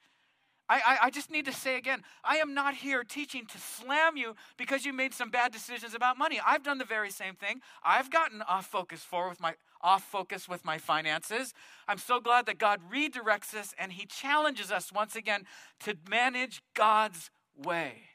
I, 0.68 0.78
I, 0.80 0.98
I, 1.04 1.10
just 1.12 1.30
need 1.30 1.46
to 1.46 1.54
say 1.54 1.78
again 1.78 2.02
I 2.24 2.38
am 2.38 2.56
not 2.56 2.74
here 2.74 3.04
teaching 3.04 3.46
to 3.46 3.60
slam 3.60 4.18
you 4.18 4.34
because 4.58 4.86
you 4.88 4.94
made 4.94 5.14
some 5.14 5.30
bad 5.30 5.52
decisions 5.52 5.94
about 5.94 6.18
money. 6.18 6.42
I've 6.44 6.64
done 6.64 6.80
the 6.80 6.84
very 6.84 7.12
same 7.12 7.36
thing. 7.36 7.62
I've 7.86 8.10
gotten 8.10 8.42
off 8.42 8.66
focus 8.66 9.02
for 9.02 9.30
with 9.30 9.40
my 9.40 9.54
off 9.82 10.04
focus 10.04 10.50
with 10.50 10.66
my 10.66 10.80
finances. 10.80 11.54
I'm 11.88 12.00
so 12.00 12.20
glad 12.20 12.48
that 12.48 12.58
God 12.58 12.80
redirects 12.92 13.54
us 13.54 13.76
and 13.78 13.92
He 13.92 14.08
challenges 14.08 14.72
us 14.72 14.92
once 14.92 15.16
again 15.16 15.44
to 15.82 15.96
manage 16.10 16.64
God's 16.74 17.30
way, 17.56 18.10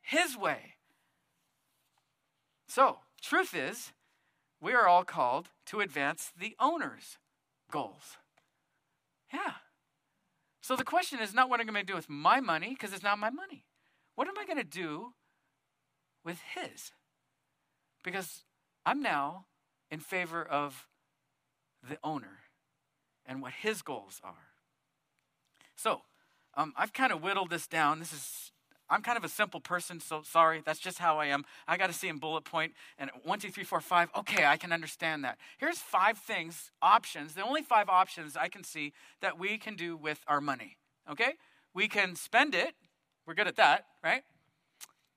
His 0.00 0.36
way. 0.36 0.76
So, 2.68 2.98
truth 3.20 3.52
is, 3.52 3.90
we 4.60 4.72
are 4.72 4.86
all 4.86 5.04
called 5.04 5.48
to 5.66 5.80
advance 5.80 6.32
the 6.38 6.54
owner's 6.60 7.18
goals. 7.70 8.18
Yeah. 9.32 9.54
So 10.60 10.76
the 10.76 10.84
question 10.84 11.20
is 11.20 11.32
not 11.32 11.48
what 11.48 11.60
I'm 11.60 11.66
going 11.66 11.80
to 11.80 11.84
do 11.84 11.96
with 11.96 12.08
my 12.08 12.40
money, 12.40 12.70
because 12.70 12.92
it's 12.92 13.02
not 13.02 13.18
my 13.18 13.30
money. 13.30 13.64
What 14.14 14.28
am 14.28 14.38
I 14.38 14.44
going 14.44 14.58
to 14.58 14.64
do 14.64 15.14
with 16.24 16.40
his? 16.54 16.92
Because 18.04 18.44
I'm 18.84 19.02
now 19.02 19.46
in 19.90 20.00
favor 20.00 20.42
of 20.44 20.86
the 21.88 21.98
owner 22.04 22.40
and 23.24 23.40
what 23.40 23.52
his 23.52 23.82
goals 23.82 24.20
are. 24.22 24.48
So, 25.76 26.02
um, 26.54 26.74
I've 26.76 26.92
kind 26.92 27.12
of 27.12 27.22
whittled 27.22 27.50
this 27.50 27.66
down. 27.66 28.00
This 28.00 28.12
is 28.12 28.52
I'm 28.90 29.02
kind 29.02 29.16
of 29.16 29.24
a 29.24 29.28
simple 29.28 29.60
person, 29.60 30.00
so 30.00 30.22
sorry. 30.24 30.62
That's 30.64 30.80
just 30.80 30.98
how 30.98 31.18
I 31.18 31.26
am. 31.26 31.44
I 31.68 31.76
got 31.76 31.86
to 31.86 31.92
see 31.92 32.08
in 32.08 32.18
bullet 32.18 32.44
point 32.44 32.72
and 32.98 33.10
one, 33.22 33.38
two, 33.38 33.50
three, 33.50 33.64
four, 33.64 33.80
five. 33.80 34.08
Okay, 34.16 34.44
I 34.44 34.56
can 34.56 34.72
understand 34.72 35.24
that. 35.24 35.38
Here's 35.58 35.78
five 35.78 36.18
things, 36.18 36.72
options, 36.82 37.34
the 37.34 37.42
only 37.42 37.62
five 37.62 37.88
options 37.88 38.36
I 38.36 38.48
can 38.48 38.64
see 38.64 38.92
that 39.20 39.38
we 39.38 39.58
can 39.58 39.76
do 39.76 39.96
with 39.96 40.24
our 40.26 40.40
money. 40.40 40.76
Okay? 41.10 41.34
We 41.72 41.86
can 41.86 42.16
spend 42.16 42.54
it. 42.54 42.74
We're 43.26 43.34
good 43.34 43.46
at 43.46 43.56
that, 43.56 43.86
right? 44.02 44.22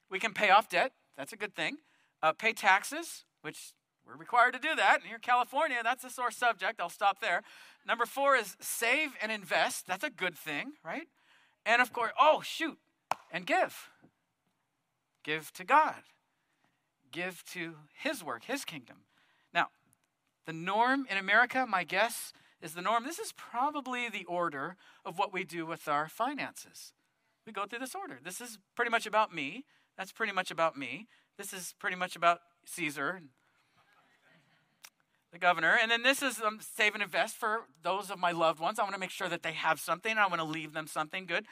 We 0.10 0.20
can 0.20 0.34
pay 0.34 0.52
off 0.52 0.70
debt. 0.70 0.92
That's 1.18 1.34
a 1.34 1.38
good 1.38 1.56
thing. 1.56 1.78
Uh, 2.22 2.32
pay 2.34 2.54
taxes, 2.54 3.26
which 3.42 3.74
we're 4.06 4.16
required 4.16 4.54
to 4.54 4.60
do 4.60 4.76
that. 4.76 4.98
And 4.98 5.06
here 5.06 5.16
in 5.16 5.22
California, 5.22 5.78
that's 5.84 6.04
a 6.04 6.10
sore 6.10 6.32
subject. 6.32 6.80
I'll 6.80 6.90
stop 6.90 7.22
there. 7.22 7.42
Number 7.88 8.06
four 8.06 8.36
is 8.36 8.56
save 8.60 9.10
and 9.22 9.32
invest. 9.32 9.88
That's 9.88 10.04
a 10.04 10.10
good 10.10 10.36
thing, 10.36 10.74
right? 10.86 11.08
And 11.66 11.82
of 11.82 11.94
course, 11.94 12.12
oh, 12.20 12.42
shoot, 12.44 12.78
and 13.32 13.46
give. 13.46 13.90
Give 15.24 15.52
to 15.54 15.64
God. 15.64 16.04
Give 17.12 17.44
to 17.54 17.76
His 17.94 18.24
work, 18.24 18.46
His 18.46 18.66
kingdom. 18.66 18.98
Now, 19.54 19.68
the 20.46 20.54
norm 20.54 21.06
in 21.10 21.18
America, 21.18 21.66
my 21.68 21.84
guess 21.84 22.34
is 22.62 22.74
the 22.74 22.82
norm. 22.82 23.04
This 23.04 23.20
is 23.20 23.34
probably 23.34 24.10
the 24.10 24.26
order 24.26 24.78
of 25.06 25.18
what 25.18 25.34
we 25.34 25.44
do 25.44 25.66
with 25.66 25.88
our 25.88 26.08
finances. 26.08 26.94
We 27.46 27.52
go 27.52 27.66
through 27.66 27.80
this 27.80 27.96
order. 27.96 28.20
This 28.24 28.40
is 28.42 28.58
pretty 28.76 28.90
much 28.90 29.06
about 29.06 29.34
me. 29.34 29.66
That's 29.98 30.12
pretty 30.12 30.34
much 30.34 30.50
about 30.50 30.78
me. 30.78 31.08
This 31.38 31.54
is 31.54 31.76
pretty 31.80 31.98
much 31.98 32.16
about 32.16 32.40
Caesar, 32.66 33.22
the 35.32 35.40
governor. 35.40 35.78
And 35.82 35.92
then 35.92 36.04
this 36.04 36.22
is 36.22 36.40
um, 36.42 36.60
save 36.62 36.94
and 36.94 37.04
invest 37.04 37.36
for 37.36 37.64
those 37.82 38.10
of 38.10 38.20
my 38.20 38.32
loved 38.32 38.60
ones. 38.60 38.80
I 38.80 38.84
want 38.84 38.94
to 38.94 39.00
make 39.00 39.10
sure 39.10 39.28
that 39.28 39.44
they 39.44 39.52
have 39.52 39.80
something. 39.80 40.18
I 40.18 40.28
want 40.28 40.40
to 40.40 40.48
leave 40.48 40.74
them 40.74 40.88
something 40.88 41.26
good. 41.26 41.46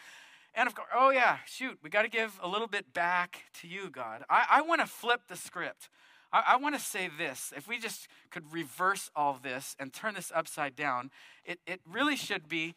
And 0.54 0.68
of 0.68 0.76
course, 0.76 0.90
oh 0.94 1.12
yeah, 1.12 1.38
shoot, 1.46 1.80
we 1.82 1.90
got 1.90 2.02
to 2.02 2.10
give 2.10 2.40
a 2.44 2.48
little 2.48 2.68
bit 2.68 2.94
back 2.94 3.46
to 3.62 3.68
you, 3.68 3.90
God. 3.90 4.24
I, 4.30 4.46
I 4.50 4.62
want 4.62 4.82
to 4.82 4.88
flip 4.88 5.22
the 5.28 5.36
script. 5.36 5.90
I, 6.34 6.44
I 6.50 6.56
want 6.58 6.76
to 6.76 6.82
say 6.82 7.10
this. 7.18 7.54
If 7.56 7.68
we 7.68 7.78
just 7.80 8.08
could 8.30 8.52
reverse 8.52 9.10
all 9.16 9.40
this 9.42 9.76
and 9.80 9.94
turn 9.94 10.16
this 10.16 10.32
upside 10.34 10.76
down, 10.76 11.12
it, 11.46 11.60
it 11.66 11.82
really 11.90 12.16
should 12.16 12.50
be 12.50 12.76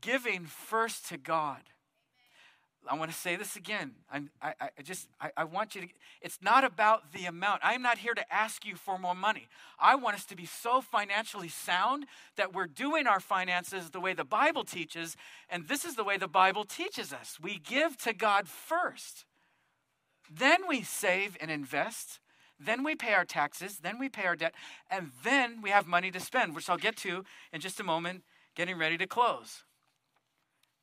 giving 0.00 0.44
first 0.44 1.08
to 1.08 1.16
God. 1.16 1.62
I 2.88 2.96
want 2.96 3.10
to 3.10 3.16
say 3.16 3.36
this 3.36 3.56
again. 3.56 3.92
I'm, 4.10 4.30
I, 4.40 4.54
I 4.60 4.82
just, 4.82 5.08
I, 5.20 5.30
I 5.36 5.44
want 5.44 5.74
you 5.74 5.82
to, 5.82 5.88
it's 6.20 6.38
not 6.40 6.64
about 6.64 7.12
the 7.12 7.26
amount. 7.26 7.60
I'm 7.64 7.82
not 7.82 7.98
here 7.98 8.14
to 8.14 8.32
ask 8.32 8.64
you 8.64 8.76
for 8.76 8.98
more 8.98 9.14
money. 9.14 9.48
I 9.78 9.94
want 9.96 10.16
us 10.16 10.24
to 10.26 10.36
be 10.36 10.46
so 10.46 10.80
financially 10.80 11.48
sound 11.48 12.06
that 12.36 12.54
we're 12.54 12.66
doing 12.66 13.06
our 13.06 13.20
finances 13.20 13.90
the 13.90 14.00
way 14.00 14.14
the 14.14 14.24
Bible 14.24 14.64
teaches. 14.64 15.16
And 15.48 15.68
this 15.68 15.84
is 15.84 15.96
the 15.96 16.04
way 16.04 16.16
the 16.16 16.28
Bible 16.28 16.64
teaches 16.64 17.12
us 17.12 17.38
we 17.42 17.58
give 17.58 17.96
to 17.98 18.12
God 18.12 18.48
first, 18.48 19.24
then 20.32 20.68
we 20.68 20.82
save 20.82 21.36
and 21.40 21.50
invest. 21.50 22.20
Then 22.58 22.82
we 22.82 22.94
pay 22.94 23.12
our 23.12 23.26
taxes, 23.26 23.80
then 23.82 23.98
we 23.98 24.08
pay 24.08 24.24
our 24.24 24.34
debt, 24.34 24.54
and 24.90 25.10
then 25.22 25.60
we 25.60 25.68
have 25.68 25.86
money 25.86 26.10
to 26.10 26.18
spend, 26.18 26.54
which 26.54 26.70
I'll 26.70 26.78
get 26.78 26.96
to 26.98 27.22
in 27.52 27.60
just 27.60 27.80
a 27.80 27.84
moment, 27.84 28.22
getting 28.54 28.78
ready 28.78 28.96
to 28.96 29.06
close. 29.06 29.62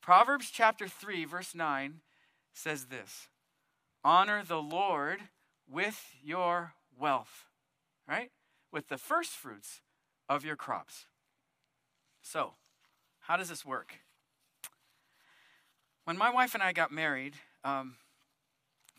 Proverbs 0.04 0.50
chapter 0.52 0.86
3, 0.86 1.24
verse 1.24 1.54
9 1.54 2.00
says 2.52 2.88
this 2.88 3.28
Honor 4.04 4.42
the 4.46 4.60
Lord 4.60 5.20
with 5.66 6.10
your 6.22 6.74
wealth, 7.00 7.46
right? 8.06 8.30
With 8.70 8.88
the 8.88 8.98
first 8.98 9.30
fruits 9.30 9.80
of 10.28 10.44
your 10.44 10.56
crops. 10.56 11.06
So, 12.20 12.52
how 13.20 13.38
does 13.38 13.48
this 13.48 13.64
work? 13.64 13.94
When 16.04 16.18
my 16.18 16.28
wife 16.28 16.52
and 16.52 16.62
I 16.62 16.74
got 16.74 16.92
married 16.92 17.36
um, 17.64 17.96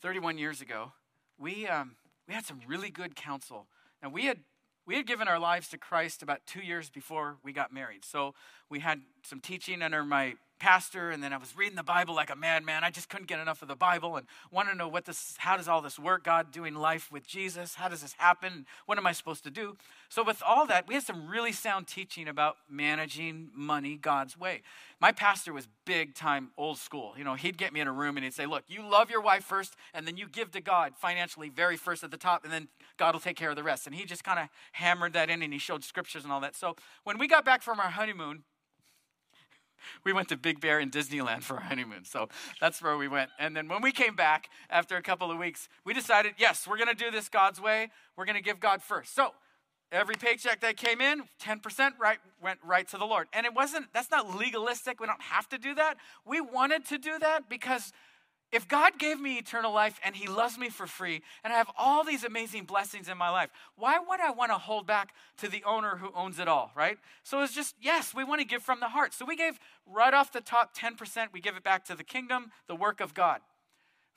31 0.02 0.40
years 0.40 0.60
ago, 0.60 0.92
we, 1.38 1.68
um, 1.68 1.98
we 2.28 2.34
had 2.34 2.48
some 2.48 2.62
really 2.68 2.90
good 2.90 3.16
counsel. 3.16 3.68
And 4.02 4.12
we 4.12 4.26
had 4.26 4.40
we 4.88 4.96
had 4.96 5.08
given 5.08 5.28
our 5.28 5.40
lives 5.40 5.68
to 5.70 5.78
Christ 5.78 6.22
about 6.22 6.46
two 6.46 6.62
years 6.62 6.90
before 6.90 7.38
we 7.44 7.52
got 7.54 7.74
married. 7.74 8.06
So 8.06 8.36
we 8.70 8.80
had 8.80 9.02
some 9.24 9.40
teaching 9.40 9.82
under 9.82 10.04
my 10.04 10.36
pastor 10.66 11.12
and 11.12 11.22
then 11.22 11.32
I 11.32 11.38
was 11.38 11.56
reading 11.56 11.76
the 11.76 11.84
Bible 11.84 12.16
like 12.16 12.32
a 12.32 12.36
madman. 12.36 12.84
I 12.84 12.90
just 12.90 13.08
couldn't 13.08 13.28
get 13.28 13.40
enough 13.40 13.62
of 13.62 13.68
the 13.68 13.76
Bible 13.76 14.16
and 14.16 14.26
wanted 14.50 14.72
to 14.72 14.78
know 14.78 14.88
what 14.88 15.06
this 15.06 15.36
how 15.38 15.58
does 15.58 15.68
all 15.68 15.80
this 15.80 16.00
work? 16.00 16.24
God 16.24 16.52
doing 16.52 16.74
life 16.74 17.12
with 17.12 17.28
Jesus? 17.28 17.76
How 17.76 17.88
does 17.88 18.02
this 18.02 18.14
happen? 18.14 18.66
What 18.88 18.98
am 18.98 19.06
I 19.06 19.12
supposed 19.12 19.44
to 19.44 19.52
do? 19.52 19.78
So 20.10 20.24
with 20.24 20.42
all 20.44 20.66
that, 20.66 20.88
we 20.88 20.96
had 20.96 21.04
some 21.04 21.28
really 21.28 21.52
sound 21.52 21.86
teaching 21.86 22.28
about 22.28 22.56
managing 22.68 23.52
money 23.54 23.96
God's 23.96 24.40
way. 24.40 24.64
My 25.00 25.12
pastor 25.12 25.54
was 25.54 25.68
big 25.86 26.16
time 26.16 26.50
old 26.58 26.80
school. 26.80 27.14
You 27.16 27.26
know, 27.26 27.36
he'd 27.36 27.60
get 27.60 27.72
me 27.72 27.80
in 27.80 27.88
a 27.88 27.94
room 27.94 28.18
and 28.18 28.24
he'd 28.24 28.34
say, 28.34 28.48
"Look, 28.48 28.64
you 28.68 28.82
love 28.82 29.12
your 29.12 29.22
wife 29.22 29.44
first 29.44 29.76
and 29.94 30.08
then 30.08 30.18
you 30.18 30.28
give 30.28 30.50
to 30.54 30.62
God 30.62 30.94
financially 30.98 31.50
very 31.50 31.78
first 31.78 32.04
at 32.04 32.10
the 32.10 32.18
top 32.18 32.44
and 32.44 32.52
then 32.52 32.70
God 32.98 33.14
will 33.14 33.22
take 33.22 33.38
care 33.38 33.52
of 33.52 33.56
the 33.56 33.62
rest." 33.62 33.86
And 33.86 33.96
he 33.96 34.04
just 34.04 34.24
kind 34.24 34.40
of 34.40 34.50
hammered 34.72 35.14
that 35.14 35.30
in 35.30 35.44
and 35.44 35.54
he 35.54 35.60
showed 35.60 35.84
scriptures 35.84 36.24
and 36.24 36.34
all 36.34 36.40
that. 36.40 36.56
So 36.56 36.76
when 37.04 37.20
we 37.20 37.28
got 37.28 37.46
back 37.46 37.62
from 37.62 37.80
our 37.80 37.92
honeymoon, 37.92 38.46
we 40.06 40.14
went 40.14 40.30
to 40.30 40.38
Big 40.38 40.62
Bear 40.62 40.80
in 40.80 40.92
Disneyland 40.92 41.44
for 41.44 41.56
our 41.56 41.64
honeymoon. 41.64 42.06
So 42.06 42.30
that's 42.62 42.82
where 42.82 42.96
we 42.96 43.08
went. 43.08 43.32
And 43.40 43.56
then 43.58 43.68
when 43.68 43.82
we 43.82 43.92
came 43.92 44.16
back 44.16 44.50
after 44.70 44.96
a 44.96 45.02
couple 45.02 45.32
of 45.32 45.38
weeks, 45.38 45.68
we 45.84 45.94
decided, 45.94 46.36
yes, 46.38 46.68
we're 46.68 46.78
going 46.78 46.96
to 46.96 46.96
do 46.96 47.12
this 47.12 47.28
God's 47.28 47.60
way. 47.60 47.90
We're 48.16 48.26
going 48.26 48.38
to 48.38 48.44
give 48.44 48.60
God 48.60 48.82
first. 48.84 49.16
So 49.16 49.32
every 49.92 50.16
paycheck 50.16 50.62
that 50.62 50.78
came 50.78 51.02
in, 51.02 51.24
10% 51.42 51.92
right 52.00 52.20
went 52.42 52.60
right 52.64 52.88
to 52.90 52.98
the 52.98 53.06
Lord. 53.06 53.28
And 53.34 53.46
it 53.46 53.54
wasn't 53.54 53.88
that's 53.94 54.12
not 54.12 54.38
legalistic. 54.38 55.00
We 55.00 55.08
don't 55.08 55.22
have 55.22 55.50
to 55.50 55.58
do 55.58 55.74
that. 55.76 55.96
We 56.26 56.40
wanted 56.40 56.86
to 56.86 56.98
do 56.98 57.18
that 57.20 57.50
because 57.50 57.92
if 58.56 58.70
God 58.70 58.98
gave 58.98 59.20
me 59.20 59.38
eternal 59.38 59.74
life 59.74 60.00
and 60.02 60.16
He 60.16 60.30
loves 60.30 60.58
me 60.58 60.70
for 60.70 60.88
free 60.88 61.22
and 61.44 61.52
I 61.52 61.58
have 61.58 61.70
all 61.78 62.06
these 62.06 62.24
amazing 62.24 62.64
blessings 62.64 63.10
in 63.10 63.18
my 63.18 63.30
life, 63.30 63.50
why 63.76 64.00
would 64.00 64.22
I 64.22 64.32
want 64.32 64.52
to 64.52 64.58
hold 64.58 64.88
back 64.88 65.14
to 65.40 65.50
the 65.50 65.62
owner 65.66 65.98
who 65.98 66.10
owns 66.16 66.40
it 66.40 66.48
all, 66.48 66.72
right? 66.74 66.98
So 67.24 67.42
it's 67.44 67.54
just, 67.54 67.76
yes, 67.82 68.14
we 68.16 68.24
want 68.24 68.40
to 68.40 68.48
give 68.48 68.64
from 68.64 68.80
the 68.80 68.88
heart. 68.88 69.14
So 69.14 69.26
we 69.26 69.36
gave 69.36 69.60
right 69.86 70.14
off 70.14 70.32
the 70.32 70.40
top 70.40 70.74
10%, 70.74 71.34
we 71.34 71.42
give 71.42 71.58
it 71.58 71.64
back 71.66 71.84
to 71.88 71.96
the 71.96 72.04
kingdom, 72.06 72.54
the 72.68 72.76
work 72.78 73.02
of 73.02 73.14
God. 73.14 73.42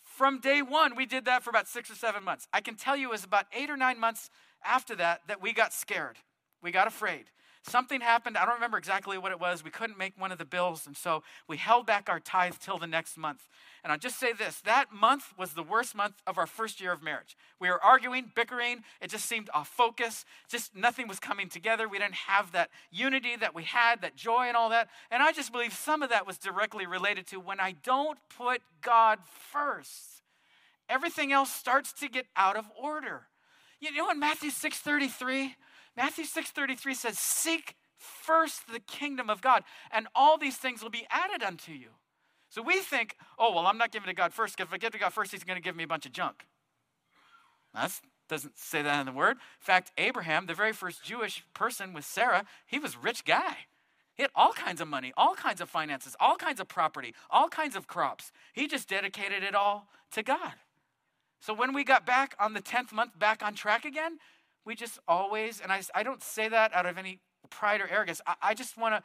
From 0.05 0.39
day 0.39 0.63
one, 0.63 0.95
we 0.95 1.05
did 1.05 1.25
that 1.25 1.43
for 1.43 1.51
about 1.51 1.67
six 1.67 1.91
or 1.91 1.97
seven 1.97 2.23
months. 2.23 2.47
I 2.53 2.61
can 2.61 2.77
tell 2.77 2.97
you 2.97 3.09
it 3.09 3.13
was 3.13 3.25
about 3.25 3.47
eight 3.53 3.71
or 3.71 3.77
nine 3.77 3.99
months 3.99 4.31
after 4.65 4.95
that 4.97 5.23
that 5.27 5.43
we 5.43 5.53
got 5.53 5.73
scared. 5.73 6.17
We 6.63 6.71
got 6.71 6.87
afraid 6.87 7.25
something 7.69 8.01
happened. 8.01 8.37
I 8.37 8.45
don't 8.45 8.55
remember 8.55 8.79
exactly 8.79 9.19
what 9.19 9.33
it 9.33 9.41
was. 9.41 9.63
We 9.63 9.71
couldn't 9.71 9.99
make 9.99 10.15
one 10.19 10.33
of 10.33 10.39
the 10.39 10.45
bills, 10.45 10.87
and 10.87 10.97
so 10.97 11.23
we 11.47 11.57
held 11.57 11.87
back 11.87 12.09
our 12.09 12.21
tithe 12.21 12.55
till 12.61 12.79
the 12.79 12.87
next 12.87 13.17
month. 13.17 13.49
And 13.85 13.93
I'll 13.93 13.99
just 13.99 14.19
say 14.19 14.33
this 14.33 14.61
that 14.63 14.93
month 14.93 15.33
was 15.39 15.53
the 15.53 15.63
worst 15.63 15.95
month 15.95 16.15
of 16.27 16.39
our 16.39 16.47
first 16.47 16.81
year 16.81 16.93
of 16.93 17.03
marriage. 17.03 17.37
We 17.61 17.69
were 17.69 17.83
arguing, 17.83 18.33
bickering. 18.35 18.83
It 19.01 19.11
just 19.11 19.27
seemed 19.27 19.49
off 19.55 19.69
focus. 19.69 20.25
Just 20.49 20.75
nothing 20.75 21.09
was 21.09 21.21
coming 21.21 21.49
together. 21.49 21.89
We 21.89 21.99
didn't 21.99 22.15
have 22.15 22.53
that 22.53 22.71
unity 22.91 23.37
that 23.37 23.55
we 23.55 23.65
had, 23.65 24.03
that 24.03 24.17
joy 24.17 24.47
and 24.49 24.57
all 24.57 24.71
that. 24.71 24.89
And 25.11 25.23
I 25.23 25.33
just 25.33 25.53
believe 25.53 25.73
some 25.73 26.03
of 26.03 26.11
that 26.11 26.27
was 26.27 26.39
directly 26.39 26.87
related 26.87 27.27
to 27.29 27.41
when 27.41 27.61
I 27.61 27.75
don't 27.83 28.19
put 28.37 28.63
God 28.83 29.19
first, 29.53 30.23
everything 30.89 31.33
else 31.33 31.53
starts 31.53 31.93
to 31.95 32.09
get 32.09 32.27
out 32.37 32.57
of 32.57 32.65
order. 32.81 33.29
You 33.81 33.93
know 33.93 34.11
in 34.11 34.19
Matthew 34.19 34.51
6:33, 34.51 35.55
Matthew 35.99 36.25
6:33 36.27 36.95
says, 36.95 37.19
"Seek 37.19 37.75
first 37.97 38.69
the 38.69 38.79
kingdom 38.79 39.29
of 39.29 39.41
God, 39.41 39.65
and 39.91 40.07
all 40.15 40.39
these 40.39 40.57
things 40.57 40.81
will 40.81 40.91
be 40.91 41.09
added 41.11 41.43
unto 41.43 41.73
you." 41.73 41.97
So 42.49 42.63
we 42.63 42.81
think, 42.81 43.17
"Oh, 43.37 43.53
well, 43.53 43.67
I'm 43.67 43.79
not 43.79 43.91
giving 43.91 44.07
to 44.07 44.15
God 44.15 44.33
first. 44.33 44.61
If 44.61 44.73
I 44.73 44.79
give 44.79 44.93
to 44.93 44.99
God 44.99 45.13
first, 45.13 45.33
he's 45.33 45.43
going 45.43 45.57
to 45.57 45.61
give 45.61 45.75
me 45.75 45.83
a 45.83 45.89
bunch 45.89 46.07
of 46.07 46.13
junk." 46.13 46.47
That 47.75 48.01
doesn't 48.29 48.57
say 48.57 48.81
that 48.81 49.01
in 49.01 49.07
the 49.07 49.13
word. 49.13 49.39
In 49.39 49.43
fact, 49.59 49.91
Abraham, 49.99 50.47
the 50.47 50.55
very 50.55 50.73
first 50.73 51.03
Jewish 51.03 51.45
person 51.53 51.93
with 51.93 52.05
Sarah, 52.05 52.47
he 52.65 52.79
was 52.79 52.95
a 52.95 52.99
rich 53.01 53.25
guy. 53.25 53.67
He 54.15 54.23
had 54.23 54.31
all 54.37 54.53
kinds 54.53 54.81
of 54.81 54.87
money, 54.87 55.13
all 55.17 55.35
kinds 55.35 55.61
of 55.61 55.69
finances, 55.69 56.15
all 56.21 56.37
kinds 56.37 56.61
of 56.61 56.69
property, 56.69 57.13
all 57.29 57.49
kinds 57.49 57.75
of 57.75 57.89
crops. 57.89 58.31
He 58.53 58.69
just 58.69 58.89
dedicated 58.89 59.43
it 59.43 59.57
all 59.57 59.91
to 60.13 60.23
God. 60.23 60.61
So 61.41 61.53
when 61.53 61.73
we 61.73 61.83
got 61.83 62.07
back 62.07 62.37
on 62.39 62.53
the 62.53 62.63
10th 62.63 62.93
month, 62.93 63.19
back 63.19 63.43
on 63.43 63.55
track 63.55 63.85
again, 63.85 64.21
we 64.65 64.75
just 64.75 64.99
always, 65.09 65.61
and 65.61 65.73
I, 65.73 65.83
I 65.95 66.03
don't 66.03 66.23
say 66.23 66.49
that 66.49 66.75
out 66.75 66.87
of 66.87 66.99
any 66.99 67.21
pride 67.51 67.81
or 67.81 67.89
arrogance, 67.89 68.21
I, 68.27 68.35
I 68.43 68.55
just 68.55 68.77
want 68.77 68.95
to 68.95 69.03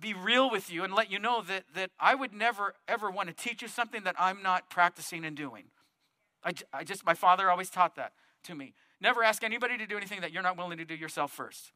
be 0.00 0.14
real 0.14 0.50
with 0.50 0.72
you 0.72 0.84
and 0.84 0.92
let 0.92 1.10
you 1.10 1.18
know 1.18 1.42
that, 1.42 1.64
that 1.74 1.90
I 1.98 2.14
would 2.14 2.32
never, 2.32 2.74
ever 2.88 3.10
want 3.10 3.28
to 3.28 3.34
teach 3.34 3.62
you 3.62 3.68
something 3.68 4.04
that 4.04 4.16
I'm 4.18 4.42
not 4.42 4.70
practicing 4.70 5.24
and 5.24 5.36
doing. 5.36 5.64
I, 6.44 6.52
I 6.72 6.84
just, 6.84 7.06
my 7.06 7.14
father 7.14 7.50
always 7.50 7.70
taught 7.70 7.96
that 7.96 8.12
to 8.44 8.54
me. 8.54 8.74
Never 9.00 9.22
ask 9.22 9.42
anybody 9.42 9.78
to 9.78 9.86
do 9.86 9.96
anything 9.96 10.20
that 10.20 10.32
you're 10.32 10.42
not 10.42 10.56
willing 10.56 10.78
to 10.78 10.84
do 10.84 10.94
yourself 10.94 11.32
first. 11.32 11.72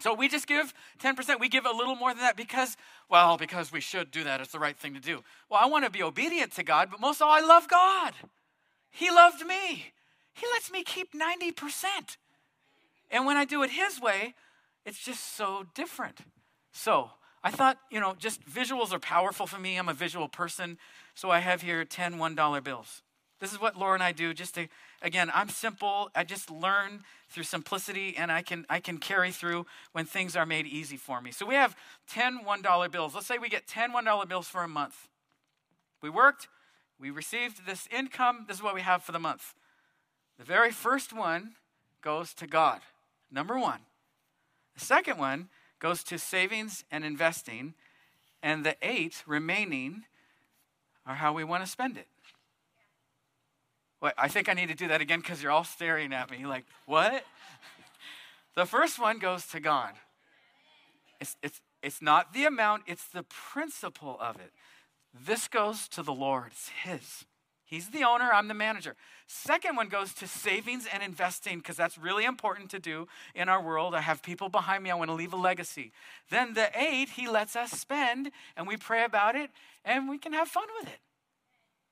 So 0.00 0.14
we 0.14 0.28
just 0.28 0.46
give 0.46 0.72
10%. 1.00 1.40
We 1.40 1.48
give 1.48 1.66
a 1.66 1.72
little 1.72 1.96
more 1.96 2.10
than 2.10 2.20
that 2.20 2.36
because, 2.36 2.76
well, 3.10 3.36
because 3.36 3.72
we 3.72 3.80
should 3.80 4.10
do 4.10 4.24
that. 4.24 4.40
It's 4.40 4.52
the 4.52 4.60
right 4.60 4.76
thing 4.76 4.94
to 4.94 5.00
do. 5.00 5.22
Well, 5.50 5.60
I 5.60 5.66
want 5.66 5.84
to 5.84 5.90
be 5.90 6.02
obedient 6.02 6.52
to 6.52 6.62
God, 6.62 6.88
but 6.90 7.00
most 7.00 7.20
of 7.20 7.26
all, 7.26 7.32
I 7.32 7.40
love 7.40 7.66
God. 7.68 8.14
He 8.90 9.10
loved 9.10 9.44
me. 9.44 9.92
He 10.38 10.46
lets 10.52 10.70
me 10.70 10.84
keep 10.84 11.12
90%. 11.12 12.16
And 13.10 13.26
when 13.26 13.36
I 13.36 13.44
do 13.44 13.62
it 13.62 13.70
His 13.70 14.00
way, 14.00 14.34
it's 14.86 14.98
just 14.98 15.36
so 15.36 15.66
different. 15.74 16.20
So 16.72 17.10
I 17.42 17.50
thought, 17.50 17.78
you 17.90 18.00
know, 18.00 18.14
just 18.18 18.44
visuals 18.48 18.92
are 18.92 18.98
powerful 18.98 19.46
for 19.46 19.58
me. 19.58 19.76
I'm 19.76 19.88
a 19.88 19.94
visual 19.94 20.28
person. 20.28 20.78
So 21.14 21.30
I 21.30 21.40
have 21.40 21.62
here 21.62 21.84
10 21.84 22.14
$1 22.14 22.64
bills. 22.64 23.02
This 23.40 23.52
is 23.52 23.60
what 23.60 23.76
Laura 23.76 23.94
and 23.94 24.02
I 24.02 24.12
do 24.12 24.34
just 24.34 24.54
to, 24.56 24.66
again, 25.02 25.30
I'm 25.34 25.48
simple. 25.48 26.10
I 26.14 26.24
just 26.24 26.50
learn 26.50 27.04
through 27.30 27.44
simplicity 27.44 28.16
and 28.16 28.32
I 28.32 28.42
can, 28.42 28.66
I 28.68 28.80
can 28.80 28.98
carry 28.98 29.30
through 29.30 29.66
when 29.92 30.04
things 30.04 30.36
are 30.36 30.46
made 30.46 30.66
easy 30.66 30.96
for 30.96 31.20
me. 31.20 31.30
So 31.30 31.46
we 31.46 31.54
have 31.54 31.76
10 32.08 32.44
$1 32.44 32.90
bills. 32.90 33.14
Let's 33.14 33.26
say 33.26 33.38
we 33.38 33.48
get 33.48 33.66
10 33.66 33.92
$1 33.92 34.28
bills 34.28 34.48
for 34.48 34.62
a 34.62 34.68
month. 34.68 35.08
We 36.00 36.10
worked, 36.10 36.48
we 37.00 37.10
received 37.10 37.66
this 37.66 37.88
income. 37.96 38.44
This 38.48 38.58
is 38.58 38.62
what 38.62 38.74
we 38.74 38.82
have 38.82 39.02
for 39.02 39.12
the 39.12 39.18
month. 39.18 39.54
The 40.38 40.44
very 40.44 40.70
first 40.70 41.12
one 41.12 41.54
goes 42.00 42.32
to 42.34 42.46
God, 42.46 42.80
number 43.30 43.58
one. 43.58 43.80
The 44.74 44.84
second 44.84 45.18
one 45.18 45.48
goes 45.80 46.04
to 46.04 46.18
savings 46.18 46.84
and 46.90 47.04
investing, 47.04 47.74
and 48.42 48.64
the 48.64 48.76
eight 48.82 49.22
remaining 49.26 50.04
are 51.04 51.16
how 51.16 51.32
we 51.32 51.42
want 51.42 51.64
to 51.64 51.70
spend 51.70 51.96
it. 51.96 52.06
Wait, 54.00 54.12
I 54.16 54.28
think 54.28 54.48
I 54.48 54.52
need 54.52 54.68
to 54.68 54.74
do 54.74 54.88
that 54.88 55.00
again 55.00 55.20
because 55.20 55.42
you're 55.42 55.50
all 55.50 55.64
staring 55.64 56.12
at 56.12 56.30
me 56.30 56.46
like, 56.46 56.64
what? 56.86 57.24
the 58.54 58.64
first 58.64 59.00
one 59.00 59.18
goes 59.18 59.46
to 59.46 59.58
God. 59.58 59.94
It's, 61.20 61.36
it's, 61.42 61.60
it's 61.82 62.00
not 62.00 62.32
the 62.32 62.44
amount, 62.44 62.84
it's 62.86 63.08
the 63.08 63.24
principle 63.24 64.16
of 64.20 64.36
it. 64.36 64.52
This 65.12 65.48
goes 65.48 65.88
to 65.88 66.02
the 66.02 66.12
Lord, 66.12 66.52
it's 66.52 66.68
His. 66.84 67.24
He's 67.68 67.90
the 67.90 68.02
owner, 68.02 68.32
I'm 68.32 68.48
the 68.48 68.54
manager. 68.54 68.96
Second 69.26 69.76
one 69.76 69.88
goes 69.88 70.14
to 70.14 70.26
savings 70.26 70.88
and 70.90 71.02
investing 71.02 71.58
because 71.58 71.76
that's 71.76 71.98
really 71.98 72.24
important 72.24 72.70
to 72.70 72.78
do 72.78 73.06
in 73.34 73.50
our 73.50 73.62
world. 73.62 73.94
I 73.94 74.00
have 74.00 74.22
people 74.22 74.48
behind 74.48 74.82
me, 74.82 74.90
I 74.90 74.94
want 74.94 75.10
to 75.10 75.14
leave 75.14 75.34
a 75.34 75.36
legacy. 75.36 75.92
Then 76.30 76.54
the 76.54 76.70
eight, 76.74 77.10
he 77.10 77.28
lets 77.28 77.56
us 77.56 77.72
spend 77.72 78.30
and 78.56 78.66
we 78.66 78.78
pray 78.78 79.04
about 79.04 79.36
it 79.36 79.50
and 79.84 80.08
we 80.08 80.16
can 80.16 80.32
have 80.32 80.48
fun 80.48 80.64
with 80.80 80.88
it. 80.88 81.00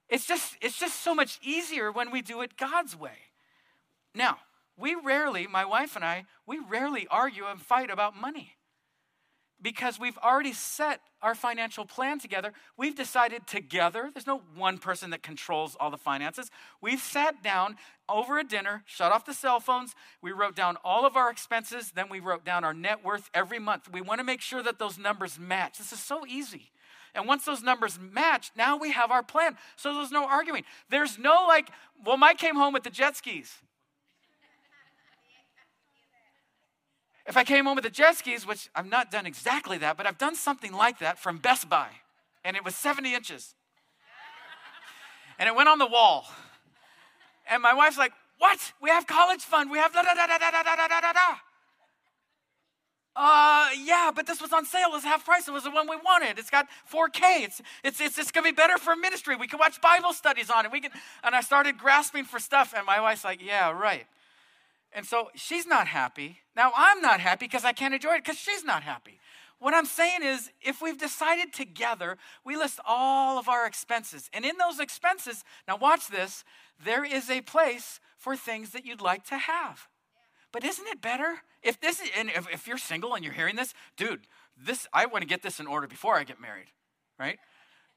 It's 0.08 0.26
just 0.26 0.56
it's 0.62 0.78
just 0.78 1.02
so 1.02 1.14
much 1.14 1.38
easier 1.42 1.92
when 1.92 2.10
we 2.10 2.22
do 2.22 2.40
it 2.40 2.56
God's 2.56 2.96
way. 2.96 3.18
Now, 4.14 4.38
we 4.78 4.94
rarely, 4.94 5.46
my 5.46 5.66
wife 5.66 5.94
and 5.94 6.06
I, 6.06 6.24
we 6.46 6.58
rarely 6.58 7.06
argue 7.10 7.44
and 7.44 7.60
fight 7.60 7.90
about 7.90 8.18
money. 8.18 8.54
Because 9.60 9.98
we've 9.98 10.18
already 10.18 10.52
set 10.52 11.00
our 11.22 11.34
financial 11.34 11.84
plan 11.84 12.18
together. 12.18 12.52
We've 12.76 12.94
decided 12.94 13.46
together, 13.46 14.10
there's 14.12 14.26
no 14.26 14.42
one 14.54 14.78
person 14.78 15.10
that 15.10 15.22
controls 15.22 15.76
all 15.78 15.90
the 15.90 15.96
finances. 15.96 16.50
We've 16.80 17.00
sat 17.00 17.42
down 17.42 17.76
over 18.08 18.38
a 18.38 18.44
dinner, 18.44 18.82
shut 18.86 19.12
off 19.12 19.24
the 19.24 19.34
cell 19.34 19.58
phones. 19.58 19.94
We 20.22 20.32
wrote 20.32 20.54
down 20.54 20.76
all 20.84 21.06
of 21.06 21.16
our 21.16 21.30
expenses, 21.30 21.92
then 21.92 22.08
we 22.08 22.20
wrote 22.20 22.44
down 22.44 22.64
our 22.64 22.74
net 22.74 23.04
worth 23.04 23.30
every 23.34 23.58
month. 23.58 23.90
We 23.90 24.00
want 24.00 24.20
to 24.20 24.24
make 24.24 24.40
sure 24.40 24.62
that 24.62 24.78
those 24.78 24.98
numbers 24.98 25.38
match. 25.38 25.78
This 25.78 25.92
is 25.92 26.00
so 26.00 26.26
easy. 26.26 26.70
And 27.14 27.26
once 27.26 27.46
those 27.46 27.62
numbers 27.62 27.98
match, 27.98 28.50
now 28.56 28.76
we 28.76 28.92
have 28.92 29.10
our 29.10 29.22
plan. 29.22 29.56
So 29.76 29.94
there's 29.94 30.12
no 30.12 30.26
arguing. 30.26 30.64
There's 30.90 31.18
no 31.18 31.46
like, 31.48 31.70
well, 32.04 32.18
Mike 32.18 32.36
came 32.36 32.56
home 32.56 32.74
with 32.74 32.84
the 32.84 32.90
jet 32.90 33.16
skis. 33.16 33.54
If 37.26 37.36
I 37.36 37.42
came 37.42 37.64
home 37.64 37.74
with 37.74 37.84
the 37.84 37.90
jet 37.90 38.16
skis, 38.16 38.46
which 38.46 38.68
I've 38.74 38.88
not 38.88 39.10
done 39.10 39.26
exactly 39.26 39.78
that, 39.78 39.96
but 39.96 40.06
I've 40.06 40.18
done 40.18 40.36
something 40.36 40.72
like 40.72 41.00
that 41.00 41.18
from 41.18 41.38
Best 41.38 41.68
Buy, 41.68 41.88
and 42.44 42.56
it 42.56 42.64
was 42.64 42.76
70 42.76 43.14
inches. 43.14 43.54
And 45.38 45.48
it 45.48 45.54
went 45.54 45.68
on 45.68 45.78
the 45.78 45.86
wall. 45.86 46.26
And 47.50 47.62
my 47.62 47.74
wife's 47.74 47.98
like, 47.98 48.12
What? 48.38 48.72
We 48.80 48.90
have 48.90 49.06
college 49.06 49.42
fund. 49.42 49.70
We 49.70 49.78
have 49.78 49.92
da 49.92 50.02
da 50.02 50.14
da 50.14 50.26
da 50.26 50.38
da 50.38 50.50
da 50.50 50.62
da 50.62 50.88
da 50.88 51.00
da 51.00 51.12
da. 51.12 51.38
Uh, 53.18 53.68
yeah, 53.82 54.10
but 54.14 54.26
this 54.26 54.42
was 54.42 54.52
on 54.52 54.66
sale. 54.66 54.88
It 54.90 54.92
was 54.92 55.04
half 55.04 55.24
price. 55.24 55.48
It 55.48 55.50
was 55.50 55.64
the 55.64 55.70
one 55.70 55.88
we 55.88 55.96
wanted. 55.96 56.38
It's 56.38 56.50
got 56.50 56.66
4K. 56.92 57.44
It's 57.44 57.62
it's 57.82 58.00
it's, 58.00 58.18
it's 58.18 58.30
gonna 58.30 58.44
be 58.44 58.52
better 58.52 58.76
for 58.76 58.94
ministry. 58.94 59.36
We 59.36 59.48
can 59.48 59.58
watch 59.58 59.80
Bible 59.80 60.12
studies 60.12 60.50
on 60.50 60.66
it. 60.66 60.72
We 60.72 60.80
can. 60.80 60.90
And 61.24 61.34
I 61.34 61.40
started 61.40 61.78
grasping 61.78 62.24
for 62.24 62.38
stuff, 62.38 62.74
and 62.76 62.84
my 62.86 63.00
wife's 63.00 63.24
like, 63.24 63.42
"Yeah, 63.42 63.70
right." 63.70 64.06
And 64.92 65.04
so 65.04 65.28
she's 65.34 65.66
not 65.66 65.88
happy. 65.88 66.38
Now 66.54 66.72
I'm 66.74 67.00
not 67.00 67.20
happy 67.20 67.46
because 67.46 67.64
I 67.64 67.72
can't 67.72 67.94
enjoy 67.94 68.14
it 68.14 68.24
because 68.24 68.38
she's 68.38 68.64
not 68.64 68.82
happy. 68.82 69.20
What 69.58 69.74
I'm 69.74 69.86
saying 69.86 70.22
is, 70.22 70.50
if 70.60 70.82
we've 70.82 70.98
decided 70.98 71.52
together, 71.52 72.18
we 72.44 72.56
list 72.56 72.78
all 72.86 73.38
of 73.38 73.48
our 73.48 73.66
expenses. 73.66 74.28
And 74.34 74.44
in 74.44 74.58
those 74.58 74.80
expenses, 74.80 75.44
now 75.66 75.78
watch 75.78 76.08
this, 76.08 76.44
there 76.82 77.04
is 77.04 77.30
a 77.30 77.40
place 77.40 78.00
for 78.18 78.36
things 78.36 78.70
that 78.70 78.84
you'd 78.84 79.00
like 79.00 79.24
to 79.26 79.38
have. 79.38 79.88
But 80.52 80.62
isn't 80.62 80.86
it 80.86 81.00
better? 81.00 81.38
If 81.62 81.80
this 81.80 82.00
is, 82.00 82.10
and 82.16 82.28
if, 82.28 82.46
if 82.52 82.66
you're 82.66 82.78
single 82.78 83.14
and 83.14 83.24
you're 83.24 83.32
hearing 83.32 83.56
this, 83.56 83.72
dude, 83.96 84.26
this 84.56 84.86
I 84.92 85.06
want 85.06 85.22
to 85.22 85.28
get 85.28 85.42
this 85.42 85.58
in 85.58 85.66
order 85.66 85.86
before 85.86 86.16
I 86.16 86.24
get 86.24 86.40
married, 86.40 86.68
right? 87.18 87.38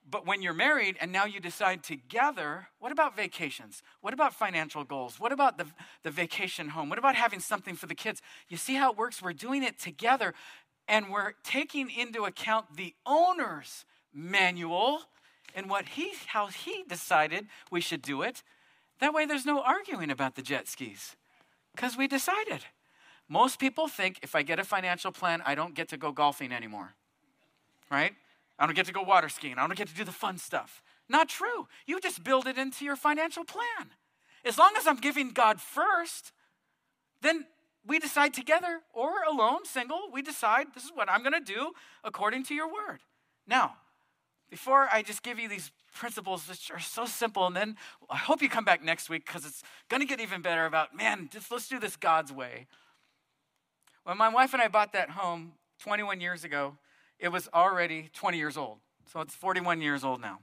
But 0.08 0.26
when 0.26 0.42
you're 0.42 0.54
married 0.54 0.98
and 1.00 1.12
now 1.12 1.26
you 1.26 1.40
decide 1.40 1.84
together, 1.84 2.70
what 2.80 2.92
about 2.92 3.16
vacations? 3.16 3.84
What 4.02 4.14
about 4.14 4.34
financial 4.34 4.84
goals? 4.84 5.20
What 5.20 5.32
about 5.32 5.58
the, 5.58 5.66
the 6.04 6.12
vacation 6.12 6.70
home? 6.70 6.90
What 6.90 6.98
about 7.00 7.16
having 7.16 7.40
something 7.40 7.76
for 7.76 7.86
the 7.86 7.96
kids? 7.96 8.22
You 8.48 8.58
see 8.58 8.74
how 8.74 8.92
it 8.92 8.98
works? 8.98 9.22
We're 9.22 9.34
doing 9.34 9.64
it 9.64 9.80
together 9.80 10.34
and 10.88 11.10
we're 11.10 11.34
taking 11.44 11.90
into 11.92 12.24
account 12.24 12.76
the 12.76 12.96
owner's 13.06 13.86
manual 14.12 15.02
and 15.54 15.70
what 15.70 15.90
he 15.90 16.14
how 16.28 16.48
he 16.48 16.84
decided 16.88 17.48
we 17.72 17.82
should 17.82 18.02
do 18.02 18.24
it. 18.24 18.44
That 19.00 19.14
way 19.14 19.26
there's 19.26 19.46
no 19.46 19.62
arguing 19.62 20.10
about 20.10 20.36
the 20.36 20.42
jet 20.42 20.68
skis. 20.68 21.16
Because 21.76 21.96
we 21.96 22.08
decided. 22.08 22.66
Most 23.30 23.60
people 23.60 23.88
think 23.88 24.20
if 24.24 24.36
I 24.36 24.42
get 24.42 24.60
a 24.60 24.64
financial 24.64 25.12
plan, 25.12 25.42
I 25.46 25.54
don't 25.54 25.76
get 25.76 25.88
to 25.90 25.98
go 25.98 26.12
golfing 26.12 26.52
anymore. 26.52 26.96
Right? 27.92 28.14
I 28.60 28.66
don't 28.66 28.76
get 28.76 28.86
to 28.88 28.94
go 28.94 29.02
water 29.02 29.30
skiing. 29.30 29.58
I 29.58 29.66
don't 29.66 29.78
get 29.78 29.88
to 29.88 29.96
do 29.96 30.04
the 30.04 30.12
fun 30.12 30.38
stuff. 30.38 30.84
Not 31.08 31.30
true. 31.30 31.68
You 31.88 32.00
just 32.00 32.24
build 32.24 32.46
it 32.46 32.58
into 32.58 32.84
your 32.84 32.98
financial 32.98 33.46
plan. 33.46 33.92
As 34.44 34.58
long 34.58 34.74
as 34.78 34.86
I'm 34.86 34.98
giving 34.98 35.32
God 35.32 35.62
first, 35.62 36.34
then 37.22 37.46
we 37.88 38.00
decide 38.00 38.34
together 38.34 38.82
or 38.94 39.24
alone, 39.28 39.66
single, 39.66 40.10
we 40.12 40.22
decide 40.22 40.68
this 40.74 40.84
is 40.84 40.92
what 40.94 41.10
I'm 41.10 41.24
going 41.24 41.34
to 41.34 41.40
do 41.40 41.72
according 42.04 42.44
to 42.46 42.54
your 42.54 42.68
word. 42.68 43.00
Now, 43.48 43.76
before 44.50 44.90
I 44.92 45.02
just 45.04 45.24
give 45.24 45.40
you 45.40 45.48
these 45.48 45.72
principles 45.94 46.48
which 46.48 46.70
are 46.72 46.80
so 46.80 47.06
simple, 47.06 47.48
and 47.48 47.56
then 47.56 47.78
I 48.10 48.18
hope 48.18 48.42
you 48.42 48.50
come 48.50 48.66
back 48.66 48.84
next 48.84 49.10
week 49.10 49.26
because 49.26 49.46
it's 49.46 49.64
going 49.90 50.02
to 50.02 50.08
get 50.08 50.20
even 50.20 50.42
better 50.42 50.66
about, 50.66 50.96
man, 50.96 51.30
just 51.32 51.52
let's 51.52 51.68
do 51.68 51.80
this 51.80 51.96
God's 51.96 52.32
way. 52.32 52.68
When 54.04 54.18
my 54.18 54.30
wife 54.30 54.54
and 54.54 54.62
I 54.62 54.68
bought 54.68 54.94
that 54.94 55.12
home 55.12 55.54
21 55.82 56.20
years 56.20 56.44
ago, 56.44 56.78
it 57.20 57.30
was 57.30 57.50
already 57.54 58.10
20 58.14 58.38
years 58.38 58.58
old. 58.58 58.80
So 59.12 59.22
it's 59.22 59.36
41 59.36 59.82
years 59.82 60.04
old 60.04 60.22
now. 60.22 60.40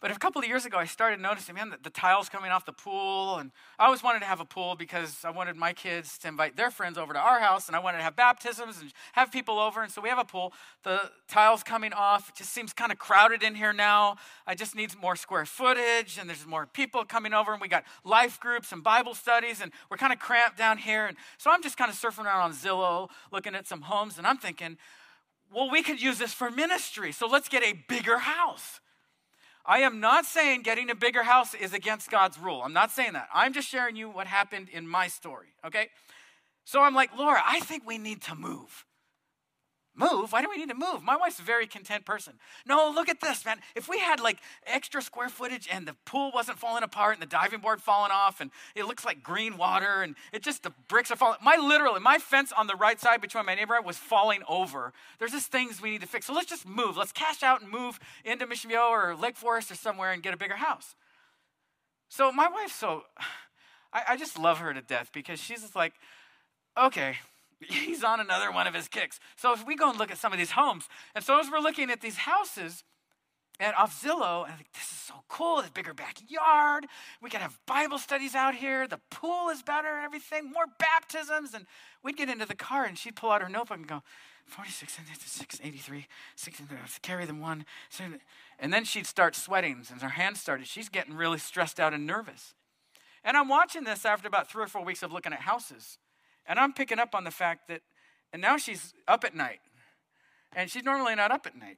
But 0.00 0.12
a 0.12 0.14
couple 0.18 0.40
of 0.40 0.46
years 0.46 0.64
ago, 0.64 0.78
I 0.78 0.84
started 0.84 1.18
noticing, 1.18 1.56
man, 1.56 1.70
the, 1.70 1.78
the, 1.82 1.90
tiles 1.90 2.28
coming 2.28 2.52
off 2.52 2.64
the 2.64 2.72
pool. 2.72 3.38
And 3.38 3.50
I 3.80 3.86
always 3.86 4.00
wanted 4.00 4.20
to 4.20 4.26
have 4.26 4.38
a 4.38 4.44
pool 4.44 4.76
because 4.76 5.24
I 5.24 5.30
wanted 5.30 5.56
my 5.56 5.72
kids 5.72 6.18
to 6.18 6.28
invite 6.28 6.56
their 6.56 6.70
friends 6.70 6.96
over 6.98 7.12
to 7.12 7.18
our 7.18 7.40
house. 7.40 7.66
And 7.66 7.74
I 7.74 7.80
wanted 7.80 7.98
to 7.98 8.04
have 8.04 8.14
baptisms 8.14 8.80
and 8.80 8.92
have 9.14 9.32
people 9.32 9.58
over. 9.58 9.82
And 9.82 9.90
so 9.90 10.00
we 10.00 10.08
have 10.08 10.20
a 10.20 10.24
pool. 10.24 10.52
The 10.84 11.10
tiles 11.26 11.64
coming 11.64 11.92
off. 11.92 12.28
It 12.28 12.36
just 12.36 12.52
seems 12.52 12.72
kind 12.72 12.92
of 12.92 12.98
crowded 12.98 13.42
in 13.42 13.56
here 13.56 13.72
now. 13.72 14.18
I 14.46 14.54
just 14.54 14.76
need 14.76 14.94
more 15.02 15.16
square 15.16 15.44
footage. 15.44 16.16
And 16.16 16.30
there's 16.30 16.46
more 16.46 16.66
people 16.66 17.04
coming 17.04 17.34
over. 17.34 17.50
And 17.52 17.60
we 17.60 17.66
got 17.66 17.82
life 18.04 18.38
groups 18.38 18.70
and 18.70 18.84
Bible 18.84 19.14
studies. 19.14 19.60
And 19.60 19.72
we're 19.90 19.96
kind 19.96 20.12
of 20.12 20.20
cramped 20.20 20.58
down 20.58 20.78
here. 20.78 21.06
And 21.06 21.16
so 21.38 21.50
I'm 21.50 21.62
just 21.62 21.76
kind 21.76 21.90
of 21.90 21.96
surfing 21.96 22.24
around 22.24 22.42
on 22.42 22.52
Zillow, 22.52 23.08
looking 23.32 23.56
at 23.56 23.66
some 23.66 23.80
homes. 23.82 24.16
And 24.16 24.28
I'm 24.28 24.38
thinking, 24.38 24.76
well, 25.54 25.70
we 25.70 25.82
could 25.82 26.00
use 26.00 26.18
this 26.18 26.32
for 26.32 26.50
ministry. 26.50 27.12
So 27.12 27.26
let's 27.26 27.48
get 27.48 27.62
a 27.62 27.72
bigger 27.88 28.18
house. 28.18 28.80
I 29.64 29.80
am 29.80 30.00
not 30.00 30.24
saying 30.24 30.62
getting 30.62 30.88
a 30.88 30.94
bigger 30.94 31.22
house 31.22 31.54
is 31.54 31.74
against 31.74 32.10
God's 32.10 32.38
rule. 32.38 32.62
I'm 32.64 32.72
not 32.72 32.90
saying 32.90 33.12
that. 33.12 33.28
I'm 33.34 33.52
just 33.52 33.68
sharing 33.68 33.96
you 33.96 34.08
what 34.08 34.26
happened 34.26 34.68
in 34.70 34.88
my 34.88 35.08
story, 35.08 35.48
okay? 35.64 35.88
So 36.64 36.82
I'm 36.82 36.94
like, 36.94 37.16
Laura, 37.16 37.42
I 37.44 37.60
think 37.60 37.86
we 37.86 37.98
need 37.98 38.22
to 38.22 38.34
move. 38.34 38.86
Move? 39.98 40.32
Why 40.32 40.42
do 40.42 40.48
we 40.48 40.56
need 40.56 40.68
to 40.68 40.76
move? 40.76 41.02
My 41.02 41.16
wife's 41.16 41.40
a 41.40 41.42
very 41.42 41.66
content 41.66 42.04
person. 42.04 42.34
No, 42.64 42.90
look 42.94 43.08
at 43.08 43.20
this, 43.20 43.44
man. 43.44 43.58
If 43.74 43.88
we 43.88 43.98
had 43.98 44.20
like 44.20 44.38
extra 44.64 45.02
square 45.02 45.28
footage 45.28 45.68
and 45.70 45.88
the 45.88 45.96
pool 46.04 46.30
wasn't 46.32 46.58
falling 46.58 46.84
apart 46.84 47.14
and 47.14 47.22
the 47.22 47.26
diving 47.26 47.58
board 47.58 47.82
falling 47.82 48.12
off 48.12 48.40
and 48.40 48.52
it 48.76 48.84
looks 48.84 49.04
like 49.04 49.24
green 49.24 49.56
water 49.56 50.02
and 50.02 50.14
it 50.32 50.42
just, 50.42 50.62
the 50.62 50.72
bricks 50.86 51.10
are 51.10 51.16
falling. 51.16 51.38
My 51.42 51.56
literally, 51.56 51.98
my 51.98 52.18
fence 52.18 52.52
on 52.56 52.68
the 52.68 52.76
right 52.76 53.00
side 53.00 53.20
between 53.20 53.44
my 53.44 53.56
neighbor 53.56 53.80
was 53.84 53.96
falling 53.96 54.42
over. 54.48 54.92
There's 55.18 55.32
just 55.32 55.50
things 55.50 55.82
we 55.82 55.90
need 55.90 56.02
to 56.02 56.06
fix. 56.06 56.26
So 56.26 56.32
let's 56.32 56.48
just 56.48 56.66
move. 56.66 56.96
Let's 56.96 57.12
cash 57.12 57.42
out 57.42 57.60
and 57.60 57.68
move 57.68 57.98
into 58.24 58.46
Mission 58.46 58.70
Viejo 58.70 58.88
or 58.88 59.16
Lake 59.16 59.36
Forest 59.36 59.72
or 59.72 59.74
somewhere 59.74 60.12
and 60.12 60.22
get 60.22 60.32
a 60.32 60.36
bigger 60.36 60.56
house. 60.56 60.94
So 62.08 62.30
my 62.30 62.48
wife, 62.48 62.70
so, 62.70 63.02
I, 63.92 64.02
I 64.10 64.16
just 64.16 64.38
love 64.38 64.58
her 64.58 64.72
to 64.74 64.82
death 64.82 65.10
because 65.12 65.40
she's 65.40 65.62
just 65.62 65.74
like, 65.74 65.94
okay, 66.76 67.16
he's 67.60 68.04
on 68.04 68.20
another 68.20 68.50
one 68.52 68.66
of 68.66 68.74
his 68.74 68.88
kicks. 68.88 69.18
So 69.36 69.52
if 69.52 69.66
we 69.66 69.76
go 69.76 69.90
and 69.90 69.98
look 69.98 70.10
at 70.10 70.18
some 70.18 70.32
of 70.32 70.38
these 70.38 70.52
homes, 70.52 70.88
and 71.14 71.24
so 71.24 71.38
as 71.40 71.50
we're 71.50 71.60
looking 71.60 71.90
at 71.90 72.00
these 72.00 72.18
houses, 72.18 72.84
and 73.60 73.74
off 73.74 74.00
Zillow, 74.00 74.44
and 74.44 74.52
I 74.52 74.56
think 74.56 74.72
this 74.72 74.84
is 74.84 74.98
so 74.98 75.14
cool. 75.28 75.60
This 75.60 75.70
bigger 75.70 75.92
backyard. 75.92 76.86
We 77.20 77.28
can 77.28 77.40
have 77.40 77.58
Bible 77.66 77.98
studies 77.98 78.36
out 78.36 78.54
here. 78.54 78.86
The 78.86 79.00
pool 79.10 79.48
is 79.48 79.62
better 79.62 79.88
and 79.88 80.04
everything. 80.04 80.44
More 80.52 80.66
baptisms. 80.78 81.54
And 81.54 81.66
we'd 82.04 82.16
get 82.16 82.28
into 82.28 82.46
the 82.46 82.54
car, 82.54 82.84
and 82.84 82.96
she'd 82.96 83.16
pull 83.16 83.32
out 83.32 83.42
her 83.42 83.48
notebook 83.48 83.78
and 83.78 83.88
go, 83.88 84.02
46, 84.46 85.00
83, 85.60 86.06
60, 86.36 86.64
carry 87.02 87.24
them 87.26 87.40
one. 87.40 87.64
And 88.60 88.72
then 88.72 88.84
she'd 88.84 89.06
start 89.06 89.34
sweating, 89.34 89.84
and 89.90 90.02
her 90.02 90.10
hands 90.10 90.40
started. 90.40 90.68
She's 90.68 90.88
getting 90.88 91.14
really 91.14 91.38
stressed 91.38 91.80
out 91.80 91.92
and 91.92 92.06
nervous. 92.06 92.54
And 93.24 93.36
I'm 93.36 93.48
watching 93.48 93.82
this 93.82 94.04
after 94.04 94.28
about 94.28 94.48
three 94.48 94.62
or 94.62 94.68
four 94.68 94.84
weeks 94.84 95.02
of 95.02 95.12
looking 95.12 95.32
at 95.32 95.40
houses. 95.40 95.98
And 96.48 96.58
I'm 96.58 96.72
picking 96.72 96.98
up 96.98 97.14
on 97.14 97.22
the 97.24 97.30
fact 97.30 97.68
that, 97.68 97.82
and 98.32 98.42
now 98.42 98.56
she's 98.56 98.94
up 99.06 99.22
at 99.22 99.36
night. 99.36 99.60
And 100.56 100.70
she's 100.70 100.82
normally 100.82 101.14
not 101.14 101.30
up 101.30 101.46
at 101.46 101.56
night. 101.56 101.76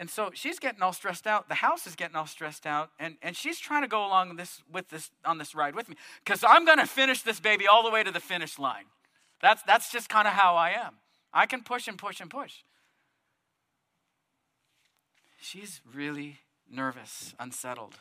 And 0.00 0.10
so 0.10 0.30
she's 0.34 0.58
getting 0.58 0.82
all 0.82 0.92
stressed 0.92 1.26
out. 1.26 1.48
The 1.48 1.56
house 1.56 1.86
is 1.86 1.94
getting 1.94 2.16
all 2.16 2.26
stressed 2.26 2.66
out. 2.66 2.90
And, 2.98 3.16
and 3.22 3.36
she's 3.36 3.58
trying 3.58 3.82
to 3.82 3.88
go 3.88 4.04
along 4.06 4.36
this, 4.36 4.62
with 4.70 4.88
this, 4.88 5.10
on 5.24 5.38
this 5.38 5.54
ride 5.54 5.74
with 5.74 5.88
me. 5.88 5.96
Because 6.24 6.44
I'm 6.46 6.64
going 6.64 6.78
to 6.78 6.86
finish 6.86 7.22
this 7.22 7.40
baby 7.40 7.66
all 7.66 7.82
the 7.82 7.90
way 7.90 8.02
to 8.02 8.10
the 8.10 8.20
finish 8.20 8.58
line. 8.58 8.84
That's, 9.40 9.62
that's 9.62 9.90
just 9.90 10.08
kind 10.08 10.28
of 10.28 10.34
how 10.34 10.56
I 10.56 10.70
am. 10.70 10.94
I 11.32 11.46
can 11.46 11.62
push 11.62 11.88
and 11.88 11.96
push 11.96 12.20
and 12.20 12.28
push. 12.28 12.54
She's 15.40 15.80
really 15.94 16.40
nervous, 16.70 17.34
unsettled. 17.38 17.96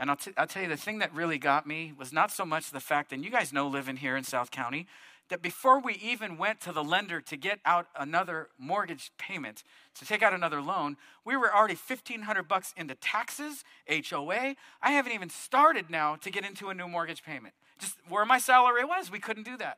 And 0.00 0.08
I'll, 0.08 0.16
t- 0.16 0.32
I'll 0.38 0.46
tell 0.46 0.62
you, 0.62 0.68
the 0.68 0.78
thing 0.78 1.00
that 1.00 1.14
really 1.14 1.36
got 1.36 1.66
me 1.66 1.92
was 1.96 2.10
not 2.10 2.32
so 2.32 2.46
much 2.46 2.70
the 2.70 2.80
fact, 2.80 3.12
and 3.12 3.22
you 3.22 3.30
guys 3.30 3.52
know 3.52 3.68
living 3.68 3.98
here 3.98 4.16
in 4.16 4.24
South 4.24 4.50
County, 4.50 4.86
that 5.28 5.42
before 5.42 5.78
we 5.78 5.92
even 6.02 6.38
went 6.38 6.58
to 6.62 6.72
the 6.72 6.82
lender 6.82 7.20
to 7.20 7.36
get 7.36 7.60
out 7.66 7.86
another 7.94 8.48
mortgage 8.58 9.12
payment, 9.18 9.62
to 9.94 10.06
take 10.06 10.22
out 10.22 10.32
another 10.32 10.62
loan, 10.62 10.96
we 11.22 11.36
were 11.36 11.54
already 11.54 11.74
1500 11.74 12.48
bucks 12.48 12.72
into 12.78 12.94
taxes, 12.94 13.62
HOA. 13.86 14.56
I 14.80 14.90
haven't 14.90 15.12
even 15.12 15.28
started 15.28 15.90
now 15.90 16.16
to 16.16 16.30
get 16.30 16.46
into 16.46 16.70
a 16.70 16.74
new 16.74 16.88
mortgage 16.88 17.22
payment. 17.22 17.52
Just 17.78 17.96
where 18.08 18.24
my 18.24 18.38
salary 18.38 18.86
was, 18.86 19.12
we 19.12 19.20
couldn't 19.20 19.44
do 19.44 19.58
that. 19.58 19.76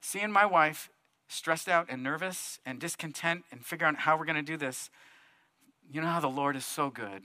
Seeing 0.00 0.30
my 0.30 0.46
wife 0.46 0.90
stressed 1.26 1.68
out 1.68 1.86
and 1.88 2.04
nervous 2.04 2.60
and 2.64 2.78
discontent 2.78 3.44
and 3.50 3.66
figuring 3.66 3.96
out 3.96 4.02
how 4.02 4.16
we're 4.16 4.26
going 4.26 4.36
to 4.36 4.42
do 4.42 4.56
this, 4.56 4.90
you 5.92 6.00
know 6.00 6.06
how 6.06 6.20
the 6.20 6.28
Lord 6.28 6.54
is 6.54 6.64
so 6.64 6.88
good. 6.88 7.24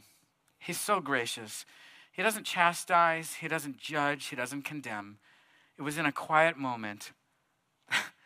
He's 0.60 0.80
so 0.80 1.00
gracious. 1.00 1.66
He 2.12 2.22
doesn't 2.22 2.46
chastise, 2.46 3.36
He 3.36 3.48
doesn't 3.48 3.78
judge, 3.78 4.28
He 4.28 4.36
doesn't 4.36 4.64
condemn. 4.64 5.18
It 5.78 5.82
was 5.82 5.98
in 5.98 6.06
a 6.06 6.12
quiet 6.12 6.58
moment. 6.58 7.14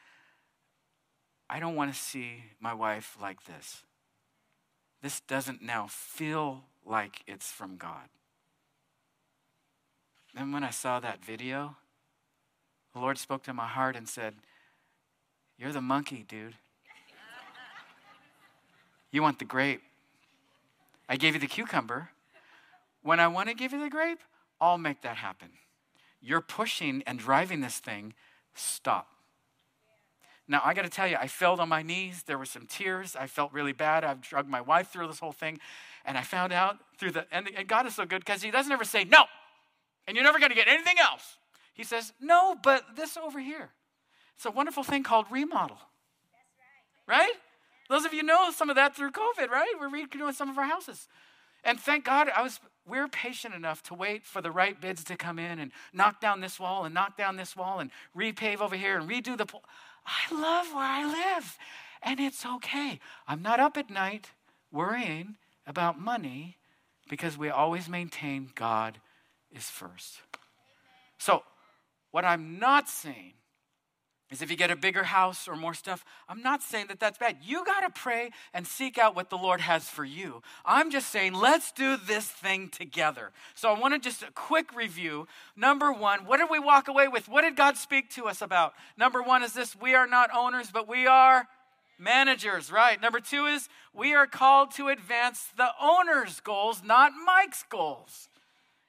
I 1.50 1.60
don't 1.60 1.76
want 1.76 1.94
to 1.94 2.00
see 2.00 2.46
my 2.60 2.74
wife 2.74 3.16
like 3.22 3.46
this. 3.46 3.84
This 5.02 5.20
doesn't 5.22 5.62
now 5.62 5.88
feel 5.88 6.64
like 6.86 7.22
it's 7.28 7.52
from 7.52 7.78
God. 7.78 8.10
And 10.36 10.52
when 10.52 10.64
I 10.64 10.72
saw 10.72 11.00
that 11.00 11.24
video, 11.24 11.76
the 12.94 13.00
Lord 13.00 13.18
spoke 13.18 13.44
to 13.44 13.54
my 13.54 13.68
heart 13.68 13.96
and 13.96 14.08
said, 14.10 14.36
You're 15.58 15.72
the 15.72 15.82
monkey, 15.82 16.26
dude. 16.28 16.56
You 19.12 19.22
want 19.22 19.38
the 19.38 19.46
grape. 19.46 19.84
I 21.08 21.18
gave 21.18 21.36
you 21.36 21.40
the 21.40 21.46
cucumber. 21.46 22.10
When 23.04 23.20
I 23.20 23.28
want 23.28 23.50
to 23.50 23.56
give 23.56 23.74
you 23.74 23.80
the 23.80 23.90
grape, 23.90 24.20
I'll 24.60 24.78
make 24.78 25.02
that 25.02 25.18
happen. 25.18 25.50
You're 26.22 26.42
pushing 26.42 27.04
and 27.06 27.20
driving 27.20 27.62
this 27.62 27.78
thing. 27.78 28.14
Stop. 28.56 29.08
Now, 30.48 30.62
I 30.64 30.74
got 30.74 30.84
to 30.84 30.90
tell 30.90 31.08
you, 31.08 31.18
I 31.18 31.28
fell 31.28 31.60
on 31.60 31.70
my 31.70 31.84
knees. 31.84 32.24
There 32.24 32.38
were 32.38 32.46
some 32.46 32.66
tears. 32.66 33.16
I 33.18 33.28
felt 33.28 33.54
really 33.54 33.72
bad. 33.72 34.04
I've 34.04 34.22
drugged 34.22 34.50
my 34.50 34.62
wife 34.62 34.90
through 34.92 35.08
this 35.08 35.20
whole 35.20 35.32
thing. 35.32 35.60
And 36.06 36.18
I 36.18 36.22
found 36.22 36.52
out 36.52 36.78
through 36.98 37.12
the, 37.12 37.26
and 37.32 37.50
God 37.68 37.86
is 37.86 37.96
so 37.96 38.06
good 38.06 38.26
because 38.26 38.42
He 38.42 38.52
doesn't 38.52 38.72
ever 38.72 38.84
say, 38.84 39.04
no, 39.04 39.26
and 40.08 40.16
you're 40.16 40.26
never 40.26 40.40
going 40.40 40.50
to 40.50 40.56
get 40.56 40.68
anything 40.68 40.96
else. 41.00 41.38
He 41.74 41.84
says, 41.84 42.14
no, 42.20 42.56
but 42.62 42.96
this 42.96 43.18
over 43.18 43.40
here. 43.40 43.70
It's 44.36 44.46
a 44.46 44.52
wonderful 44.52 44.84
thing 44.84 45.04
called 45.04 45.26
remodel. 45.32 45.78
Right. 47.08 47.18
right? 47.20 47.34
Those 47.90 48.06
of 48.06 48.14
you 48.14 48.24
know 48.24 48.52
some 48.52 48.70
of 48.70 48.76
that 48.76 48.96
through 48.96 49.12
COVID, 49.12 49.50
right? 49.50 49.74
We're 49.80 49.90
redoing 49.90 50.34
some 50.34 50.50
of 50.50 50.58
our 50.58 50.66
houses. 50.66 51.08
And 51.64 51.80
thank 51.80 52.06
God 52.06 52.30
I 52.36 52.42
was 52.42 52.60
we're 52.86 53.08
patient 53.08 53.54
enough 53.54 53.82
to 53.84 53.94
wait 53.94 54.26
for 54.26 54.42
the 54.42 54.52
right 54.52 54.80
bids 54.80 55.04
to 55.06 55.16
come 55.16 55.40
in 55.40 55.60
and 55.60 55.72
knock 55.94 56.20
down 56.20 56.42
this 56.42 56.60
wall 56.60 56.86
and 56.86 56.94
knock 56.94 57.18
down 57.18 57.38
this 57.38 57.56
wall 57.56 57.80
and 57.80 57.92
repave 58.16 58.60
over 58.60 58.76
here 58.76 58.98
and 58.98 59.10
redo 59.10 59.38
the 59.38 59.46
pool. 59.46 59.64
I 60.06 60.34
love 60.34 60.74
where 60.74 60.84
I 60.84 61.06
live 61.06 61.58
and 62.04 62.20
it's 62.20 62.46
okay. 62.46 63.00
I'm 63.28 63.42
not 63.42 63.60
up 63.60 63.78
at 63.78 63.90
night 63.90 64.32
worrying 64.72 65.36
about 65.66 66.00
money 66.00 66.58
because 67.10 67.38
we 67.38 67.50
always 67.50 67.88
maintain 67.88 68.50
God 68.56 69.00
is 69.52 69.70
first. 69.70 70.22
So, 71.18 71.44
what 72.12 72.26
I'm 72.26 72.60
not 72.60 72.90
saying 72.90 73.34
is 74.34 74.42
if 74.42 74.52
you 74.52 74.58
get 74.58 74.72
a 74.72 74.76
bigger 74.76 75.04
house 75.04 75.48
or 75.48 75.56
more 75.56 75.74
stuff, 75.74 76.04
I'm 76.28 76.42
not 76.42 76.62
saying 76.62 76.88
that 76.88 77.00
that's 77.00 77.18
bad. 77.18 77.38
You 77.42 77.64
got 77.64 77.82
to 77.82 77.90
pray 77.90 78.32
and 78.54 78.66
seek 78.68 78.98
out 78.98 79.16
what 79.16 79.30
the 79.30 79.38
Lord 79.38 79.62
has 79.62 79.88
for 79.88 80.04
you. 80.04 80.42
I'm 80.66 80.92
just 80.92 81.10
saying, 81.10 81.34
let's 81.34 81.72
do 81.72 81.96
this 81.96 82.26
thing 82.28 82.70
together. 82.70 83.32
So 83.56 83.74
I 83.74 83.80
want 83.80 83.94
to 83.94 84.00
just 84.00 84.24
a 84.24 84.32
quick 84.32 84.76
review. 84.76 85.28
Number 85.56 85.94
one, 85.94 86.26
what 86.26 86.38
did 86.38 86.50
we 86.50 86.60
walk 86.60 86.88
away 86.88 87.08
with? 87.08 87.30
What 87.30 87.44
did 87.44 87.56
God 87.56 87.78
speak 87.78 88.10
to 88.12 88.26
us 88.26 88.42
about? 88.42 88.74
Number 88.98 89.22
one 89.22 89.44
is 89.44 89.54
this 89.54 89.76
we 89.76 89.94
are 89.94 90.08
not 90.08 90.30
owners, 90.36 90.72
but 90.72 90.90
we 90.90 91.08
are 91.08 91.48
managers, 92.00 92.72
right? 92.72 93.02
Number 93.02 93.20
two 93.20 93.46
is 93.46 93.70
we 93.94 94.14
are 94.14 94.28
called 94.28 94.72
to 94.72 94.88
advance 94.88 95.50
the 95.56 95.70
owner's 95.82 96.40
goals, 96.40 96.82
not 96.84 97.12
Mike's 97.26 97.64
goals. 97.70 98.30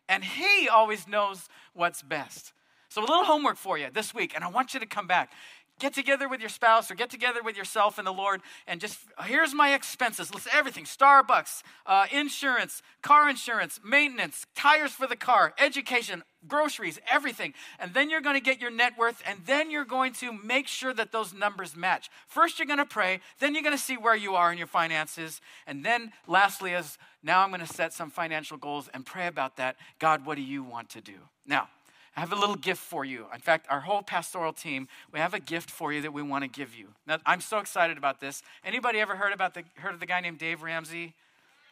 And 0.09 0.25
he 0.25 0.69
always 0.69 1.07
knows 1.07 1.49
what's 1.75 2.03
best. 2.03 2.53
So, 2.95 3.01
a 3.01 3.03
little 3.03 3.25
homework 3.25 3.57
for 3.57 3.77
you 3.77 3.89
this 3.93 4.15
week, 4.15 4.37
and 4.37 4.45
I 4.45 4.47
want 4.47 4.73
you 4.73 4.79
to 4.79 4.87
come 4.87 5.09
back. 5.09 5.33
Get 5.81 5.95
together 5.95 6.29
with 6.29 6.39
your 6.39 6.49
spouse 6.49 6.93
or 6.93 6.95
get 6.95 7.11
together 7.11 7.43
with 7.43 7.57
yourself 7.57 7.99
and 7.99 8.07
the 8.07 8.13
Lord, 8.13 8.41
and 8.69 8.81
just 8.81 9.01
here's 9.25 9.53
my 9.53 9.75
expenses. 9.75 10.33
Listen, 10.33 10.53
everything 10.55 10.85
Starbucks, 10.85 11.65
uh, 11.87 12.07
insurance, 12.13 12.83
car 13.03 13.29
insurance, 13.29 13.81
maintenance, 13.85 14.47
tires 14.55 14.93
for 14.93 15.09
the 15.09 15.17
car, 15.17 15.55
education, 15.59 16.23
groceries, 16.47 17.01
everything. 17.11 17.55
And 17.81 17.93
then 17.95 18.11
you're 18.11 18.21
going 18.21 18.37
to 18.37 18.41
get 18.41 18.61
your 18.61 18.71
net 18.71 18.93
worth, 18.97 19.21
and 19.27 19.41
then 19.45 19.73
you're 19.73 19.85
going 19.85 20.13
to 20.13 20.33
make 20.33 20.69
sure 20.69 20.95
that 20.95 21.11
those 21.11 21.35
numbers 21.35 21.75
match. 21.75 22.11
First, 22.29 22.61
you're 22.61 22.67
going 22.67 22.79
to 22.79 22.87
pray, 22.87 23.19
then 23.41 23.55
you're 23.55 23.65
going 23.65 23.77
to 23.77 23.83
see 23.83 23.97
where 23.97 24.15
you 24.15 24.37
are 24.37 24.53
in 24.53 24.59
your 24.59 24.69
finances. 24.69 25.41
And 25.67 25.85
then, 25.85 26.13
lastly, 26.29 26.75
is 26.75 26.97
now 27.25 27.43
I'm 27.43 27.49
going 27.49 27.61
to 27.61 27.67
set 27.67 27.93
some 27.93 28.11
financial 28.11 28.57
goals 28.57 28.89
and 28.95 29.05
pray 29.05 29.27
about 29.27 29.57
that. 29.57 29.79
God, 29.99 30.25
what 30.25 30.37
do 30.37 30.43
you 30.43 30.63
want 30.63 30.91
to 30.91 31.01
do? 31.01 31.15
Now, 31.45 31.69
I 32.17 32.21
have 32.21 32.33
a 32.33 32.37
little 32.37 32.55
gift 32.55 32.81
for 32.81 33.05
you. 33.05 33.27
In 33.35 33.41
fact, 33.41 33.67
our 33.71 33.81
whole 33.81 34.03
pastoral 34.03 34.53
team, 34.53 34.89
we 35.13 35.19
have 35.19 35.35
a 35.35 35.41
gift 35.41 35.71
for 35.71 35.93
you 35.93 36.01
that 36.03 36.13
we 36.13 36.23
want 36.23 36.45
to 36.45 36.49
give 36.49 36.75
you. 36.75 36.89
Now, 37.07 37.19
I'm 37.27 37.41
so 37.41 37.59
excited 37.59 37.99
about 37.99 38.21
this. 38.21 38.43
Anybody 38.65 39.01
ever 39.01 39.17
heard 39.17 39.33
about 39.33 39.55
the 39.55 39.65
heard 39.77 39.95
of 39.95 40.01
the 40.01 40.07
guy 40.07 40.21
named 40.21 40.39
Dave 40.39 40.63
Ramsey? 40.63 41.15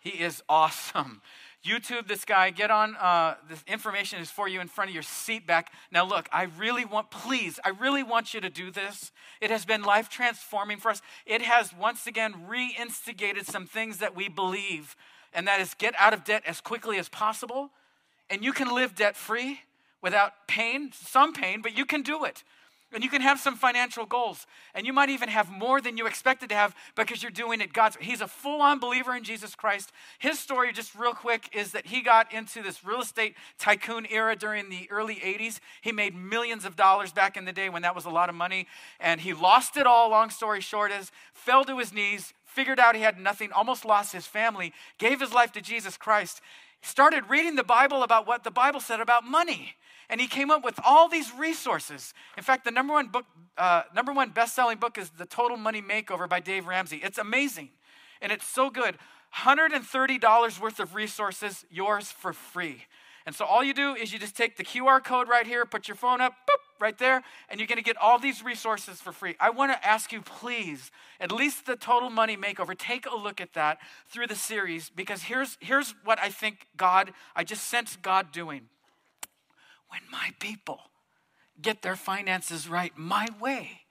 He 0.00 0.10
is 0.10 0.42
awesome. 0.48 1.22
YouTube 1.64 2.08
this 2.08 2.24
guy. 2.24 2.50
Get 2.50 2.72
on. 2.72 2.96
Uh, 2.96 3.36
this 3.48 3.62
information 3.68 4.20
is 4.20 4.30
for 4.30 4.48
you 4.48 4.60
in 4.60 4.66
front 4.66 4.90
of 4.90 4.94
your 4.94 5.04
seat 5.04 5.46
back. 5.46 5.72
Now, 5.92 6.04
look, 6.04 6.28
I 6.32 6.48
really 6.58 6.84
want, 6.84 7.12
please, 7.12 7.60
I 7.64 7.68
really 7.68 8.02
want 8.02 8.34
you 8.34 8.40
to 8.40 8.50
do 8.50 8.72
this. 8.72 9.12
It 9.40 9.50
has 9.52 9.64
been 9.64 9.82
life 9.82 10.08
transforming 10.08 10.78
for 10.78 10.90
us. 10.90 11.02
It 11.24 11.42
has 11.42 11.72
once 11.72 12.08
again 12.08 12.34
reinstigated 12.48 13.44
some 13.44 13.66
things 13.66 13.98
that 13.98 14.16
we 14.16 14.28
believe, 14.28 14.96
and 15.32 15.46
that 15.46 15.60
is 15.60 15.74
get 15.74 15.94
out 15.98 16.12
of 16.12 16.24
debt 16.24 16.42
as 16.48 16.60
quickly 16.60 16.98
as 16.98 17.08
possible, 17.08 17.70
and 18.28 18.42
you 18.42 18.52
can 18.52 18.74
live 18.74 18.96
debt 18.96 19.16
free 19.16 19.60
without 20.02 20.46
pain, 20.48 20.90
some 20.92 21.32
pain, 21.32 21.62
but 21.62 21.76
you 21.76 21.86
can 21.86 22.02
do 22.02 22.24
it. 22.24 22.42
And 22.94 23.02
you 23.02 23.08
can 23.08 23.22
have 23.22 23.40
some 23.40 23.56
financial 23.56 24.04
goals. 24.04 24.46
And 24.74 24.86
you 24.86 24.92
might 24.92 25.08
even 25.08 25.30
have 25.30 25.50
more 25.50 25.80
than 25.80 25.96
you 25.96 26.06
expected 26.06 26.50
to 26.50 26.54
have 26.54 26.74
because 26.94 27.22
you're 27.22 27.32
doing 27.32 27.62
it 27.62 27.72
God's. 27.72 27.96
He's 27.98 28.20
a 28.20 28.28
full 28.28 28.60
on 28.60 28.80
believer 28.80 29.16
in 29.16 29.24
Jesus 29.24 29.54
Christ. 29.54 29.92
His 30.18 30.38
story, 30.38 30.72
just 30.72 30.94
real 30.94 31.14
quick, 31.14 31.48
is 31.54 31.72
that 31.72 31.86
he 31.86 32.02
got 32.02 32.32
into 32.34 32.62
this 32.62 32.84
real 32.84 33.00
estate 33.00 33.34
tycoon 33.58 34.06
era 34.10 34.36
during 34.36 34.68
the 34.68 34.88
early 34.90 35.16
80s. 35.16 35.58
He 35.80 35.90
made 35.90 36.14
millions 36.14 36.66
of 36.66 36.76
dollars 36.76 37.12
back 37.12 37.38
in 37.38 37.46
the 37.46 37.52
day 37.52 37.70
when 37.70 37.82
that 37.82 37.94
was 37.94 38.04
a 38.04 38.10
lot 38.10 38.28
of 38.28 38.34
money. 38.34 38.66
And 39.00 39.22
he 39.22 39.32
lost 39.32 39.78
it 39.78 39.86
all, 39.86 40.10
long 40.10 40.28
story 40.28 40.60
short, 40.60 40.92
is 40.92 41.10
fell 41.32 41.64
to 41.64 41.78
his 41.78 41.94
knees, 41.94 42.34
figured 42.44 42.78
out 42.78 42.94
he 42.94 43.00
had 43.00 43.18
nothing, 43.18 43.50
almost 43.52 43.86
lost 43.86 44.12
his 44.12 44.26
family, 44.26 44.74
gave 44.98 45.20
his 45.20 45.32
life 45.32 45.52
to 45.52 45.62
Jesus 45.62 45.96
Christ, 45.96 46.42
started 46.82 47.24
reading 47.28 47.56
the 47.56 47.64
Bible 47.64 48.02
about 48.02 48.26
what 48.26 48.44
the 48.44 48.50
Bible 48.50 48.80
said 48.80 49.00
about 49.00 49.24
money 49.24 49.76
and 50.12 50.20
he 50.20 50.26
came 50.26 50.50
up 50.50 50.62
with 50.62 50.78
all 50.84 51.08
these 51.08 51.32
resources. 51.32 52.12
In 52.36 52.42
fact, 52.42 52.66
the 52.66 52.70
number 52.70 52.92
one 52.92 53.08
book, 53.08 53.24
uh, 53.56 53.84
number 53.94 54.12
one 54.12 54.28
best-selling 54.28 54.76
book 54.76 54.98
is 54.98 55.08
The 55.08 55.24
Total 55.24 55.56
Money 55.56 55.80
Makeover 55.80 56.28
by 56.28 56.38
Dave 56.38 56.66
Ramsey. 56.66 57.00
It's 57.02 57.16
amazing, 57.16 57.70
and 58.20 58.30
it's 58.30 58.46
so 58.46 58.68
good. 58.68 58.98
$130 59.34 60.60
worth 60.60 60.80
of 60.80 60.94
resources, 60.94 61.64
yours 61.70 62.12
for 62.12 62.34
free. 62.34 62.84
And 63.24 63.34
so 63.34 63.46
all 63.46 63.64
you 63.64 63.72
do 63.72 63.94
is 63.94 64.12
you 64.12 64.18
just 64.18 64.36
take 64.36 64.58
the 64.58 64.64
QR 64.64 65.02
code 65.02 65.28
right 65.28 65.46
here, 65.46 65.64
put 65.64 65.88
your 65.88 65.94
phone 65.94 66.20
up, 66.20 66.34
boop, 66.46 66.71
right 66.82 66.98
there, 66.98 67.22
and 67.48 67.58
you're 67.58 67.66
going 67.66 67.78
to 67.78 67.84
get 67.84 67.96
all 67.96 68.18
these 68.18 68.44
resources 68.44 69.00
for 69.00 69.12
free. 69.12 69.36
I 69.40 69.48
want 69.48 69.72
to 69.72 69.86
ask 69.86 70.12
you, 70.12 70.20
please, 70.20 70.90
at 71.18 71.32
least 71.32 71.64
the 71.64 71.76
Total 71.76 72.10
Money 72.10 72.36
Makeover, 72.36 72.76
take 72.76 73.06
a 73.06 73.16
look 73.16 73.40
at 73.40 73.54
that 73.54 73.78
through 74.08 74.26
the 74.26 74.34
series 74.34 74.90
because 74.90 75.22
here's, 75.22 75.56
here's 75.60 75.94
what 76.04 76.18
I 76.18 76.28
think 76.28 76.66
God, 76.76 77.12
I 77.34 77.44
just 77.44 77.64
sense 77.64 77.96
God 77.96 78.32
doing 78.32 78.68
when 79.92 80.00
my 80.10 80.30
people 80.40 80.80
get 81.60 81.82
their 81.82 81.96
finances 81.96 82.66
right 82.66 82.92
my 82.96 83.28
way, 83.38 83.82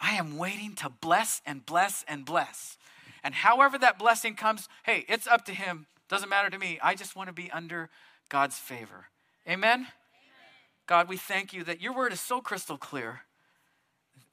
I 0.00 0.14
am 0.14 0.36
waiting 0.36 0.74
to 0.76 0.90
bless 0.90 1.40
and 1.46 1.64
bless 1.64 2.04
and 2.08 2.24
bless. 2.24 2.76
And 3.22 3.32
however 3.32 3.78
that 3.78 3.96
blessing 3.96 4.34
comes, 4.34 4.68
hey, 4.84 5.04
it's 5.08 5.28
up 5.28 5.44
to 5.46 5.52
Him. 5.52 5.86
Doesn't 6.08 6.28
matter 6.28 6.50
to 6.50 6.58
me. 6.58 6.78
I 6.82 6.94
just 6.94 7.14
want 7.14 7.28
to 7.28 7.32
be 7.32 7.50
under 7.52 7.90
God's 8.28 8.58
favor. 8.58 9.06
Amen? 9.48 9.86
God, 10.86 11.08
we 11.08 11.16
thank 11.16 11.52
you 11.52 11.64
that 11.64 11.80
your 11.80 11.94
word 11.94 12.12
is 12.12 12.20
so 12.20 12.40
crystal 12.40 12.78
clear. 12.78 13.22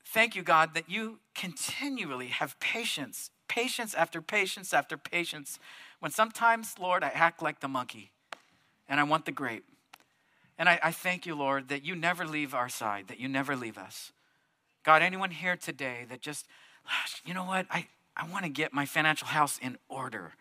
Thank 0.05 0.35
you, 0.35 0.43
God, 0.43 0.75
that 0.75 0.89
you 0.89 1.19
continually 1.33 2.27
have 2.27 2.59
patience, 2.59 3.31
patience 3.47 3.95
after 3.95 4.21
patience 4.21 4.73
after 4.73 4.95
patience, 4.97 5.57
when 5.99 6.11
sometimes, 6.11 6.75
Lord, 6.79 7.03
I 7.03 7.09
act 7.09 7.41
like 7.41 7.59
the 7.59 7.67
monkey 7.67 8.11
and 8.87 8.99
I 8.99 9.03
want 9.03 9.25
the 9.25 9.31
grape. 9.31 9.65
And 10.59 10.69
I, 10.69 10.79
I 10.83 10.91
thank 10.91 11.25
you, 11.25 11.33
Lord, 11.33 11.69
that 11.69 11.83
you 11.83 11.95
never 11.95 12.25
leave 12.25 12.53
our 12.53 12.69
side, 12.69 13.07
that 13.07 13.19
you 13.19 13.27
never 13.27 13.55
leave 13.55 13.77
us. 13.77 14.11
God, 14.83 15.01
anyone 15.01 15.31
here 15.31 15.55
today 15.55 16.05
that 16.09 16.21
just, 16.21 16.45
you 17.25 17.33
know 17.33 17.45
what, 17.45 17.65
I, 17.71 17.87
I 18.15 18.27
want 18.29 18.43
to 18.43 18.49
get 18.49 18.73
my 18.73 18.85
financial 18.85 19.27
house 19.27 19.57
in 19.61 19.77
order. 19.89 20.33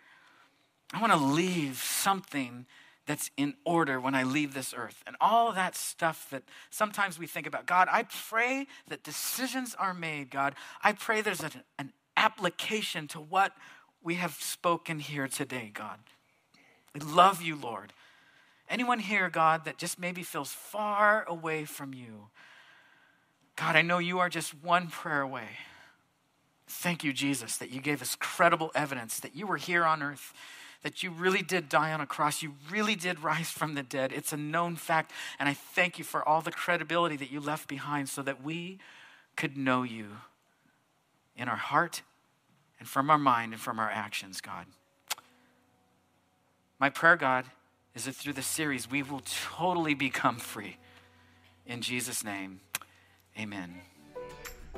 I 0.93 1.01
want 1.01 1.13
to 1.13 1.19
leave 1.19 1.79
something 1.79 2.67
that's 3.07 3.31
in 3.37 3.55
order 3.65 4.01
when 4.01 4.15
I 4.15 4.23
leave 4.23 4.55
this 4.55 4.75
earth. 4.77 5.03
And 5.07 5.17
all 5.21 5.53
that 5.53 5.75
stuff 5.75 6.29
that 6.31 6.45
sometimes 6.71 7.19
we 7.19 7.27
think 7.27 7.47
about. 7.47 7.67
God, 7.67 7.89
I 7.91 8.05
pray 8.05 8.67
that 8.89 9.03
decisions 9.03 9.75
are 9.79 9.95
made, 9.95 10.31
God. 10.31 10.55
I 10.83 10.93
pray 10.93 11.21
there's 11.21 11.43
an, 11.43 11.51
an 11.79 11.93
application 12.17 13.09
to 13.09 13.21
what 13.21 13.53
we 14.03 14.15
have 14.17 14.35
spoken 14.35 14.99
here 14.99 15.29
today, 15.29 15.71
God. 15.73 15.99
We 16.95 17.01
love 17.01 17.43
you, 17.43 17.57
Lord. 17.57 17.93
Anyone 18.69 19.01
here, 19.01 19.29
God, 19.29 19.65
that 19.65 19.79
just 19.79 19.99
maybe 19.99 20.23
feels 20.23 20.51
far 20.51 21.25
away 21.29 21.65
from 21.65 21.93
you? 21.93 22.29
God, 23.57 23.77
I 23.77 23.83
know 23.83 23.99
you 23.99 24.19
are 24.19 24.29
just 24.29 24.55
one 24.63 24.89
prayer 24.89 25.21
away. 25.21 25.49
Thank 26.67 27.05
you, 27.05 27.13
Jesus, 27.13 27.59
that 27.59 27.71
you 27.71 27.81
gave 27.81 28.01
us 28.01 28.17
credible 28.19 28.71
evidence 28.75 29.21
that 29.21 29.37
you 29.37 29.47
were 29.47 29.59
here 29.59 29.85
on 29.85 30.03
earth, 30.03 30.33
that 30.83 31.03
you 31.03 31.11
really 31.11 31.43
did 31.43 31.69
die 31.69 31.93
on 31.93 32.01
a 32.01 32.07
cross, 32.07 32.43
you 32.43 32.55
really 32.71 32.95
did 32.97 33.23
rise 33.23 33.51
from 33.51 33.75
the 33.75 33.83
dead. 33.83 34.13
It's 34.13 34.33
a 34.33 34.37
known 34.37 34.77
fact. 34.77 35.13
And 35.39 35.49
I 35.49 35.55
thank 35.55 35.99
you 35.99 36.05
for 36.05 36.27
all 36.29 36.41
the 36.41 36.51
credibility 36.51 37.17
that 37.17 37.31
you 37.31 37.41
left 37.41 37.69
behind 37.69 38.09
so 38.09 38.23
that 38.23 38.43
we 38.43 38.79
could 39.37 39.57
know 39.57 39.83
you. 39.85 40.19
in 41.37 41.49
our 41.49 41.57
heart 41.57 42.03
and 42.79 42.89
from 42.89 43.11
our 43.11 43.19
mind 43.19 43.53
and 43.53 43.61
from 43.61 43.79
our 43.79 43.91
actions, 43.91 44.41
God. 44.41 44.67
My 46.79 46.91
prayer, 46.91 47.17
God, 47.17 47.45
is 47.95 48.05
that 48.05 48.15
through 48.15 48.33
this 48.33 48.47
series 48.47 48.91
we 48.91 49.03
will 49.03 49.23
totally 49.57 49.95
become 49.95 50.37
free. 50.37 50.77
In 51.67 51.81
Jesus' 51.81 52.25
name, 52.25 52.61
amen. 53.39 53.75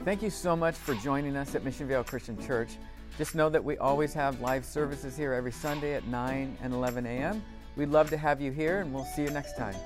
Thank 0.05 0.23
you 0.23 0.31
so 0.31 0.55
much 0.55 0.75
for 0.75 0.95
joining 0.97 1.37
us 1.37 1.55
at 1.55 1.65
Mission 1.65 1.87
Viejo 1.87 2.03
Christian 2.03 2.45
Church. 2.45 2.71
Just 3.17 3.35
know 3.35 3.49
that 3.49 3.63
we 3.63 3.77
always 3.79 4.13
have 4.15 4.41
live 4.41 4.65
services 4.65 5.17
here 5.17 5.33
every 5.33 5.53
Sunday 5.53 5.95
at 5.95 6.07
9 6.07 6.59
and 6.61 6.75
11 6.75 7.07
a.m. 7.07 7.43
We'd 7.77 7.91
love 7.91 8.11
to 8.11 8.17
have 8.17 8.41
you 8.41 8.51
here, 8.51 8.81
and 8.81 8.93
we'll 8.93 9.05
see 9.05 9.23
you 9.23 9.31
next 9.31 9.57
time. 9.57 9.77